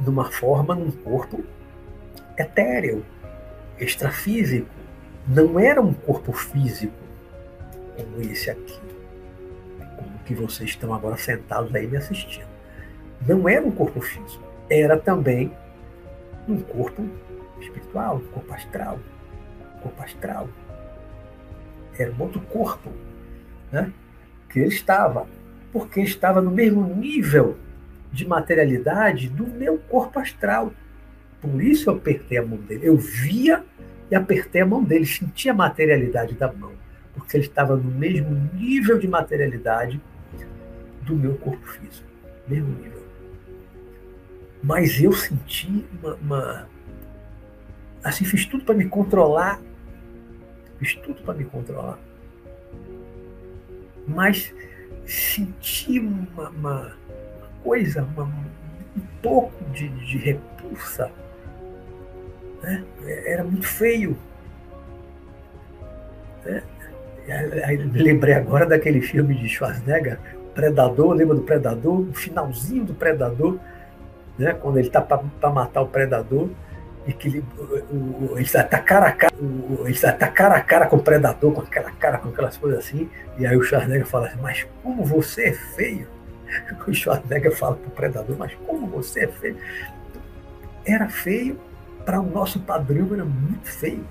numa 0.00 0.24
forma, 0.32 0.74
num 0.74 0.90
corpo 0.90 1.44
etéreo, 2.38 3.04
extrafísico. 3.78 4.70
Não 5.28 5.60
era 5.60 5.82
um 5.82 5.92
corpo 5.92 6.32
físico 6.32 6.94
como 7.94 8.22
esse 8.22 8.50
aqui, 8.50 8.80
como 9.98 10.18
que 10.24 10.34
vocês 10.34 10.70
estão 10.70 10.94
agora 10.94 11.18
sentados 11.18 11.74
aí 11.74 11.86
me 11.86 11.98
assistindo. 11.98 12.48
Não 13.28 13.46
era 13.46 13.66
um 13.66 13.70
corpo 13.70 14.00
físico, 14.00 14.42
era 14.70 14.98
também 14.98 15.52
um 16.48 16.58
corpo 16.58 17.06
espiritual, 17.64 18.20
corpo 18.32 18.52
astral, 18.52 18.98
corpo 19.82 20.02
astral. 20.02 20.48
Era 21.98 22.12
um 22.12 22.22
outro 22.22 22.40
corpo, 22.40 22.90
né? 23.70 23.92
Que 24.48 24.60
ele 24.60 24.68
estava, 24.68 25.26
porque 25.72 26.00
estava 26.00 26.40
no 26.40 26.50
mesmo 26.50 26.82
nível 26.82 27.56
de 28.12 28.26
materialidade 28.26 29.28
do 29.28 29.46
meu 29.46 29.78
corpo 29.78 30.18
astral. 30.18 30.72
Por 31.40 31.62
isso 31.62 31.90
eu 31.90 31.94
apertei 31.94 32.38
a 32.38 32.42
mão 32.46 32.58
dele. 32.58 32.86
Eu 32.86 32.96
via 32.96 33.64
e 34.10 34.14
apertei 34.14 34.62
a 34.62 34.66
mão 34.66 34.82
dele, 34.82 35.06
sentia 35.06 35.52
a 35.52 35.54
materialidade 35.54 36.34
da 36.34 36.52
mão, 36.52 36.72
porque 37.14 37.36
ele 37.36 37.46
estava 37.46 37.76
no 37.76 37.90
mesmo 37.90 38.50
nível 38.54 38.98
de 38.98 39.08
materialidade 39.08 40.00
do 41.02 41.14
meu 41.14 41.34
corpo 41.36 41.66
físico. 41.66 42.08
Mesmo 42.48 42.68
nível. 42.68 43.02
Mas 44.62 45.00
eu 45.00 45.12
senti 45.12 45.84
uma. 46.00 46.14
uma 46.14 46.73
assim, 48.04 48.24
fiz 48.24 48.46
tudo 48.46 48.64
para 48.64 48.74
me 48.74 48.86
controlar. 48.86 49.60
Fiz 50.78 50.94
tudo 50.96 51.22
para 51.22 51.34
me 51.34 51.44
controlar. 51.44 51.98
Mas 54.06 54.54
senti 55.06 55.98
uma, 55.98 56.50
uma 56.50 56.92
coisa, 57.62 58.02
uma, 58.02 58.24
um 58.24 59.00
pouco 59.22 59.64
de, 59.72 59.88
de 59.88 60.18
repulsa. 60.18 61.10
Né? 62.62 62.84
Era 63.26 63.42
muito 63.42 63.66
feio. 63.66 64.16
Né? 66.44 66.62
Lembrei 67.94 68.34
agora 68.34 68.66
daquele 68.66 69.00
filme 69.00 69.34
de 69.34 69.48
Schwarzenegger, 69.48 70.18
Predador, 70.54 71.14
lembra 71.14 71.34
do 71.34 71.42
Predador? 71.42 72.00
O 72.00 72.12
finalzinho 72.12 72.84
do 72.84 72.94
Predador, 72.94 73.58
né? 74.38 74.52
quando 74.52 74.78
ele 74.78 74.86
está 74.86 75.00
para 75.00 75.50
matar 75.50 75.82
o 75.82 75.88
Predador, 75.88 76.50
e 77.06 77.12
que 77.12 77.28
ele, 77.28 77.44
o, 77.90 78.32
ele 78.32 78.42
está 78.42 78.64
cara 78.64 79.06
a 79.06 79.12
cara, 79.12 79.34
o, 79.36 79.82
ele 79.82 79.92
está 79.92 80.12
cara 80.12 80.56
a 80.56 80.60
cara 80.60 80.86
com 80.86 80.96
o 80.96 81.02
Predador, 81.02 81.52
com 81.52 81.60
aquela 81.60 81.90
cara, 81.90 82.18
com 82.18 82.28
aquelas 82.30 82.56
coisas 82.56 82.80
assim, 82.80 83.10
e 83.38 83.46
aí 83.46 83.56
o 83.56 83.62
Schwarzenegger 83.62 84.06
fala 84.06 84.28
assim, 84.28 84.38
mas 84.40 84.66
como 84.82 85.04
você 85.04 85.48
é 85.48 85.52
feio 85.52 86.06
o 86.86 86.94
Schwarzenegger 86.94 87.52
fala 87.52 87.76
para 87.76 87.88
o 87.88 87.90
predador, 87.90 88.36
mas 88.38 88.54
como 88.66 88.86
você 88.86 89.24
é 89.24 89.28
feio? 89.28 89.56
Era 90.84 91.08
feio, 91.08 91.58
para 92.04 92.20
o 92.20 92.30
nosso 92.30 92.60
padrão 92.60 93.14
era 93.14 93.24
muito 93.24 93.66
feio. 93.66 94.06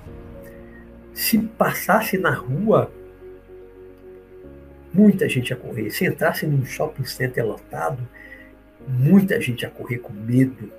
Se 1.14 1.38
passasse 1.38 2.18
na 2.18 2.34
rua, 2.34 2.92
muita 4.94 5.30
gente 5.30 5.52
ia 5.52 5.56
correr. 5.56 5.92
Se 5.92 6.06
entrasse 6.06 6.46
num 6.48 6.66
shopping 6.66 7.06
center 7.06 7.46
lotado, 7.46 8.08
muita 8.88 9.40
gente 9.40 9.62
ia 9.62 9.70
correr 9.70 10.00
com 10.00 10.12
medo. 10.12 10.72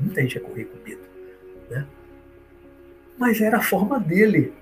Muita 0.00 0.22
gente 0.22 0.36
ia 0.36 0.40
correr 0.40 0.64
com 0.64 0.78
medo. 0.88 1.11
Né? 1.72 1.86
Mas 3.18 3.40
era 3.40 3.58
a 3.58 3.62
forma 3.62 3.98
dele. 3.98 4.52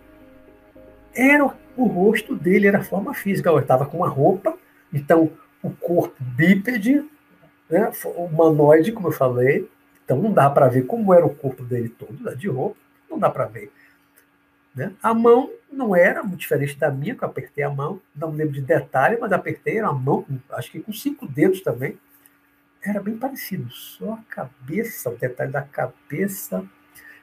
Era 1.15 1.45
o 1.77 1.85
rosto 1.85 2.37
dele, 2.37 2.69
era 2.69 2.79
a 2.79 2.85
forma 2.85 3.13
física. 3.15 3.51
Eu 3.51 3.59
estava 3.59 3.87
com 3.87 3.99
uma 3.99 4.09
roupa, 4.09 4.57
então 4.93 5.33
o 5.63 5.71
corpo 5.71 6.15
bípede, 6.21 7.05
né, 7.69 7.91
humanoide, 8.17 8.93
como 8.93 9.09
eu 9.09 9.13
falei. 9.13 9.69
Então 10.05 10.21
não 10.21 10.33
dá 10.33 10.49
para 10.49 10.69
ver 10.69 10.87
como 10.87 11.13
era 11.15 11.25
o 11.25 11.35
corpo 11.35 11.65
dele 11.65 11.89
todo, 11.89 12.23
né, 12.23 12.35
de 12.35 12.49
roupa, 12.49 12.77
não 13.09 13.19
dá 13.19 13.31
para 13.31 13.47
ver. 13.47 13.71
Né? 14.75 14.93
A 15.03 15.13
mão 15.13 15.51
não 15.71 15.95
era 15.95 16.23
muito 16.23 16.41
diferente 16.41 16.77
da 16.77 16.91
minha, 16.91 17.15
que 17.15 17.23
eu 17.23 17.29
apertei 17.29 17.65
a 17.65 17.71
mão, 17.71 18.01
não 18.15 18.31
lembro 18.31 18.55
de 18.55 18.61
detalhe, 18.61 19.19
mas 19.21 19.33
apertei 19.33 19.79
a 19.79 19.93
mão, 19.93 20.25
acho 20.51 20.71
que 20.71 20.81
com 20.81 20.93
cinco 20.93 21.27
dedos 21.27 21.61
também. 21.61 21.99
Era 22.83 23.01
bem 23.01 23.17
parecido, 23.17 23.71
só 23.71 24.15
a 24.15 24.23
cabeça, 24.29 25.11
o 25.11 25.17
detalhe 25.17 25.53
da 25.53 25.61
cabeça, 25.61 26.65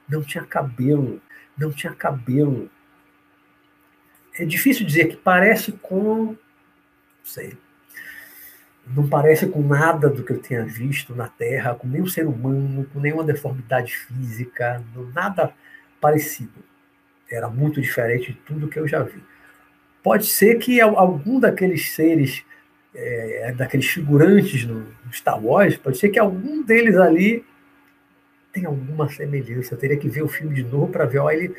não 0.09 0.21
tinha 0.21 0.43
cabelo, 0.43 1.21
não 1.57 1.71
tinha 1.71 1.93
cabelo. 1.93 2.69
É 4.39 4.45
difícil 4.45 4.85
dizer 4.85 5.07
que 5.07 5.15
parece 5.15 5.71
com, 5.73 6.25
não 6.25 6.37
sei, 7.23 7.57
não 8.95 9.07
parece 9.07 9.47
com 9.47 9.61
nada 9.61 10.09
do 10.09 10.23
que 10.23 10.31
eu 10.31 10.39
tenha 10.39 10.63
visto 10.63 11.15
na 11.15 11.27
Terra, 11.27 11.75
com 11.75 11.87
nenhum 11.87 12.07
ser 12.07 12.25
humano, 12.25 12.85
com 12.93 12.99
nenhuma 12.99 13.23
deformidade 13.23 13.95
física, 13.95 14.83
nada 15.13 15.53
parecido. 15.99 16.63
Era 17.29 17.49
muito 17.49 17.81
diferente 17.81 18.31
de 18.31 18.39
tudo 18.39 18.67
que 18.67 18.79
eu 18.79 18.87
já 18.87 19.03
vi. 19.03 19.21
Pode 20.01 20.25
ser 20.25 20.55
que 20.55 20.79
algum 20.79 21.39
daqueles 21.39 21.91
seres, 21.91 22.45
é, 22.95 23.53
daqueles 23.57 23.87
figurantes 23.87 24.63
no 24.63 24.87
Star 25.11 25.43
Wars, 25.43 25.75
pode 25.75 25.97
ser 25.97 26.09
que 26.09 26.19
algum 26.19 26.63
deles 26.63 26.95
ali 26.95 27.43
tenha 28.57 28.69
alguma 28.69 29.07
semelhança. 29.07 29.75
Eu 29.75 29.77
teria 29.77 29.97
que 29.97 30.09
ver 30.09 30.23
o 30.23 30.27
filme 30.27 30.55
de 30.55 30.63
novo 30.63 30.87
para 30.87 31.05
ver, 31.05 31.19
olha, 31.19 31.35
ele 31.35 31.55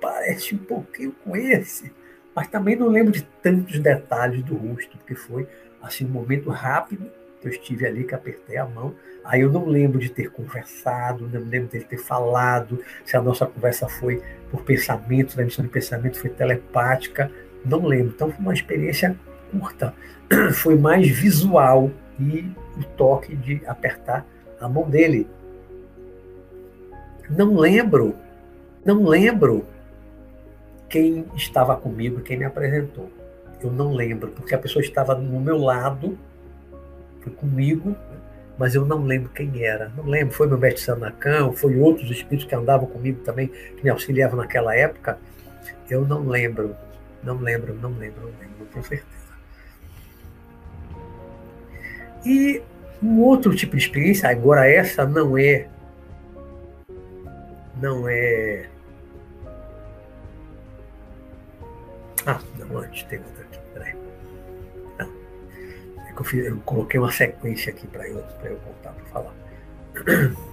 parece 0.00 0.54
um 0.54 0.58
pouquinho 0.58 1.12
com 1.24 1.34
esse. 1.34 1.90
Mas 2.34 2.48
também 2.48 2.76
não 2.76 2.88
lembro 2.88 3.12
de 3.12 3.22
tantos 3.42 3.78
detalhes 3.78 4.42
do 4.44 4.54
rosto, 4.54 4.96
porque 4.98 5.14
foi 5.14 5.46
assim 5.80 6.04
um 6.04 6.08
momento 6.10 6.50
rápido 6.50 7.10
que 7.40 7.48
eu 7.48 7.52
estive 7.52 7.86
ali, 7.86 8.04
que 8.04 8.14
apertei 8.14 8.56
a 8.56 8.66
mão. 8.66 8.94
Aí 9.24 9.40
eu 9.40 9.50
não 9.50 9.66
lembro 9.66 9.98
de 9.98 10.10
ter 10.10 10.30
conversado, 10.30 11.28
não 11.28 11.40
lembro 11.40 11.68
de 11.68 11.84
ter 11.84 11.98
falado, 11.98 12.78
se 13.04 13.16
a 13.16 13.22
nossa 13.22 13.46
conversa 13.46 13.88
foi 13.88 14.22
por 14.50 14.62
pensamento, 14.62 15.38
a 15.38 15.42
emissão 15.42 15.64
de 15.64 15.70
pensamento 15.70 16.18
foi 16.18 16.30
telepática, 16.30 17.30
não 17.64 17.84
lembro. 17.84 18.12
Então 18.14 18.30
foi 18.30 18.40
uma 18.40 18.54
experiência 18.54 19.18
curta, 19.50 19.94
foi 20.54 20.76
mais 20.76 21.08
visual 21.08 21.90
e 22.18 22.50
o 22.78 22.84
toque 22.96 23.34
de 23.36 23.60
apertar 23.66 24.26
a 24.60 24.68
mão 24.68 24.88
dele. 24.88 25.26
Não 27.36 27.56
lembro, 27.56 28.14
não 28.84 29.04
lembro 29.04 29.64
quem 30.88 31.24
estava 31.34 31.74
comigo, 31.76 32.20
quem 32.20 32.36
me 32.36 32.44
apresentou. 32.44 33.10
Eu 33.62 33.70
não 33.70 33.94
lembro, 33.94 34.30
porque 34.32 34.54
a 34.54 34.58
pessoa 34.58 34.82
estava 34.82 35.14
no 35.14 35.40
meu 35.40 35.56
lado, 35.56 36.18
foi 37.22 37.32
comigo, 37.32 37.96
mas 38.58 38.74
eu 38.74 38.84
não 38.84 39.04
lembro 39.04 39.30
quem 39.30 39.64
era. 39.64 39.90
Não 39.96 40.04
lembro, 40.04 40.34
foi 40.34 40.46
meu 40.46 40.58
mestre 40.58 40.82
Sanacão, 40.82 41.52
foi 41.52 41.78
outros 41.78 42.10
espíritos 42.10 42.44
que 42.44 42.54
andavam 42.54 42.86
comigo 42.86 43.20
também, 43.24 43.48
que 43.48 43.82
me 43.82 43.88
auxiliavam 43.88 44.36
naquela 44.36 44.76
época. 44.76 45.18
Eu 45.88 46.06
não 46.06 46.26
lembro, 46.26 46.76
não 47.22 47.38
lembro, 47.38 47.74
não 47.74 47.90
lembro, 47.90 48.20
não 48.20 48.32
lembro, 48.40 48.66
tenho 48.72 48.84
certeza. 48.84 49.22
E 52.26 52.62
um 53.02 53.20
outro 53.20 53.54
tipo 53.54 53.76
de 53.76 53.82
experiência, 53.82 54.28
agora 54.28 54.68
essa 54.68 55.06
não 55.06 55.38
é, 55.38 55.68
não 57.82 58.08
é. 58.08 58.64
Ah, 62.24 62.40
não, 62.56 62.78
antes 62.78 63.02
tem 63.02 63.18
outra 63.18 63.44
que 66.14 66.20
eu, 66.20 66.24
fiz, 66.24 66.46
eu 66.46 66.56
coloquei 66.58 67.00
uma 67.00 67.10
sequência 67.10 67.72
aqui 67.72 67.86
para 67.86 68.06
eu, 68.06 68.22
eu 68.44 68.56
contar, 68.56 68.92
para 68.92 69.04
falar. 69.06 69.34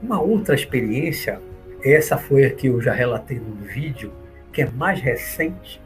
Uma 0.00 0.20
outra 0.20 0.54
experiência, 0.54 1.38
essa 1.84 2.16
foi 2.16 2.46
a 2.46 2.50
que 2.50 2.68
eu 2.68 2.80
já 2.80 2.94
relatei 2.94 3.38
no 3.38 3.56
vídeo, 3.56 4.12
que 4.50 4.62
é 4.62 4.70
mais 4.70 5.00
recente, 5.00 5.82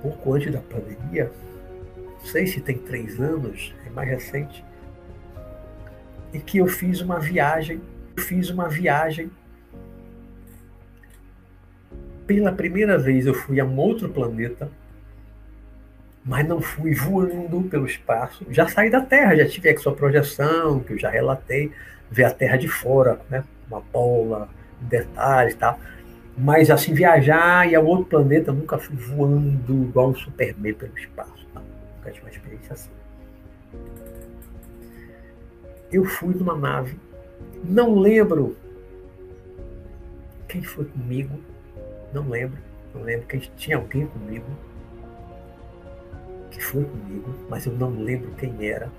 pouco 0.00 0.34
antes 0.34 0.52
da 0.52 0.60
pandemia, 0.60 1.32
não 1.96 2.24
sei 2.24 2.46
se 2.46 2.60
tem 2.60 2.78
três 2.78 3.18
anos, 3.18 3.74
é 3.84 3.90
mais 3.90 4.08
recente, 4.08 4.64
e 6.32 6.38
que 6.38 6.58
eu 6.58 6.66
fiz 6.66 7.00
uma 7.00 7.18
viagem, 7.18 7.80
fiz 8.16 8.50
uma 8.50 8.68
viagem 8.68 9.30
pela 12.26 12.52
primeira 12.52 12.98
vez 12.98 13.26
eu 13.26 13.32
fui 13.32 13.58
a 13.58 13.64
um 13.64 13.78
outro 13.78 14.08
planeta 14.08 14.70
mas 16.28 16.46
não 16.46 16.60
fui 16.60 16.94
voando 16.94 17.62
pelo 17.70 17.86
espaço. 17.86 18.44
Já 18.50 18.68
saí 18.68 18.90
da 18.90 19.00
Terra, 19.00 19.34
já 19.34 19.48
tive 19.48 19.70
aqui 19.70 19.80
sua 19.80 19.94
projeção, 19.94 20.78
que 20.80 20.92
eu 20.92 20.98
já 20.98 21.08
relatei, 21.08 21.72
ver 22.10 22.24
a 22.24 22.30
Terra 22.30 22.58
de 22.58 22.68
fora, 22.68 23.18
né? 23.30 23.42
uma 23.66 23.80
bola, 23.80 24.46
detalhes 24.78 25.54
e 25.54 25.56
tal. 25.56 25.80
Mas 26.36 26.70
assim, 26.70 26.92
viajar 26.92 27.66
e 27.66 27.74
a 27.74 27.80
outro 27.80 28.04
planeta, 28.04 28.52
nunca 28.52 28.76
fui 28.76 28.94
voando 28.94 29.84
igual 29.88 30.10
um 30.10 30.14
Superman 30.14 30.74
pelo 30.74 30.96
espaço. 30.98 31.46
Não, 31.54 31.62
nunca 31.96 32.10
tive 32.10 32.26
uma 32.26 32.30
experiência 32.30 32.74
assim. 32.74 32.90
Eu 35.90 36.04
fui 36.04 36.34
numa 36.34 36.56
nave, 36.56 36.98
não 37.64 37.98
lembro 37.98 38.56
quem 40.46 40.62
foi 40.62 40.84
comigo, 40.84 41.38
não 42.12 42.28
lembro, 42.28 42.58
não 42.94 43.02
lembro 43.02 43.26
quem 43.26 43.40
tinha 43.56 43.76
alguém 43.76 44.06
comigo 44.06 44.46
que 46.50 46.62
foi 46.62 46.84
comigo, 46.84 47.34
mas 47.48 47.66
eu 47.66 47.72
não 47.72 47.90
lembro 47.90 48.30
quem 48.32 48.66
era. 48.66 48.90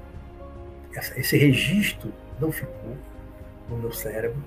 Esse 1.15 1.37
registro 1.37 2.11
não 2.39 2.51
ficou 2.51 2.95
no 3.69 3.77
meu 3.77 3.91
cérebro. 3.91 4.41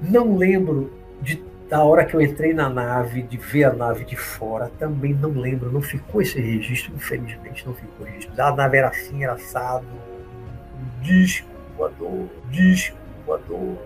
Não 0.00 0.36
lembro 0.36 0.92
de, 1.20 1.42
da 1.68 1.82
hora 1.84 2.04
que 2.04 2.14
eu 2.14 2.20
entrei 2.20 2.54
na 2.54 2.68
nave, 2.68 3.22
de 3.22 3.36
ver 3.36 3.64
a 3.64 3.72
nave 3.72 4.04
de 4.04 4.16
fora, 4.16 4.70
também 4.78 5.12
não 5.12 5.30
lembro, 5.30 5.70
não 5.70 5.82
ficou 5.82 6.22
esse 6.22 6.40
registro, 6.40 6.94
infelizmente 6.94 7.66
não 7.66 7.74
ficou 7.74 8.06
registro. 8.06 8.40
A 8.40 8.54
nave 8.54 8.76
era 8.78 8.88
assim, 8.88 9.22
era 9.22 9.34
assado, 9.34 9.86
disco 11.02 11.48
voador, 11.76 12.28
disco 12.50 12.96
voador. 13.26 13.78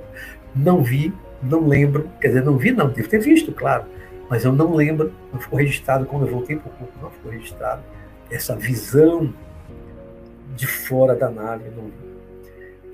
Não 0.55 0.83
vi, 0.83 1.13
não 1.43 1.67
lembro, 1.67 2.09
quer 2.21 2.29
dizer, 2.29 2.45
não 2.45 2.57
vi, 2.57 2.73
não, 2.73 2.89
devo 2.89 3.09
ter 3.09 3.21
visto, 3.21 3.53
claro 3.53 3.85
mas 4.33 4.47
eu 4.47 4.53
não 4.53 4.75
lembro, 4.75 5.13
não 5.31 5.39
ficou 5.39 5.59
registrado 5.59 6.07
quando 6.07 6.27
eu 6.27 6.33
voltei 6.33 6.57
para 6.57 6.71
o 6.71 6.75
corpo, 6.75 6.95
não 7.03 7.11
ficou 7.11 7.31
registrado 7.31 7.83
essa 8.31 8.57
visão 8.57 9.31
de 10.57 10.67
fora 10.67 11.15
da 11.15 11.31
nave. 11.31 11.69
Não. 11.69 11.91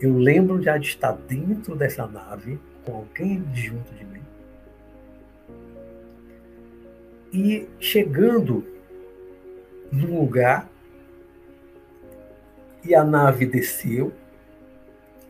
Eu 0.00 0.18
lembro 0.18 0.60
já 0.60 0.76
de 0.76 0.88
estar 0.88 1.12
dentro 1.12 1.76
dessa 1.76 2.08
nave 2.08 2.58
com 2.84 2.92
alguém 2.92 3.44
junto 3.54 3.94
de 3.94 4.04
mim 4.04 4.22
e 7.32 7.68
chegando 7.78 8.66
num 9.92 10.18
lugar 10.18 10.68
e 12.84 12.94
a 12.94 13.04
nave 13.04 13.46
desceu. 13.46 14.12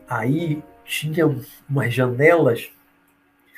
Aí 0.07 0.63
tinha 0.85 1.25
umas 1.69 1.93
janelas 1.93 2.71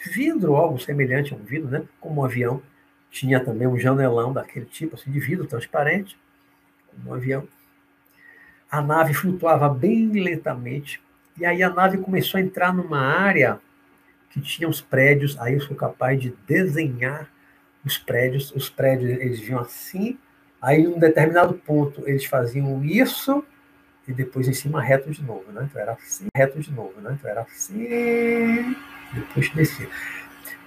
vidro, 0.06 0.56
algo 0.56 0.80
semelhante 0.80 1.34
a 1.34 1.38
um 1.38 1.44
vidro, 1.44 1.70
né? 1.70 1.84
como 2.00 2.22
um 2.22 2.26
avião. 2.26 2.62
Tinha 3.10 3.44
também 3.44 3.68
um 3.68 3.78
janelão 3.78 4.34
daquele 4.34 4.66
tipo, 4.66 4.96
assim, 4.96 5.12
de 5.12 5.20
vidro 5.20 5.46
transparente, 5.46 6.18
como 6.88 7.12
um 7.12 7.14
avião. 7.14 7.48
A 8.70 8.82
nave 8.82 9.14
flutuava 9.14 9.68
bem 9.68 10.10
lentamente, 10.12 11.02
e 11.38 11.46
aí 11.46 11.62
a 11.62 11.70
nave 11.70 11.98
começou 11.98 12.38
a 12.38 12.42
entrar 12.42 12.74
numa 12.74 13.00
área 13.00 13.60
que 14.30 14.40
tinha 14.40 14.70
os 14.70 14.80
prédios, 14.80 15.38
aí 15.40 15.56
eu 15.56 15.62
sou 15.62 15.76
capaz 15.76 16.20
de 16.20 16.34
desenhar 16.48 17.30
os 17.84 17.98
prédios, 17.98 18.52
os 18.56 18.70
prédios 18.70 19.20
eles 19.20 19.40
vinham 19.40 19.60
assim, 19.60 20.18
aí 20.62 20.82
em 20.82 20.88
um 20.88 20.98
determinado 20.98 21.54
ponto 21.54 22.08
eles 22.08 22.24
faziam 22.24 22.84
isso, 22.84 23.44
e 24.12 24.14
depois 24.14 24.48
em 24.48 24.54
cima 24.54 24.82
reto 24.82 25.10
de 25.10 25.24
novo, 25.24 25.46
né? 25.52 25.68
Então 25.70 25.82
era 25.82 25.94
assim, 25.94 26.28
reto 26.36 26.60
de 26.60 26.72
novo, 26.72 26.94
né? 27.02 27.16
Então 27.18 27.32
era 27.32 27.42
assim, 27.42 28.76
depois 29.14 29.50
descer. 29.50 29.90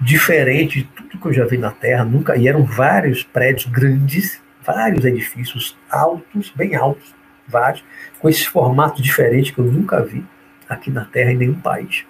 Diferente 0.00 0.82
de 0.82 0.84
tudo 0.88 1.18
que 1.18 1.26
eu 1.26 1.32
já 1.32 1.46
vi 1.46 1.58
na 1.58 1.70
Terra, 1.70 2.04
nunca, 2.04 2.36
e 2.36 2.48
eram 2.48 2.64
vários 2.64 3.22
prédios 3.22 3.66
grandes, 3.70 4.42
vários 4.62 5.04
edifícios 5.04 5.76
altos, 5.90 6.50
bem 6.50 6.74
altos, 6.74 7.14
vários, 7.46 7.84
com 8.18 8.28
esse 8.28 8.48
formato 8.48 9.00
diferente 9.00 9.52
que 9.52 9.58
eu 9.58 9.64
nunca 9.66 10.02
vi 10.02 10.24
aqui 10.68 10.90
na 10.90 11.04
Terra 11.04 11.32
em 11.32 11.36
nenhum 11.36 11.60
país. 11.60 12.04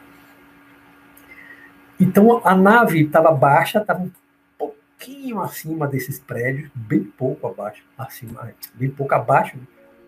Então 2.01 2.41
a 2.45 2.55
nave 2.55 3.03
estava 3.03 3.33
baixa, 3.33 3.81
estava 3.81 4.03
um 4.03 4.11
pouquinho 4.57 5.41
acima 5.41 5.87
desses 5.87 6.19
prédios, 6.19 6.71
bem 6.75 7.03
pouco 7.03 7.47
abaixo, 7.47 7.83
acima, 7.99 8.51
bem 8.75 8.89
pouco 8.89 9.15
abaixo 9.15 9.59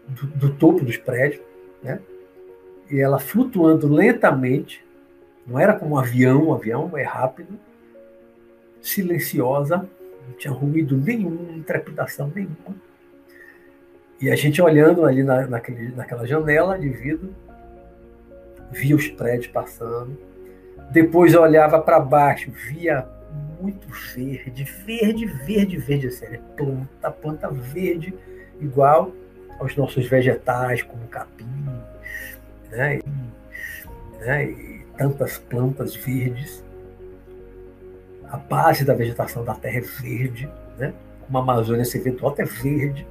do, 0.08 0.26
do 0.26 0.54
topo 0.54 0.84
dos 0.84 0.96
prédios, 0.96 1.42
né? 1.82 2.00
E 2.90 3.00
ela 3.00 3.18
flutuando 3.18 3.88
lentamente, 3.88 4.84
não 5.46 5.58
era 5.58 5.74
como 5.74 5.94
um 5.94 5.98
avião, 5.98 6.48
um 6.48 6.54
avião 6.54 6.96
é 6.96 7.02
rápido, 7.02 7.58
silenciosa, 8.80 9.88
não 10.28 10.34
tinha 10.36 10.52
ruído 10.52 10.96
nenhum, 10.96 11.62
trepidação 11.62 12.30
nenhuma. 12.34 12.76
E 14.20 14.30
a 14.30 14.36
gente 14.36 14.62
olhando 14.62 15.04
ali 15.04 15.22
na, 15.22 15.46
naquele, 15.46 15.94
naquela 15.94 16.26
janela 16.26 16.78
de 16.78 16.88
vidro, 16.88 17.34
via 18.70 18.96
os 18.96 19.08
prédios 19.08 19.48
passando, 19.48 20.16
Depois 20.90 21.34
eu 21.34 21.42
olhava 21.42 21.80
para 21.80 21.98
baixo, 22.00 22.50
via 22.50 23.06
muito 23.60 23.88
verde, 24.14 24.64
verde, 24.64 25.26
verde, 25.26 25.76
verde, 25.76 26.06
assim, 26.06 26.26
né? 26.26 26.40
planta, 26.56 27.10
planta 27.10 27.50
verde, 27.50 28.14
igual 28.60 29.12
aos 29.58 29.76
nossos 29.76 30.06
vegetais, 30.08 30.82
como 30.82 31.06
capim, 31.08 31.46
né? 32.70 32.98
E, 32.98 34.24
né? 34.24 34.44
e 34.44 34.86
tantas 34.96 35.38
plantas 35.38 35.94
verdes. 35.94 36.64
A 38.28 38.36
base 38.36 38.84
da 38.84 38.94
vegetação 38.94 39.44
da 39.44 39.54
Terra 39.54 39.78
é 39.78 39.80
verde, 39.80 40.50
né? 40.78 40.92
Como 41.24 41.38
a 41.38 41.40
Amazônia, 41.40 41.84
você 41.84 41.98
vê, 41.98 42.10
é 42.10 42.44
verde. 42.44 43.06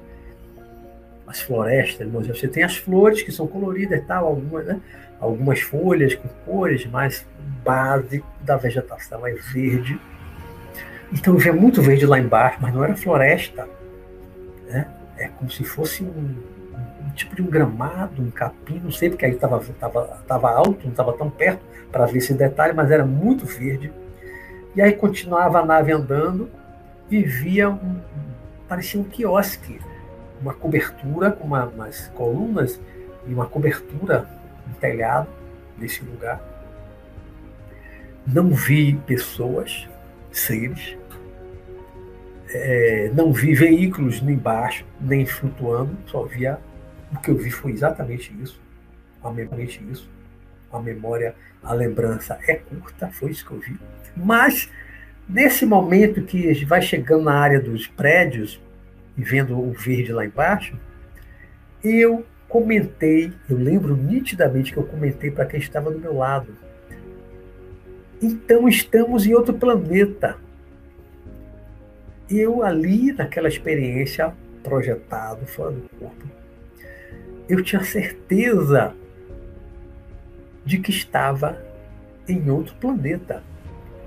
As 1.26 1.40
florestas, 1.40 2.08
você 2.08 2.46
tem 2.46 2.62
as 2.62 2.76
flores 2.76 3.22
que 3.22 3.32
são 3.32 3.48
coloridas 3.48 3.98
e 3.98 4.02
tal, 4.02 4.26
algumas, 4.26 4.64
né? 4.64 4.80
algumas 5.18 5.60
folhas 5.60 6.14
com 6.14 6.28
cores, 6.44 6.86
mas 6.86 7.26
base 7.64 8.22
da 8.42 8.56
vegetação 8.56 9.26
é 9.26 9.32
verde. 9.32 9.98
Então 11.12 11.36
via 11.36 11.52
muito 11.52 11.82
verde 11.82 12.06
lá 12.06 12.18
embaixo, 12.18 12.58
mas 12.60 12.72
não 12.72 12.84
era 12.84 12.94
floresta. 12.94 13.68
Né? 14.68 14.86
É 15.16 15.28
como 15.28 15.50
se 15.50 15.64
fosse 15.64 16.02
um, 16.02 16.36
um 17.06 17.10
tipo 17.14 17.34
de 17.34 17.42
um 17.42 17.46
gramado, 17.46 18.22
um 18.22 18.30
capim, 18.30 18.80
não 18.82 18.90
sei 18.90 19.08
porque 19.08 19.24
aí 19.24 19.32
estava 19.32 19.60
tava, 19.80 20.04
tava 20.26 20.50
alto, 20.50 20.84
não 20.84 20.90
estava 20.90 21.12
tão 21.14 21.30
perto 21.30 21.62
para 21.90 22.06
ver 22.06 22.18
esse 22.18 22.34
detalhe, 22.34 22.72
mas 22.72 22.90
era 22.90 23.04
muito 23.04 23.46
verde. 23.46 23.92
E 24.74 24.82
aí 24.82 24.92
continuava 24.92 25.60
a 25.60 25.64
nave 25.64 25.92
andando 25.92 26.50
e 27.10 27.22
via 27.22 27.70
um, 27.70 28.00
parecia 28.68 29.00
um 29.00 29.04
quiosque, 29.04 29.80
uma 30.40 30.52
cobertura 30.52 31.30
com 31.30 31.46
uma, 31.46 31.64
umas 31.64 32.08
colunas 32.08 32.80
e 33.26 33.32
uma 33.32 33.46
cobertura, 33.46 34.28
um 34.68 34.72
telhado 34.74 35.28
nesse 35.78 36.04
lugar. 36.04 36.40
Não 38.26 38.50
vi 38.50 38.96
pessoas, 39.06 39.88
seres, 40.30 40.96
é, 42.56 43.10
não 43.14 43.32
vi 43.32 43.54
veículos 43.54 44.20
nem 44.22 44.34
embaixo, 44.34 44.84
nem 45.00 45.24
flutuando, 45.26 45.96
só 46.06 46.24
via 46.24 46.58
o 47.12 47.18
que 47.18 47.30
eu 47.30 47.36
vi 47.36 47.50
foi 47.50 47.72
exatamente 47.72 48.34
isso, 48.42 48.60
exatamente 49.20 49.84
isso. 49.90 50.08
A 50.72 50.80
memória, 50.80 51.34
a 51.62 51.72
lembrança 51.72 52.38
é 52.46 52.56
curta, 52.56 53.08
foi 53.08 53.30
isso 53.30 53.46
que 53.46 53.52
eu 53.52 53.60
vi. 53.60 53.78
Mas 54.16 54.70
nesse 55.28 55.64
momento 55.64 56.22
que 56.22 56.48
a 56.48 56.52
gente 56.52 56.64
vai 56.64 56.82
chegando 56.82 57.24
na 57.24 57.34
área 57.34 57.60
dos 57.60 57.86
prédios 57.86 58.60
e 59.16 59.22
vendo 59.22 59.58
o 59.58 59.72
verde 59.72 60.12
lá 60.12 60.24
embaixo, 60.24 60.78
eu 61.82 62.26
comentei, 62.48 63.32
eu 63.48 63.56
lembro 63.56 63.96
nitidamente 63.96 64.72
que 64.72 64.78
eu 64.78 64.84
comentei 64.84 65.30
para 65.30 65.46
quem 65.46 65.60
estava 65.60 65.90
do 65.90 65.98
meu 65.98 66.16
lado. 66.16 66.54
Então 68.20 68.68
estamos 68.68 69.26
em 69.26 69.34
outro 69.34 69.54
planeta. 69.54 70.36
Eu 72.28 72.62
ali, 72.62 73.12
naquela 73.12 73.48
experiência, 73.48 74.32
projetado 74.62 75.46
fora 75.46 75.72
do 75.72 75.88
corpo, 75.98 76.26
eu 77.48 77.62
tinha 77.62 77.82
certeza 77.84 78.94
de 80.64 80.78
que 80.78 80.90
estava 80.90 81.62
em 82.28 82.50
outro 82.50 82.74
planeta. 82.80 83.42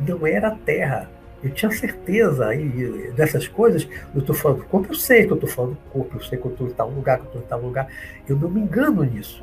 Não 0.06 0.28
era 0.28 0.50
a 0.50 0.56
Terra. 0.56 1.10
Eu 1.42 1.52
tinha 1.52 1.72
certeza 1.72 2.54
e 2.54 3.12
dessas 3.16 3.48
coisas. 3.48 3.88
Eu 4.14 4.20
estou 4.20 4.36
falando 4.36 4.58
do 4.58 4.66
corpo, 4.66 4.92
eu 4.92 4.96
sei 4.96 5.26
que 5.26 5.32
eu 5.32 5.36
estou 5.36 5.50
falando 5.50 5.76
do 5.76 5.90
corpo, 5.90 6.18
eu 6.18 6.22
sei 6.22 6.38
que 6.38 6.46
eu 6.46 6.52
estou 6.52 6.68
em 6.68 6.72
tal 6.72 6.90
lugar, 6.90 7.18
que 7.18 7.24
eu 7.24 7.28
estou 7.28 7.42
em 7.42 7.46
tal 7.46 7.62
lugar. 7.62 7.88
Eu 8.28 8.36
não 8.36 8.50
me 8.50 8.60
engano 8.60 9.04
nisso. 9.04 9.42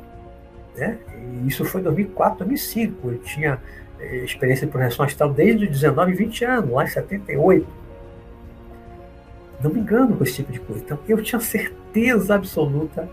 Né? 0.75 0.99
E 1.43 1.47
isso 1.47 1.65
foi 1.65 1.81
em 1.81 1.85
2004, 1.85 2.45
2005. 2.45 3.09
Eu 3.09 3.17
tinha 3.19 3.59
eh, 3.99 4.17
experiência 4.17 4.67
de 4.67 4.71
projeção 4.71 5.03
astral 5.03 5.33
desde 5.33 5.65
os 5.65 5.71
19 5.71 6.11
e 6.11 6.15
20 6.15 6.45
anos, 6.45 6.71
lá 6.71 6.83
em 6.83 6.87
78. 6.87 7.67
Não 9.61 9.71
me 9.71 9.79
engano 9.79 10.15
com 10.15 10.23
esse 10.23 10.35
tipo 10.35 10.51
de 10.51 10.59
coisa. 10.59 10.83
Então, 10.83 10.99
eu 11.07 11.21
tinha 11.21 11.39
certeza 11.39 12.35
absoluta 12.35 13.09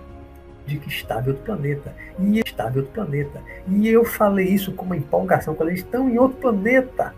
de 0.66 0.78
que 0.78 0.88
estava 0.88 1.26
em 1.26 1.28
outro 1.30 1.44
planeta. 1.44 1.94
E 2.18 2.40
estava 2.40 2.74
em 2.74 2.78
outro 2.78 2.92
planeta. 2.92 3.42
E 3.68 3.88
eu 3.88 4.04
falei 4.04 4.48
isso 4.48 4.72
com 4.72 4.84
uma 4.84 4.96
empolgação, 4.96 5.54
quando 5.54 5.70
eles 5.70 5.80
estão 5.80 6.08
em 6.08 6.18
outro 6.18 6.38
planeta. 6.38 7.14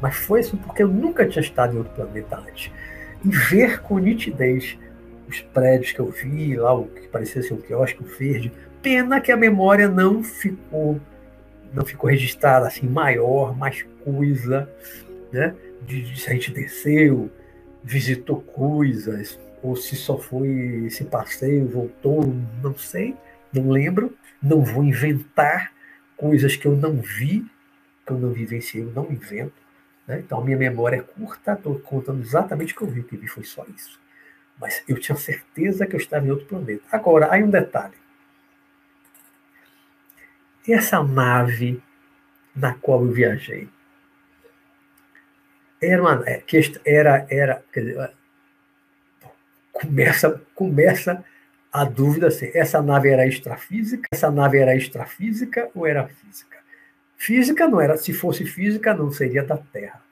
Mas 0.00 0.16
foi 0.16 0.40
assim 0.40 0.56
porque 0.56 0.82
eu 0.82 0.88
nunca 0.88 1.26
tinha 1.26 1.42
estado 1.42 1.74
em 1.74 1.78
outro 1.78 1.94
planeta 1.94 2.36
antes. 2.36 2.70
E 3.24 3.28
ver 3.28 3.80
com 3.82 3.98
nitidez 3.98 4.78
os 5.28 5.40
prédios 5.40 5.92
que 5.92 6.00
eu 6.00 6.10
vi, 6.10 6.56
lá 6.56 6.74
o 6.74 6.86
que 6.86 7.08
parecia 7.08 7.42
ser 7.42 7.54
um 7.54 7.60
quiosque 7.60 8.02
verde. 8.18 8.52
Pena 8.82 9.20
que 9.20 9.30
a 9.30 9.36
memória 9.36 9.88
não 9.88 10.22
ficou 10.22 11.00
não 11.72 11.86
ficou 11.86 12.10
registrada 12.10 12.66
assim 12.66 12.86
maior, 12.86 13.56
mais 13.56 13.82
coisa, 14.04 14.68
né? 15.32 15.54
De, 15.86 16.02
de, 16.02 16.20
se 16.20 16.28
a 16.28 16.34
gente 16.34 16.52
desceu, 16.52 17.30
visitou 17.82 18.40
coisas, 18.40 19.38
ou 19.62 19.76
se 19.76 19.96
só 19.96 20.18
foi 20.18 20.84
esse 20.86 21.04
passeio, 21.04 21.68
voltou, 21.68 22.24
não 22.62 22.76
sei, 22.76 23.16
não 23.52 23.70
lembro, 23.70 24.16
não 24.42 24.62
vou 24.62 24.84
inventar 24.84 25.72
coisas 26.16 26.56
que 26.56 26.66
eu 26.66 26.76
não 26.76 26.96
vi, 26.96 27.46
que 28.06 28.12
eu 28.12 28.18
não 28.18 28.30
vivenciei, 28.30 28.82
eu 28.82 28.92
não 28.92 29.10
invento. 29.10 29.54
Né? 30.06 30.20
Então 30.20 30.42
minha 30.44 30.56
memória 30.56 30.96
é 30.96 31.02
curta, 31.02 31.52
estou 31.52 31.78
contando 31.78 32.20
exatamente 32.22 32.74
o 32.74 32.76
que 32.76 32.82
eu 32.82 32.88
vi, 32.88 33.00
o 33.00 33.04
que 33.04 33.16
vi 33.16 33.26
foi 33.28 33.44
só 33.44 33.64
isso. 33.74 34.00
Mas 34.60 34.82
eu 34.86 34.98
tinha 34.98 35.16
certeza 35.16 35.86
que 35.86 35.94
eu 35.94 36.00
estava 36.00 36.26
em 36.26 36.30
outro 36.30 36.46
planeta. 36.46 36.84
Agora, 36.90 37.32
aí 37.32 37.42
um 37.42 37.50
detalhe. 37.50 37.94
Essa 40.68 41.02
nave 41.02 41.82
na 42.54 42.74
qual 42.74 43.04
eu 43.04 43.10
viajei 43.10 43.68
era 45.82 46.00
uma 46.00 46.22
é, 46.26 46.42
era 46.84 47.26
era 47.28 47.64
dizer, 47.74 48.12
começa, 49.72 50.40
começa 50.54 51.24
a 51.72 51.84
dúvida 51.84 52.28
assim, 52.28 52.50
essa 52.54 52.82
nave 52.82 53.08
era 53.08 53.26
extrafísica, 53.26 54.06
essa 54.12 54.30
nave 54.30 54.58
era 54.58 54.76
extrafísica 54.76 55.70
ou 55.74 55.86
era 55.86 56.06
física? 56.06 56.58
Física 57.16 57.66
não 57.66 57.80
era, 57.80 57.96
se 57.96 58.12
fosse 58.12 58.44
física 58.44 58.94
não 58.94 59.10
seria 59.10 59.42
da 59.42 59.56
Terra. 59.56 60.02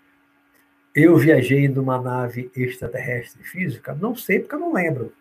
Eu 0.94 1.16
viajei 1.16 1.68
numa 1.68 2.00
nave 2.00 2.50
extraterrestre 2.56 3.44
física? 3.44 3.94
Não 3.94 4.16
sei, 4.16 4.40
porque 4.40 4.54
eu 4.54 4.60
não 4.60 4.72
lembro. 4.72 5.12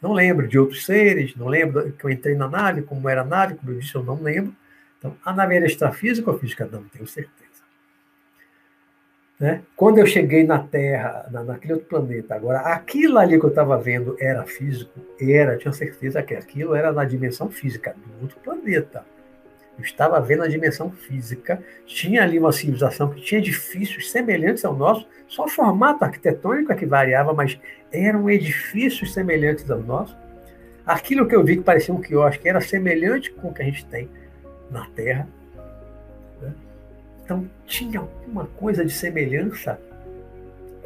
Não 0.00 0.12
lembro 0.12 0.48
de 0.48 0.58
outros 0.58 0.84
seres, 0.84 1.36
não 1.36 1.48
lembro 1.48 1.92
que 1.92 2.04
eu 2.04 2.10
entrei 2.10 2.34
na 2.34 2.48
nave, 2.48 2.82
como 2.82 3.08
era 3.08 3.22
a 3.22 3.24
nave, 3.24 3.54
como 3.54 3.72
eu 3.72 3.78
disse, 3.78 3.94
eu 3.94 4.02
não 4.02 4.20
lembro. 4.22 4.54
Então, 4.98 5.16
a 5.24 5.32
nave 5.32 5.56
era 5.56 5.66
extrafísica 5.66 6.30
ou 6.30 6.38
física? 6.38 6.66
Não 6.70 6.84
tenho 6.84 7.06
certeza. 7.06 7.45
Né? 9.38 9.60
Quando 9.76 9.98
eu 9.98 10.06
cheguei 10.06 10.44
na 10.44 10.58
Terra, 10.58 11.28
na, 11.30 11.44
naquele 11.44 11.74
outro 11.74 11.88
planeta, 11.88 12.34
agora, 12.34 12.60
aquilo 12.60 13.18
ali 13.18 13.38
que 13.38 13.44
eu 13.44 13.50
estava 13.50 13.76
vendo 13.78 14.16
era 14.18 14.44
físico? 14.44 14.98
Era, 15.20 15.58
tinha 15.58 15.72
certeza 15.72 16.22
que 16.22 16.34
aquilo 16.34 16.74
era 16.74 16.90
na 16.90 17.04
dimensão 17.04 17.50
física 17.50 17.94
do 17.94 18.22
outro 18.22 18.38
planeta. 18.40 19.04
Eu 19.78 19.84
estava 19.84 20.18
vendo 20.20 20.42
a 20.42 20.48
dimensão 20.48 20.90
física, 20.90 21.62
tinha 21.84 22.22
ali 22.22 22.38
uma 22.38 22.50
civilização 22.50 23.10
que 23.10 23.20
tinha 23.20 23.38
edifícios 23.38 24.10
semelhantes 24.10 24.64
ao 24.64 24.74
nosso, 24.74 25.06
só 25.28 25.44
o 25.44 25.48
formato 25.48 26.02
arquitetônico 26.02 26.72
é 26.72 26.74
que 26.74 26.86
variava, 26.86 27.34
mas 27.34 27.60
eram 27.92 28.30
edifícios 28.30 29.12
semelhantes 29.12 29.70
ao 29.70 29.80
nosso. 29.80 30.16
Aquilo 30.86 31.26
que 31.26 31.34
eu 31.34 31.44
vi 31.44 31.58
que 31.58 31.62
parecia 31.62 31.92
um 31.92 32.00
quiosque 32.00 32.48
era 32.48 32.60
semelhante 32.60 33.30
com 33.32 33.48
o 33.48 33.52
que 33.52 33.60
a 33.60 33.64
gente 33.66 33.84
tem 33.86 34.08
na 34.70 34.86
Terra. 34.86 35.28
Então, 37.26 37.44
tinha 37.66 37.98
alguma 37.98 38.46
coisa 38.46 38.84
de 38.84 38.92
semelhança 38.92 39.80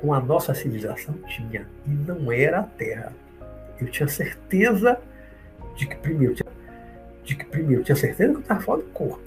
com 0.00 0.14
a 0.14 0.20
nossa 0.20 0.54
civilização? 0.54 1.14
Tinha. 1.28 1.68
E 1.86 1.90
não 1.90 2.32
era 2.32 2.60
a 2.60 2.62
Terra. 2.62 3.12
Eu 3.78 3.86
tinha 3.88 4.08
certeza 4.08 4.98
de 5.76 5.86
que, 5.86 5.96
primeiro, 5.96 6.34
tinha, 6.34 6.50
de 7.22 7.36
que, 7.36 7.44
primeiro, 7.44 7.84
tinha 7.84 7.94
certeza 7.94 8.30
que 8.30 8.36
eu 8.38 8.40
estava 8.40 8.60
fora 8.60 8.80
do 8.80 8.88
corpo. 8.88 9.22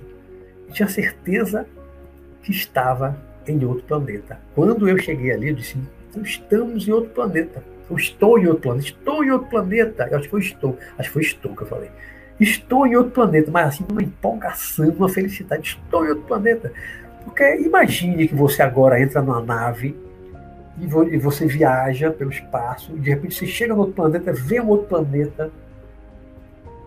Tinha 0.71 0.87
certeza 0.87 1.67
que 2.41 2.49
estava 2.49 3.15
em 3.47 3.63
outro 3.63 3.83
planeta. 3.83 4.39
Quando 4.55 4.89
eu 4.89 4.97
cheguei 4.97 5.31
ali, 5.31 5.49
eu 5.49 5.55
disse: 5.55 5.77
então 6.09 6.23
estamos 6.23 6.87
em 6.87 6.91
outro 6.91 7.11
planeta. 7.11 7.63
Eu 7.87 7.95
estou 7.95 8.39
em 8.39 8.47
outro 8.47 8.63
planeta. 8.63 8.87
Estou 8.87 9.23
em 9.23 9.29
outro 9.29 9.49
planeta. 9.49 10.07
Eu 10.09 10.17
acho 10.17 10.23
que 10.23 10.31
foi 10.31 10.41
estou. 10.41 10.79
Acho 10.97 11.09
que 11.09 11.13
foi 11.13 11.21
estou 11.21 11.55
que 11.55 11.61
eu 11.61 11.67
falei. 11.67 11.91
Estou 12.39 12.87
em 12.87 12.95
outro 12.95 13.11
planeta, 13.11 13.51
mas 13.51 13.67
assim, 13.67 13.85
uma 13.87 14.01
empolgação, 14.01 14.89
uma 14.89 15.09
felicidade. 15.09 15.79
Estou 15.79 16.05
em 16.05 16.09
outro 16.09 16.23
planeta. 16.23 16.73
Porque 17.23 17.57
imagine 17.57 18.27
que 18.27 18.35
você 18.35 18.61
agora 18.61 19.01
entra 19.01 19.21
numa 19.21 19.41
nave 19.41 19.97
e 20.77 21.17
você 21.17 21.45
viaja 21.45 22.11
pelo 22.11 22.31
espaço, 22.31 22.95
e 22.95 22.99
de 22.99 23.09
repente 23.11 23.35
você 23.35 23.45
chega 23.45 23.73
no 23.73 23.81
outro 23.81 23.95
planeta, 23.95 24.33
vê 24.33 24.59
um 24.59 24.67
outro 24.69 24.87
planeta, 24.87 25.51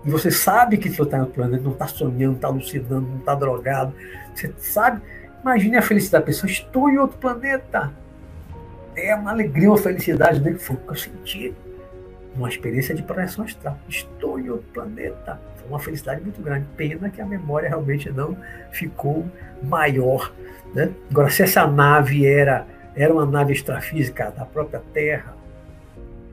e 0.05 0.11
você 0.11 0.31
sabe 0.31 0.77
que 0.77 0.89
você 0.89 1.03
está 1.03 1.17
no 1.17 1.25
outro 1.25 1.41
planeta, 1.41 1.63
não 1.65 1.73
está 1.73 1.87
sonhando, 1.87 2.31
não 2.31 2.35
está 2.35 2.49
alucinando, 2.49 3.09
não 3.09 3.19
está 3.19 3.35
drogado. 3.35 3.93
Você 4.35 4.53
sabe. 4.59 5.03
Imagine 5.43 5.77
a 5.77 5.83
felicidade 5.83 6.23
da 6.23 6.27
pessoa, 6.27 6.51
estou 6.51 6.89
em 6.89 6.99
outro 6.99 7.19
planeta. 7.19 7.93
É 8.95 9.15
uma 9.15 9.31
alegria, 9.31 9.69
uma 9.69 9.79
felicidade, 9.79 10.41
né? 10.41 10.55
Foi 10.55 10.77
o 10.77 10.79
que 10.79 10.91
eu 10.91 10.95
senti. 10.95 11.55
Uma 12.37 12.49
experiência 12.49 12.95
de 12.95 13.03
projeção 13.03 13.45
astral. 13.45 13.79
Estou 13.89 14.39
em 14.39 14.51
outro 14.51 14.67
planeta. 14.73 15.41
Foi 15.57 15.69
uma 15.69 15.79
felicidade 15.79 16.21
muito 16.21 16.41
grande. 16.41 16.67
Pena 16.77 17.11
que 17.11 17.21
a 17.21 17.27
memória 17.27 17.69
realmente 17.69 18.11
não 18.11 18.37
ficou 18.71 19.27
maior. 19.63 20.33
Né? 20.75 20.93
Agora, 21.11 21.31
se 21.31 21.43
essa 21.43 21.67
nave 21.67 22.27
era, 22.27 22.67
era 22.95 23.13
uma 23.13 23.27
nave 23.27 23.53
extrafísica 23.53 24.31
da 24.31 24.45
própria 24.45 24.83
Terra, 24.93 25.35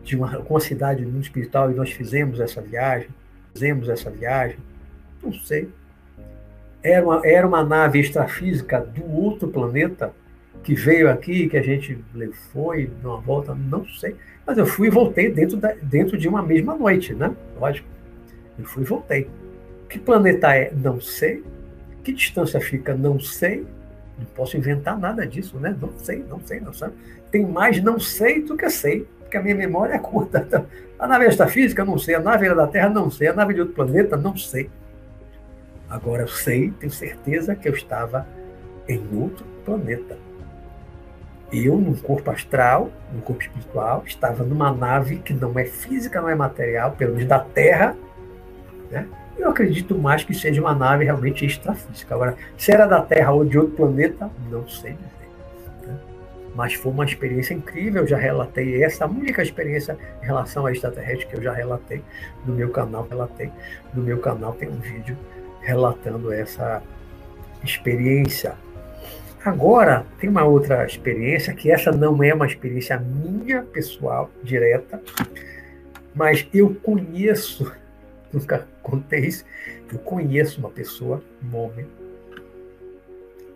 de 0.03 0.17
uma, 0.17 0.37
com 0.37 0.57
a 0.57 0.59
cidade 0.59 1.03
do 1.03 1.11
mundo 1.11 1.23
espiritual, 1.23 1.71
e 1.71 1.73
nós 1.73 1.91
fizemos 1.91 2.39
essa 2.39 2.61
viagem, 2.61 3.07
fizemos 3.53 3.87
essa 3.87 4.09
viagem, 4.09 4.57
não 5.21 5.31
sei. 5.31 5.69
Era 6.81 7.05
uma, 7.05 7.21
era 7.25 7.47
uma 7.47 7.63
nave 7.63 7.99
extrafísica 7.99 8.81
do 8.81 9.09
outro 9.09 9.47
planeta 9.47 10.11
que 10.63 10.73
veio 10.73 11.09
aqui, 11.09 11.49
que 11.49 11.57
a 11.57 11.61
gente 11.61 11.97
foi 12.51 12.89
numa 13.03 13.19
volta, 13.19 13.53
não 13.53 13.85
sei. 13.85 14.15
Mas 14.45 14.57
eu 14.57 14.65
fui 14.65 14.87
e 14.87 14.89
voltei 14.89 15.31
dentro, 15.31 15.57
da, 15.57 15.73
dentro 15.81 16.17
de 16.17 16.27
uma 16.27 16.41
mesma 16.41 16.75
noite, 16.75 17.13
né? 17.13 17.35
Lógico. 17.59 17.87
Eu 18.57 18.65
fui 18.65 18.83
e 18.83 18.85
voltei. 18.85 19.29
Que 19.89 19.99
planeta 19.99 20.55
é? 20.55 20.71
Não 20.73 21.01
sei. 21.01 21.43
Que 22.03 22.13
distância 22.13 22.59
fica? 22.61 22.95
Não 22.95 23.19
sei. 23.19 23.65
Não 24.17 24.25
posso 24.35 24.55
inventar 24.57 24.97
nada 24.97 25.25
disso, 25.27 25.57
né? 25.59 25.75
Não 25.79 25.91
sei, 25.97 26.23
não 26.29 26.39
sei, 26.39 26.59
não 26.59 26.73
sei. 26.73 26.89
Tem 27.29 27.45
mais 27.45 27.81
não 27.81 27.99
sei 27.99 28.41
do 28.41 28.55
que 28.55 28.69
sei, 28.69 29.07
porque 29.19 29.37
a 29.37 29.41
minha 29.41 29.55
memória 29.55 29.93
é 29.93 29.99
curta. 29.99 30.47
A 30.99 31.07
nave 31.07 31.25
extrafísica, 31.25 31.83
não 31.83 31.97
sei. 31.97 32.15
A 32.15 32.19
nave 32.19 32.53
da 32.55 32.67
Terra, 32.67 32.89
não 32.89 33.11
sei. 33.11 33.27
A 33.27 33.33
nave 33.33 33.53
de 33.53 33.59
outro 33.59 33.75
planeta, 33.75 34.15
não 34.15 34.37
sei. 34.37 34.69
Agora 35.89 36.23
eu 36.23 36.27
sei, 36.27 36.71
tenho 36.79 36.91
certeza 36.91 37.55
que 37.55 37.67
eu 37.67 37.73
estava 37.73 38.25
em 38.87 39.01
outro 39.13 39.45
planeta. 39.65 40.17
Eu, 41.53 41.77
num 41.77 41.93
corpo 41.93 42.31
astral, 42.31 42.89
num 43.13 43.21
corpo 43.21 43.43
espiritual, 43.43 44.03
estava 44.07 44.43
numa 44.43 44.73
nave 44.73 45.17
que 45.17 45.33
não 45.33 45.57
é 45.59 45.65
física, 45.65 46.19
não 46.19 46.27
é 46.27 46.33
material, 46.33 46.93
pelo 46.93 47.13
menos 47.13 47.29
da 47.29 47.39
Terra. 47.39 47.95
Né? 48.89 49.07
Eu 49.37 49.49
acredito 49.49 49.95
mais 49.95 50.23
que 50.23 50.33
seja 50.33 50.59
uma 50.59 50.73
nave 50.73 51.05
realmente 51.05 51.45
extrafísica. 51.45 52.15
Agora, 52.15 52.35
se 52.57 52.71
era 52.71 52.87
da 52.87 53.01
Terra 53.01 53.31
ou 53.31 53.45
de 53.45 53.57
outro 53.59 53.75
planeta, 53.75 54.31
não 54.49 54.67
sei 54.67 54.93
dizer. 54.93 55.87
Né? 55.87 55.99
Mas 56.55 56.73
foi 56.73 56.91
uma 56.91 57.05
experiência 57.05 57.53
incrível. 57.53 58.01
Eu 58.01 58.07
já 58.07 58.17
relatei 58.17 58.83
essa 58.83 59.05
única 59.05 59.43
experiência 59.43 59.95
em 60.23 60.25
relação 60.25 60.65
a 60.65 60.71
extraterrestre 60.71 61.27
que 61.27 61.35
eu 61.35 61.41
já 61.43 61.53
relatei 61.53 62.03
no 62.45 62.55
meu 62.55 62.69
canal. 62.69 63.07
Relatei 63.07 63.51
no 63.93 64.01
meu 64.01 64.17
canal 64.17 64.53
tem 64.53 64.69
um 64.69 64.79
vídeo 64.79 65.15
relatando 65.61 66.31
essa 66.31 66.81
experiência. 67.63 68.55
Agora, 69.45 70.05
tem 70.19 70.29
uma 70.29 70.45
outra 70.45 70.85
experiência, 70.85 71.53
que 71.53 71.69
essa 71.69 71.91
não 71.91 72.23
é 72.23 72.33
uma 72.33 72.47
experiência 72.47 72.97
minha, 72.97 73.63
pessoal, 73.63 74.31
direta, 74.41 75.01
mas 76.15 76.47
eu 76.53 76.73
conheço, 76.75 77.69
nunca 78.31 78.65
contei 78.81 79.19
isso, 79.25 79.43
eu 79.91 79.99
conheço 79.99 80.61
uma 80.61 80.69
pessoa, 80.69 81.21
um 81.43 81.57
homem, 81.57 81.85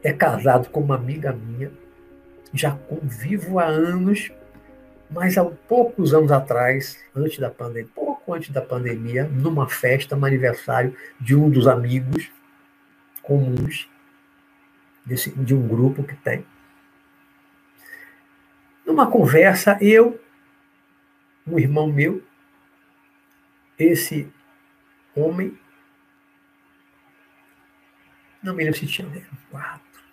é 0.04 0.12
casado 0.12 0.70
com 0.70 0.82
uma 0.82 0.96
amiga 0.96 1.32
minha, 1.32 1.72
já 2.54 2.72
convivo 2.72 3.58
há 3.58 3.68
anos, 3.68 4.30
mas 5.10 5.38
há 5.38 5.46
poucos 5.46 6.14
anos 6.14 6.34
atrás, 6.34 6.98
antes 7.16 7.40
da 7.40 7.50
pandemia, 7.50 7.90
pouco 7.96 8.34
antes 8.34 8.50
da 8.50 8.62
pandemia, 8.62 9.24
numa 9.24 9.70
festa, 9.70 10.18
um 10.18 10.26
aniversário 10.26 10.94
de 11.18 11.34
um 11.34 11.50
dos 11.50 11.66
amigos 11.66 12.30
comuns, 13.24 13.90
desse, 15.08 15.32
de 15.32 15.56
um 15.56 15.68
grupo 15.68 16.04
que 16.04 16.16
tem. 16.16 16.46
Numa 18.86 19.10
conversa, 19.10 19.78
eu, 19.82 20.22
um 21.46 21.58
irmão 21.58 21.88
meu, 21.92 22.24
esse 23.80 24.32
homem, 25.16 25.58
não 28.44 28.54
me 28.54 28.64
lembro 28.64 28.80
se 28.80 28.88
tinha 28.88 29.08
quatro, 29.50 30.04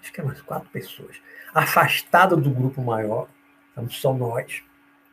acho 0.00 0.12
que 0.12 0.20
eram 0.20 0.30
umas 0.30 0.42
quatro 0.42 0.68
pessoas, 0.70 1.20
afastado 1.54 2.36
do 2.36 2.50
grupo 2.50 2.82
maior, 2.82 3.28
estamos 3.68 3.96
só 3.96 4.12
nós, 4.12 4.62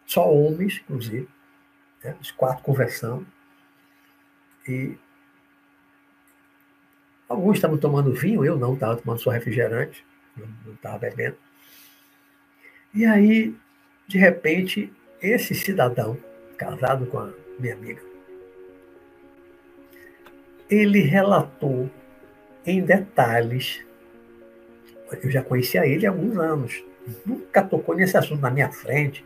só 0.06 0.32
homens, 0.32 0.82
inclusive, 0.84 1.30
né, 2.04 2.16
os 2.20 2.32
quatro 2.32 2.64
conversando, 2.64 3.28
e 4.68 4.98
Alguns 7.28 7.58
estavam 7.58 7.78
tomando 7.78 8.14
vinho, 8.14 8.46
eu 8.46 8.58
não, 8.58 8.74
estava 8.74 8.96
tomando 8.96 9.20
só 9.20 9.32
refrigerante, 9.32 10.06
não 10.66 10.74
estava 10.74 10.98
bebendo. 10.98 11.36
E 12.94 13.06
aí, 13.06 13.54
de 14.08 14.18
repente, 14.18 14.92
esse 15.22 15.54
cidadão, 15.54 16.18
casado 16.58 17.06
com 17.08 17.20
a 17.20 17.34
minha 17.60 17.74
amiga, 17.74 18.02
ele 20.70 21.02
relatou 21.02 21.90
em 22.66 22.82
detalhes. 22.82 23.86
Eu 25.22 25.30
já 25.30 25.44
conhecia 25.44 25.86
ele 25.86 26.06
há 26.06 26.10
alguns 26.10 26.38
anos. 26.38 26.84
Nunca 27.26 27.62
tocou 27.62 27.96
nesse 27.96 28.18
assunto 28.18 28.42
na 28.42 28.50
minha 28.50 28.72
frente. 28.72 29.24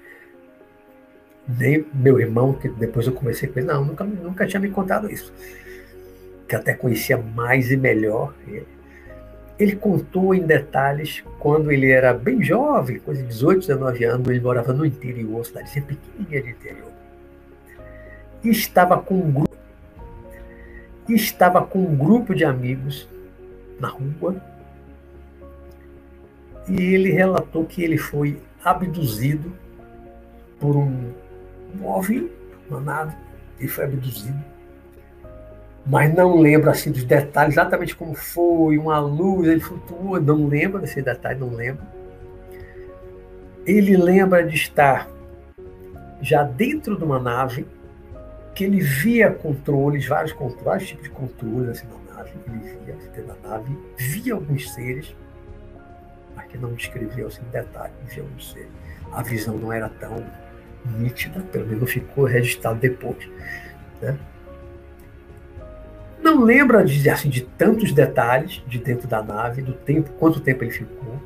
Nem 1.47 1.86
meu 1.93 2.20
irmão, 2.20 2.54
que 2.54 2.68
depois 2.70 3.06
eu 3.06 3.14
comecei 3.14 3.47
com 3.49 3.60
ele, 3.60 3.68
não, 3.68 3.86
nunca, 3.86 4.04
nunca 4.04 4.45
tinha 4.45 4.60
me 4.60 4.70
contado 4.70 5.12
isso 5.12 5.34
que 6.52 6.56
até 6.58 6.74
conhecia 6.74 7.18
mais 7.18 7.72
e 7.72 7.78
melhor 7.78 8.34
ele. 8.45 8.68
Ele 9.58 9.74
contou 9.74 10.36
em 10.36 10.41
detalhes 10.41 11.24
quando 11.39 11.72
ele 11.72 11.89
era 11.89 12.14
bem 12.14 12.43
jovem, 12.43 12.99
coisa 12.99 13.22
de 13.22 13.30
18, 13.30 13.68
19 13.68 14.04
anos, 14.04 14.28
ele 14.28 14.41
morava 14.41 14.74
no 14.74 14.86
interior, 14.86 15.45
cidadezinha 15.45 15.86
pequenininha 15.86 16.41
de 16.43 16.49
interior. 16.49 16.91
E 18.43 18.49
estava 18.49 18.97
com 18.97 19.16
um 19.16 19.32
grupo, 19.32 19.56
estava 21.08 21.62
com 21.62 21.80
um 21.80 21.95
grupo 21.95 22.36
de 22.36 22.43
amigos 22.43 23.08
na 23.80 23.88
rua. 23.88 24.36
E 26.68 26.82
ele 26.82 27.12
relatou 27.12 27.64
que 27.64 27.82
ele 27.82 27.97
foi 27.97 28.41
abduzido 28.62 29.54
por 30.60 30.76
um, 30.76 31.14
um 31.80 32.80
nave, 32.82 33.16
ele 33.58 33.70
foi 33.70 33.86
abduzido 33.86 34.52
mas 35.86 36.14
não 36.14 36.40
lembro 36.40 36.70
assim 36.70 36.92
dos 36.92 37.04
detalhes, 37.04 37.56
exatamente 37.56 37.96
como 37.96 38.14
foi, 38.14 38.78
uma 38.78 39.00
luz, 39.00 39.48
ele 39.48 39.60
flutua, 39.60 40.20
não 40.20 40.48
lembro 40.48 40.80
desse 40.80 41.02
detalhe, 41.02 41.40
não 41.40 41.50
lembro. 41.50 41.84
Ele 43.66 43.98
lembra 43.98 44.44
de 44.44 44.56
estar 44.56 45.08
já 46.22 46.44
dentro 46.44 46.96
de 46.96 47.04
uma 47.04 47.20
nave, 47.20 47.66
que 48.54 48.64
ele 48.64 48.80
via 48.80 49.32
controles, 49.32 50.06
vários 50.06 50.34
controles, 50.34 50.64
vários 50.64 50.90
tipos 50.90 51.04
de 51.04 51.10
controles 51.10 51.70
assim 51.70 51.88
na 51.88 52.16
nave, 52.16 52.32
ele 52.48 52.60
via 52.86 52.96
dentro 52.96 53.24
da 53.24 53.50
nave, 53.50 53.78
via 53.98 54.34
alguns 54.34 54.72
seres, 54.74 55.16
mas 56.36 56.46
que 56.48 56.58
não 56.58 56.74
descreveu 56.74 57.28
assim 57.28 57.42
em 57.42 57.52
detalhe, 57.52 57.94
via 58.08 58.24
alguns 58.24 58.52
seres. 58.52 58.70
A 59.12 59.24
visão 59.24 59.58
não 59.58 59.74
era 59.74 59.90
tão 59.90 60.24
nítida, 60.98 61.40
pelo 61.52 61.68
menos 61.68 61.92
ficou 61.92 62.26
registrado 62.26 62.80
depois. 62.80 63.28
Né? 64.02 64.18
Não 66.22 66.43
lembra 66.43 66.86
de, 66.86 67.09
assim, 67.09 67.30
de 67.30 67.41
tantos 67.41 67.91
detalhes 67.91 68.63
de 68.67 68.78
dentro 68.78 69.07
da 69.07 69.24
nave, 69.24 69.61
do 69.61 69.74
tempo, 69.74 70.11
quanto 70.13 70.39
tempo 70.39 70.63
ele 70.63 70.72
ficou. 70.72 71.22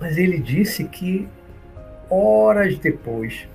Mas 0.00 0.16
ele 0.16 0.38
disse 0.38 0.84
que 0.84 1.28
horas 2.08 2.78
depois 2.78 3.46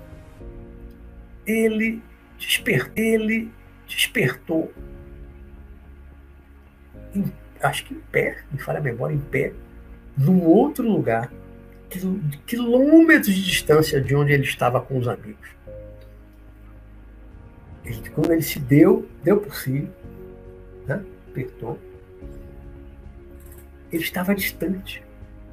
ele, 1.46 2.02
desper, 2.38 2.92
ele 2.96 3.52
despertou, 3.88 4.72
em, 7.16 7.32
acho 7.62 7.86
que 7.86 7.94
em 7.94 8.00
pé, 8.12 8.38
me 8.52 8.60
falha 8.60 8.80
a 8.80 8.82
memória, 8.82 9.14
em 9.16 9.20
pé, 9.20 9.54
num 10.18 10.44
outro 10.46 10.88
lugar, 10.88 11.32
quilômetros 12.46 13.34
de 13.34 13.44
distância 13.44 14.02
de 14.02 14.16
onde 14.16 14.32
ele 14.32 14.44
estava 14.44 14.82
com 14.82 14.98
os 14.98 15.08
amigos. 15.08 15.50
Ele, 17.86 18.10
quando 18.12 18.32
ele 18.32 18.42
se 18.42 18.60
deu, 18.60 19.08
deu 19.24 19.38
por 19.38 19.56
si, 19.56 19.88
né? 20.88 21.04
apertou, 21.30 21.80
ele 23.92 24.04
estava 24.04 24.34
distante, 24.34 25.04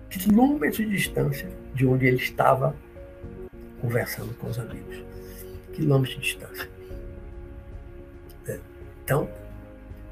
quilômetros 0.09 0.79
de 0.79 0.89
distância 0.89 1.49
de 1.75 1.87
onde 1.87 2.07
ele 2.07 2.17
estava 2.17 2.75
conversando 3.81 4.35
com 4.35 4.49
os 4.49 4.59
amigos. 4.59 5.05
Quilômetros 5.73 6.17
de 6.17 6.23
distância. 6.23 6.69
É. 8.49 8.59
Então, 9.05 9.29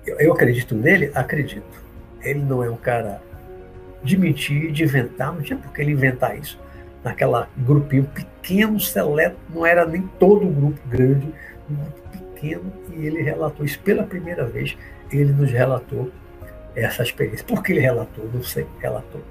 eu, 0.07 0.33
acredito 0.33 0.75
nele? 0.75 1.11
Acredito. 1.14 1.83
Ele 2.23 2.41
não 2.41 2.62
é 2.62 2.71
um 2.71 2.77
cara 2.77 3.23
de 4.03 4.16
mentir, 4.16 4.73
de 4.73 4.85
inventar, 4.85 5.33
não 5.33 5.43
tinha 5.43 5.59
por 5.59 5.73
que 5.73 5.83
ele 5.83 5.93
inventar 5.93 6.39
isso. 6.39 6.59
Naquela 7.03 7.49
grupinho 7.57 8.05
pequeno, 8.05 8.79
seleto, 8.81 9.37
não 9.53 9.64
era 9.64 9.87
nem 9.87 10.03
todo 10.19 10.47
um 10.47 10.53
grupo 10.53 10.81
grande, 10.89 11.33
um 11.71 11.75
grupo 11.75 12.09
pequeno, 12.11 12.73
e 12.95 13.07
ele 13.07 13.23
relatou 13.23 13.64
isso 13.64 13.79
pela 13.81 14.03
primeira 14.03 14.45
vez 14.47 14.77
ele 15.11 15.33
nos 15.33 15.51
relatou 15.51 16.11
essa 16.75 17.03
experiência. 17.03 17.45
Por 17.47 17.63
que 17.63 17.73
ele 17.73 17.81
relatou? 17.81 18.29
Não 18.33 18.43
sei, 18.43 18.67
relatou. 18.79 19.23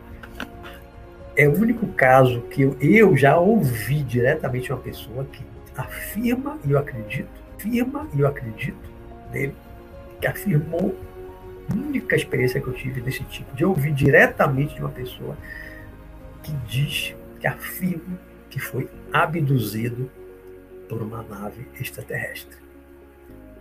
É 1.35 1.47
o 1.47 1.53
único 1.55 1.87
caso 1.89 2.41
que 2.49 2.63
eu, 2.63 2.75
eu 2.81 3.15
já 3.15 3.37
ouvi 3.37 4.01
diretamente 4.01 4.71
uma 4.71 4.81
pessoa 4.81 5.23
que 5.25 5.45
afirma, 5.75 6.57
e 6.65 6.71
eu 6.71 6.79
acredito, 6.79 7.29
afirma, 7.55 8.07
e 8.13 8.21
eu 8.21 8.27
acredito 8.27 8.89
nele, 9.31 9.53
que 10.19 10.27
afirmou 10.27 10.97
a 11.69 11.73
única 11.73 12.15
experiência 12.15 12.59
que 12.59 12.67
eu 12.67 12.73
tive 12.73 13.01
desse 13.01 13.23
tipo, 13.25 13.55
de 13.55 13.63
ouvir 13.63 13.93
diretamente 13.93 14.73
de 14.75 14.81
uma 14.81 14.89
pessoa 14.89 15.37
que 16.41 16.51
diz, 16.67 17.15
que 17.39 17.45
afirma 17.45 18.17
que 18.49 18.59
foi 18.59 18.89
abduzido 19.13 20.09
por 20.89 21.01
uma 21.01 21.21
nave 21.21 21.67
extraterrestre. 21.79 22.66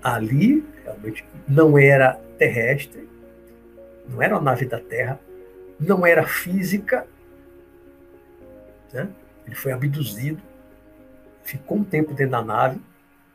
Ali, 0.07 0.65
realmente, 0.85 1.27
não 1.49 1.77
era 1.77 2.15
terrestre, 2.39 3.09
não 4.09 4.23
era 4.23 4.37
uma 4.37 4.43
nave 4.43 4.65
da 4.65 4.79
Terra, 4.79 5.19
não 5.81 6.07
era 6.07 6.25
física, 6.25 7.09
né? 8.93 9.09
ele 9.45 9.57
foi 9.57 9.73
abduzido, 9.73 10.41
ficou 11.43 11.79
um 11.79 11.83
tempo 11.83 12.15
dentro 12.15 12.31
da 12.31 12.43
nave, 12.45 12.81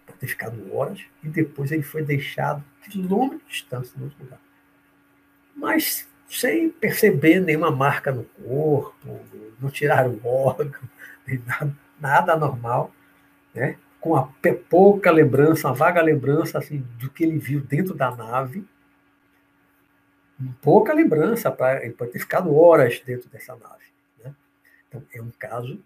por 0.06 0.16
ter 0.16 0.28
ficado 0.28 0.74
horas, 0.74 1.02
e 1.22 1.28
depois 1.28 1.74
ele 1.74 1.84
foi 1.84 2.04
deixado 2.04 2.64
quilômetros 2.90 3.42
de 3.42 3.48
distância 3.50 3.94
no 3.98 4.06
outro 4.06 4.24
lugar. 4.24 4.40
Mas 5.54 6.08
sem 6.30 6.70
perceber 6.70 7.42
nenhuma 7.42 7.70
marca 7.70 8.14
no 8.14 8.24
corpo, 8.24 9.20
não 9.60 9.70
tiraram 9.70 10.12
o 10.24 10.26
órgão, 10.26 10.80
nada, 11.46 11.78
nada 12.00 12.36
normal, 12.38 12.96
né? 13.54 13.76
Com 14.02 14.16
a 14.16 14.28
pouca 14.68 15.12
lembrança, 15.12 15.68
uma 15.68 15.76
vaga 15.76 16.02
lembrança 16.02 16.58
assim, 16.58 16.80
do 16.98 17.10
que 17.10 17.24
ele 17.24 17.38
viu 17.38 17.62
dentro 17.62 17.94
da 17.94 18.14
nave. 18.14 18.68
Pouca 20.60 20.92
lembrança, 20.92 21.52
para 21.52 21.86
ele 21.86 21.94
pode 21.94 22.12
ter 22.12 22.20
ficado 22.20 22.54
horas 22.54 23.00
dentro 23.06 23.30
dessa 23.30 23.56
nave. 23.56 23.86
Né? 24.24 24.34
Então, 24.90 25.04
é 25.14 25.22
um 25.22 25.30
caso 25.30 25.80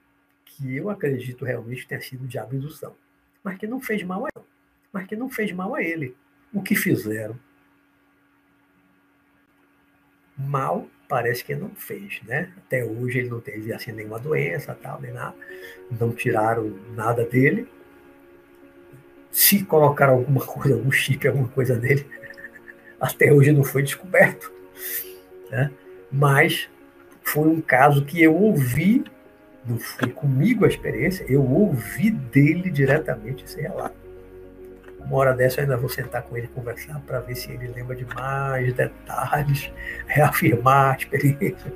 que 0.45 0.77
eu 0.77 0.89
acredito 0.89 1.43
realmente 1.43 1.85
tenha 1.85 1.99
sido 1.99 2.25
de 2.25 2.39
abdução, 2.39 2.95
mas 3.43 3.57
que 3.57 3.67
não 3.67 3.81
fez 3.81 4.01
mal 4.01 4.25
a 4.25 4.29
ele. 4.33 4.45
Mas 4.93 5.07
que 5.07 5.15
não 5.17 5.29
fez 5.29 5.51
mal 5.51 5.75
a 5.75 5.83
ele. 5.83 6.15
O 6.53 6.63
que 6.63 6.73
fizeram? 6.73 7.37
Mal 10.37 10.87
parece 11.09 11.43
que 11.43 11.53
não 11.53 11.75
fez, 11.75 12.21
né? 12.23 12.53
Até 12.57 12.85
hoje 12.85 13.19
ele 13.19 13.29
não 13.29 13.41
teve 13.41 13.73
assim 13.73 13.91
nenhuma 13.91 14.19
doença, 14.19 14.73
tal, 14.73 15.01
nem 15.01 15.11
nada. 15.11 15.35
Não 15.91 16.13
tiraram 16.13 16.69
nada 16.95 17.25
dele, 17.25 17.67
se 19.35 19.65
colocar 19.65 20.07
alguma 20.07 20.39
coisa, 20.39 20.75
algum 20.75 20.89
chip, 20.89 21.27
alguma 21.27 21.49
coisa 21.49 21.77
nele, 21.77 22.07
até 22.97 23.33
hoje 23.33 23.51
não 23.51 23.65
foi 23.65 23.83
descoberto. 23.83 24.49
Né? 25.51 25.69
Mas 26.09 26.69
foi 27.21 27.49
um 27.49 27.59
caso 27.59 28.05
que 28.05 28.23
eu 28.23 28.33
ouvi, 28.33 29.03
não 29.65 29.77
foi 29.77 30.09
comigo 30.09 30.63
a 30.63 30.69
experiência, 30.69 31.25
eu 31.27 31.43
ouvi 31.43 32.11
dele 32.11 32.71
diretamente 32.71 33.43
esse 33.43 33.59
relato. 33.59 33.97
Uma 34.99 35.17
hora 35.17 35.33
dessa 35.33 35.59
eu 35.59 35.63
ainda 35.63 35.75
vou 35.75 35.89
sentar 35.89 36.23
com 36.23 36.37
ele 36.37 36.47
conversar 36.47 37.01
para 37.01 37.19
ver 37.19 37.35
se 37.35 37.51
ele 37.51 37.67
lembra 37.67 37.93
de 37.93 38.05
mais 38.05 38.73
detalhes, 38.73 39.69
reafirmar 40.07 40.93
a 40.93 40.97
experiência. 40.97 41.73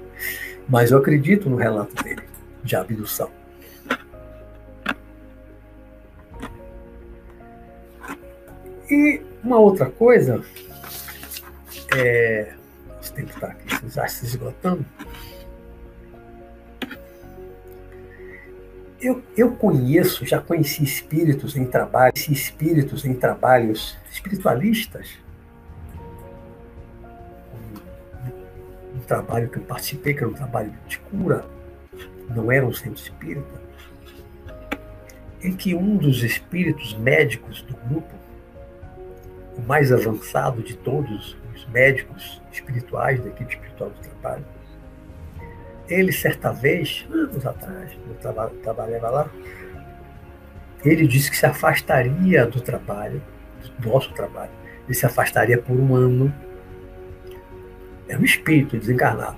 Mas 0.66 0.92
eu 0.92 0.98
acredito 0.98 1.50
no 1.50 1.58
relato 1.58 2.02
dele 2.02 2.24
de 2.64 2.78
abdução. 2.78 3.30
E 8.90 9.22
uma 9.44 9.60
outra 9.60 9.86
coisa, 9.86 10.44
é, 11.96 12.54
nosso 12.88 13.14
tempo 13.14 13.30
está 13.30 13.48
aqui 13.48 13.90
já 13.90 14.08
se 14.08 14.26
esgotando. 14.26 14.84
Eu, 19.00 19.24
eu 19.38 19.52
conheço, 19.52 20.26
já 20.26 20.42
conheci 20.42 20.84
espíritos 20.84 21.56
em 21.56 21.66
trabalho, 21.66 22.14
espíritos 22.16 23.06
em 23.06 23.14
trabalhos 23.14 23.98
espiritualistas. 24.12 25.08
Um, 27.54 28.98
um 28.98 29.00
trabalho 29.02 29.50
que 29.50 29.58
eu 29.58 29.64
participei, 29.64 30.14
que 30.14 30.20
era 30.20 30.30
um 30.30 30.34
trabalho 30.34 30.74
de 30.88 30.98
cura, 31.00 31.46
não 32.36 32.52
era 32.52 32.66
um 32.66 32.74
centro 32.74 33.02
espírita, 33.02 33.62
em 35.42 35.56
que 35.56 35.74
um 35.74 35.96
dos 35.96 36.24
espíritos 36.24 36.94
médicos 36.96 37.62
do 37.62 37.76
grupo 37.88 38.19
o 39.60 39.68
mais 39.68 39.92
avançado 39.92 40.62
de 40.64 40.76
todos 40.78 41.38
os 41.54 41.68
médicos 41.68 42.42
espirituais 42.52 43.22
da 43.22 43.30
equipe 43.30 43.54
espiritual 43.54 43.90
do 43.90 44.00
trabalho. 44.00 44.46
Ele, 45.88 46.12
certa 46.12 46.52
vez, 46.52 47.06
anos 47.12 47.46
atrás, 47.46 47.92
eu 48.08 48.16
trabalhava 48.62 49.10
lá, 49.10 49.30
ele 50.86 51.08
disse 51.08 51.30
que 51.30 51.38
se 51.38 51.46
afastaria 51.46 52.46
do 52.46 52.62
trabalho, 52.62 53.22
do 53.80 53.90
nosso 53.90 54.14
trabalho. 54.14 54.52
Ele 54.86 54.94
se 54.94 55.06
afastaria 55.06 55.58
por 55.58 55.76
um 55.76 55.96
ano. 55.96 56.34
É 58.08 58.18
um 58.18 58.24
espírito 58.24 58.78
desencarnado. 58.78 59.38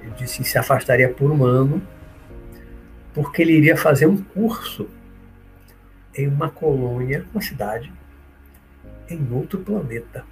Ele 0.00 0.10
disse 0.16 0.42
que 0.42 0.48
se 0.48 0.58
afastaria 0.58 1.08
por 1.08 1.30
um 1.30 1.44
ano, 1.44 1.80
porque 3.14 3.42
ele 3.42 3.52
iria 3.52 3.76
fazer 3.76 4.06
um 4.06 4.16
curso 4.16 4.88
em 6.14 6.26
uma 6.26 6.50
colônia, 6.50 7.24
uma 7.32 7.40
cidade 7.40 7.92
em 9.08 9.32
outro 9.32 9.60
planeta. 9.60 10.24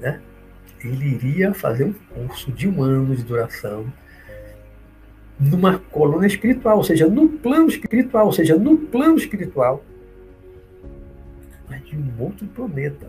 Né? 0.00 0.20
Ele 0.82 1.14
iria 1.14 1.52
fazer 1.52 1.84
um 1.84 1.92
curso 1.92 2.52
de 2.52 2.68
um 2.68 2.82
ano 2.82 3.14
de 3.14 3.22
duração 3.22 3.92
numa 5.38 5.78
colônia 5.78 6.26
espiritual, 6.26 6.78
ou 6.78 6.84
seja, 6.84 7.06
no 7.06 7.28
plano 7.28 7.68
espiritual, 7.68 8.26
ou 8.26 8.32
seja, 8.32 8.56
no 8.56 8.76
plano 8.76 9.16
espiritual, 9.16 9.84
mas 11.68 11.84
de 11.84 11.96
um 11.96 12.10
outro 12.18 12.46
planeta. 12.48 13.08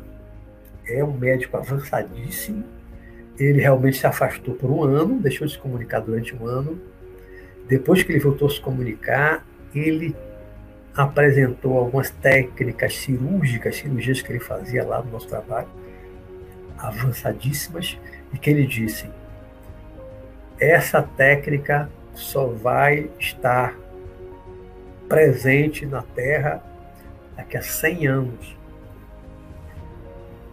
É 0.87 1.03
um 1.03 1.13
médico 1.13 1.57
avançadíssimo. 1.57 2.63
Ele 3.37 3.61
realmente 3.61 3.97
se 3.97 4.05
afastou 4.05 4.55
por 4.55 4.69
um 4.69 4.83
ano, 4.83 5.19
deixou 5.19 5.47
de 5.47 5.53
se 5.53 5.59
comunicar 5.59 6.01
durante 6.01 6.35
um 6.35 6.45
ano. 6.45 6.79
Depois 7.67 8.03
que 8.03 8.11
ele 8.11 8.19
voltou 8.19 8.47
a 8.47 8.51
se 8.51 8.59
comunicar, 8.59 9.45
ele 9.73 10.15
apresentou 11.01 11.77
algumas 11.77 12.09
técnicas 12.09 12.93
cirúrgicas, 12.97 13.77
cirurgias 13.77 14.21
que 14.21 14.33
ele 14.33 14.39
fazia 14.39 14.85
lá 14.85 15.01
no 15.01 15.11
nosso 15.11 15.29
trabalho, 15.29 15.69
avançadíssimas, 16.77 17.97
e 18.33 18.37
que 18.37 18.49
ele 18.49 18.67
disse: 18.67 19.09
essa 20.59 21.01
técnica 21.01 21.89
só 22.13 22.47
vai 22.47 23.09
estar 23.17 23.77
presente 25.07 25.85
na 25.85 26.01
Terra 26.01 26.61
daqui 27.37 27.55
a 27.55 27.61
100 27.61 28.07
anos. 28.07 28.57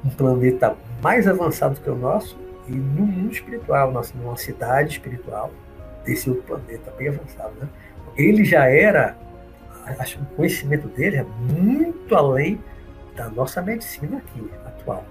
Um 0.04 0.10
planeta 0.10 0.76
mais 1.02 1.26
avançado 1.26 1.80
que 1.80 1.90
o 1.90 1.96
nosso 1.96 2.38
e 2.68 2.72
no 2.72 3.04
mundo 3.04 3.32
espiritual, 3.32 3.92
numa 4.14 4.36
cidade 4.36 4.92
espiritual 4.92 5.52
desse 6.04 6.30
outro 6.30 6.44
planeta, 6.44 6.92
bem 6.96 7.08
avançado. 7.08 7.52
Né? 7.60 7.68
Ele 8.16 8.44
já 8.44 8.66
era 8.66 9.16
acho 9.98 10.18
que 10.18 10.22
o 10.22 10.36
conhecimento 10.36 10.88
dele 10.88 11.16
é 11.16 11.22
muito 11.22 12.14
além 12.14 12.60
da 13.14 13.28
nossa 13.30 13.62
medicina 13.62 14.18
aqui, 14.18 14.50
atual. 14.64 15.04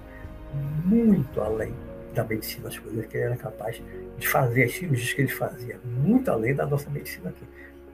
Muito 0.84 1.40
além 1.40 1.74
da 2.14 2.24
medicina, 2.24 2.68
as 2.68 2.78
coisas 2.78 3.06
que 3.06 3.16
ele 3.16 3.24
era 3.24 3.36
capaz 3.36 3.82
de 4.18 4.28
fazer, 4.28 4.64
as 4.64 4.72
cirurgias 4.72 5.12
que 5.12 5.22
ele 5.22 5.30
fazia, 5.30 5.78
muito 5.84 6.30
além 6.30 6.54
da 6.54 6.66
nossa 6.66 6.88
medicina 6.90 7.30
aqui. 7.30 7.44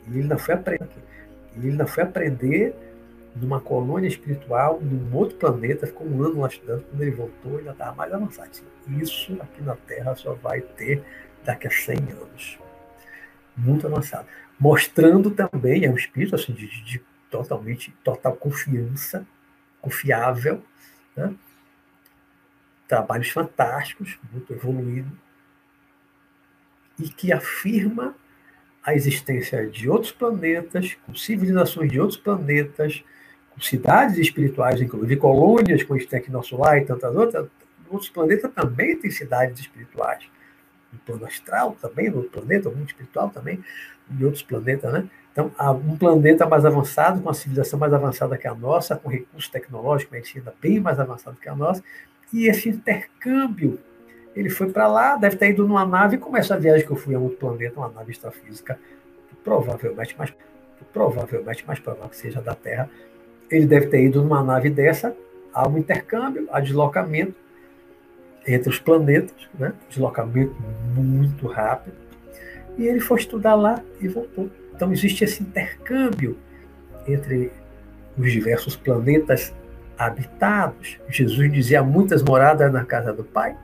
E 0.08 0.18
ele 0.18 0.28
não 0.28 0.38
foi 0.38 0.54
aprender 0.54 0.84
aqui. 0.84 1.00
E 1.56 1.66
ele 1.66 1.76
não 1.76 1.86
foi 1.86 2.04
aprender 2.04 2.74
numa 3.34 3.60
colônia 3.60 4.08
espiritual, 4.08 4.78
num 4.80 5.16
outro 5.16 5.36
planeta, 5.36 5.86
ficou 5.86 6.06
um 6.06 6.22
ano 6.22 6.40
lá 6.40 6.48
estudando, 6.48 6.84
quando 6.84 7.00
ele 7.00 7.10
voltou, 7.10 7.54
ele 7.54 7.64
já 7.64 7.72
estava 7.72 7.96
mais 7.96 8.12
avançado. 8.12 8.50
Isso 8.88 9.36
aqui 9.40 9.62
na 9.62 9.74
Terra 9.74 10.14
só 10.14 10.34
vai 10.34 10.60
ter 10.60 11.02
daqui 11.44 11.66
a 11.66 11.70
100 11.70 11.96
anos. 11.96 12.58
Muito 13.56 13.86
avançado 13.86 14.26
mostrando 14.62 15.28
também, 15.32 15.84
é 15.84 15.90
um 15.90 15.96
espírito 15.96 16.36
assim, 16.36 16.52
de, 16.52 16.68
de 16.84 17.02
totalmente, 17.28 17.92
total 18.04 18.36
confiança, 18.36 19.26
confiável, 19.80 20.62
né? 21.16 21.34
trabalhos 22.86 23.28
fantásticos, 23.30 24.16
muito 24.32 24.52
evoluído, 24.52 25.10
e 26.96 27.08
que 27.08 27.32
afirma 27.32 28.14
a 28.84 28.94
existência 28.94 29.68
de 29.68 29.90
outros 29.90 30.12
planetas, 30.12 30.94
com 31.06 31.12
civilizações 31.12 31.90
de 31.90 31.98
outros 31.98 32.20
planetas, 32.20 33.02
com 33.50 33.60
cidades 33.60 34.16
espirituais, 34.16 34.80
inclusive 34.80 35.16
colônias 35.16 35.82
como 35.82 35.96
a 35.96 35.98
gente 35.98 36.08
tem 36.08 36.20
aqui 36.20 36.30
no 36.30 36.36
nosso 36.36 36.56
lar 36.56 36.78
e 36.78 36.84
tantas 36.84 37.12
outras, 37.16 37.48
outros 37.90 38.10
planetas 38.10 38.52
também 38.52 38.96
têm 38.96 39.10
cidades 39.10 39.58
espirituais. 39.58 40.24
No 40.92 40.98
plano 40.98 41.24
astral 41.26 41.76
também, 41.80 42.10
no 42.10 42.22
planeta, 42.24 42.68
no 42.68 42.76
mundo 42.76 42.88
espiritual 42.88 43.30
também 43.30 43.62
de 44.08 44.24
outros 44.24 44.42
planetas, 44.42 44.92
né? 44.92 45.08
Então, 45.32 45.50
um 45.88 45.96
planeta 45.96 46.46
mais 46.46 46.66
avançado, 46.66 47.20
com 47.20 47.28
uma 47.28 47.34
civilização 47.34 47.78
mais 47.78 47.94
avançada 47.94 48.36
que 48.36 48.46
a 48.46 48.54
nossa, 48.54 48.96
com 48.96 49.08
recursos 49.08 49.48
tecnológicos, 49.50 50.12
medicina 50.12 50.52
bem 50.60 50.78
mais 50.78 51.00
avançado 51.00 51.38
que 51.40 51.48
a 51.48 51.56
nossa, 51.56 51.82
e 52.32 52.46
esse 52.46 52.68
intercâmbio, 52.68 53.78
ele 54.36 54.50
foi 54.50 54.70
para 54.70 54.86
lá, 54.86 55.16
deve 55.16 55.36
ter 55.36 55.50
ido 55.50 55.66
numa 55.66 55.86
nave, 55.86 56.18
como 56.18 56.36
essa 56.36 56.58
viagem 56.58 56.86
que 56.86 56.92
eu 56.92 56.96
fui 56.96 57.14
a 57.14 57.18
outro 57.18 57.38
planeta, 57.38 57.80
uma 57.80 57.88
nave 57.88 58.12
extrafísica, 58.12 58.78
provavelmente, 59.42 60.14
mas 60.18 60.34
provavelmente, 60.92 61.66
mais 61.66 61.78
provável 61.78 62.10
que 62.10 62.16
seja 62.16 62.40
da 62.42 62.54
Terra. 62.54 62.90
Ele 63.50 63.66
deve 63.66 63.86
ter 63.86 64.02
ido 64.02 64.22
numa 64.22 64.42
nave 64.42 64.68
dessa, 64.68 65.16
há 65.52 65.66
um 65.66 65.78
intercâmbio, 65.78 66.46
há 66.50 66.60
deslocamento 66.60 67.34
entre 68.46 68.68
os 68.68 68.78
planetas, 68.78 69.36
né? 69.58 69.72
deslocamento 69.88 70.54
muito 70.94 71.46
rápido, 71.46 71.94
e 72.76 72.86
ele 72.86 73.00
foi 73.00 73.18
estudar 73.18 73.54
lá 73.54 73.82
e 74.00 74.08
voltou. 74.08 74.50
Então 74.74 74.92
existe 74.92 75.24
esse 75.24 75.42
intercâmbio 75.42 76.36
entre 77.06 77.52
os 78.16 78.32
diversos 78.32 78.76
planetas 78.76 79.52
habitados. 79.98 80.98
Jesus 81.08 81.52
dizia: 81.52 81.80
há 81.80 81.82
muitas 81.82 82.22
moradas 82.22 82.72
na 82.72 82.84
casa 82.84 83.12
do 83.12 83.24
Pai. 83.24 83.56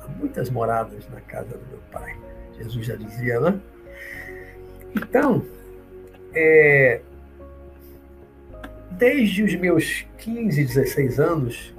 Há 0.00 0.08
muitas 0.18 0.48
moradas 0.48 1.08
na 1.10 1.20
casa 1.20 1.56
do 1.56 1.66
meu 1.68 1.80
Pai. 1.90 2.16
Jesus 2.56 2.86
já 2.86 2.96
dizia, 2.96 3.40
né? 3.40 3.60
Então, 4.94 5.44
é, 6.32 7.02
desde 8.92 9.42
os 9.42 9.54
meus 9.56 10.06
15, 10.18 10.64
16 10.64 11.20
anos, 11.20 11.75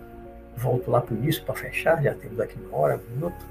volto 0.57 0.89
lá 0.89 0.99
para 0.99 1.13
o 1.13 1.17
início 1.17 1.43
para 1.43 1.55
fechar, 1.55 2.01
já 2.01 2.13
temos 2.13 2.39
aqui 2.39 2.57
uma 2.59 2.77
hora, 2.77 2.99
um 3.09 3.13
minuto. 3.13 3.45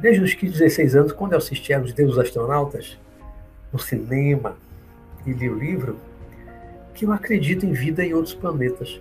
Desde 0.00 0.22
os 0.22 0.34
15, 0.34 0.52
16 0.54 0.96
anos, 0.96 1.12
quando 1.12 1.32
eu 1.32 1.38
assistia 1.38 1.78
aos 1.78 1.92
Deus 1.92 2.18
Astronautas 2.18 2.98
no 3.72 3.78
cinema 3.78 4.56
e 5.26 5.32
li 5.32 5.48
o 5.48 5.58
livro, 5.58 5.98
que 6.94 7.04
eu 7.04 7.12
acredito 7.12 7.66
em 7.66 7.72
vida 7.72 8.04
em 8.04 8.14
outros 8.14 8.34
planetas. 8.34 9.00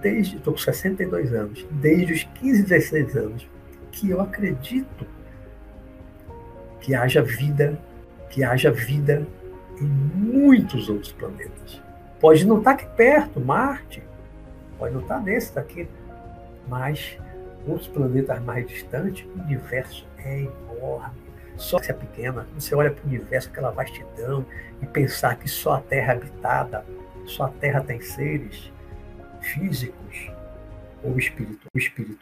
Desde, 0.00 0.36
estou 0.36 0.52
com 0.52 0.58
62 0.58 1.32
anos, 1.32 1.66
desde 1.70 2.12
os 2.12 2.22
15, 2.22 2.62
16 2.64 3.16
anos, 3.16 3.48
que 3.90 4.10
eu 4.10 4.20
acredito 4.20 5.06
que 6.80 6.94
haja 6.94 7.22
vida, 7.22 7.78
que 8.28 8.44
haja 8.44 8.70
vida 8.70 9.26
em 9.80 9.84
muitos 9.84 10.88
outros 10.88 11.12
planetas. 11.12 11.80
Pode 12.20 12.46
não 12.46 12.58
estar 12.58 12.72
aqui 12.72 12.86
perto, 12.94 13.40
Marte, 13.40 14.02
pode 14.78 14.94
não 14.94 15.00
estar 15.00 15.20
nesse 15.20 15.54
daqui, 15.54 15.88
mas 16.68 17.18
outros 17.66 17.88
planetas 17.88 18.40
mais 18.42 18.66
distantes, 18.66 19.26
o 19.34 19.40
universo 19.40 20.06
é 20.18 20.40
enorme. 20.40 21.26
Só 21.56 21.78
que 21.80 21.90
é 21.90 21.94
pequena, 21.94 22.46
você 22.54 22.74
olha 22.74 22.90
para 22.90 23.02
o 23.02 23.06
universo, 23.06 23.48
aquela 23.48 23.70
vastidão, 23.70 24.44
e 24.82 24.86
pensar 24.86 25.36
que 25.36 25.48
só 25.48 25.74
a 25.74 25.80
Terra 25.80 26.12
é 26.12 26.16
habitada, 26.16 26.84
só 27.24 27.44
a 27.44 27.48
Terra 27.48 27.80
tem 27.80 28.00
seres 28.00 28.70
físicos 29.40 30.30
ou 31.02 31.16
espirituais. 31.18 32.18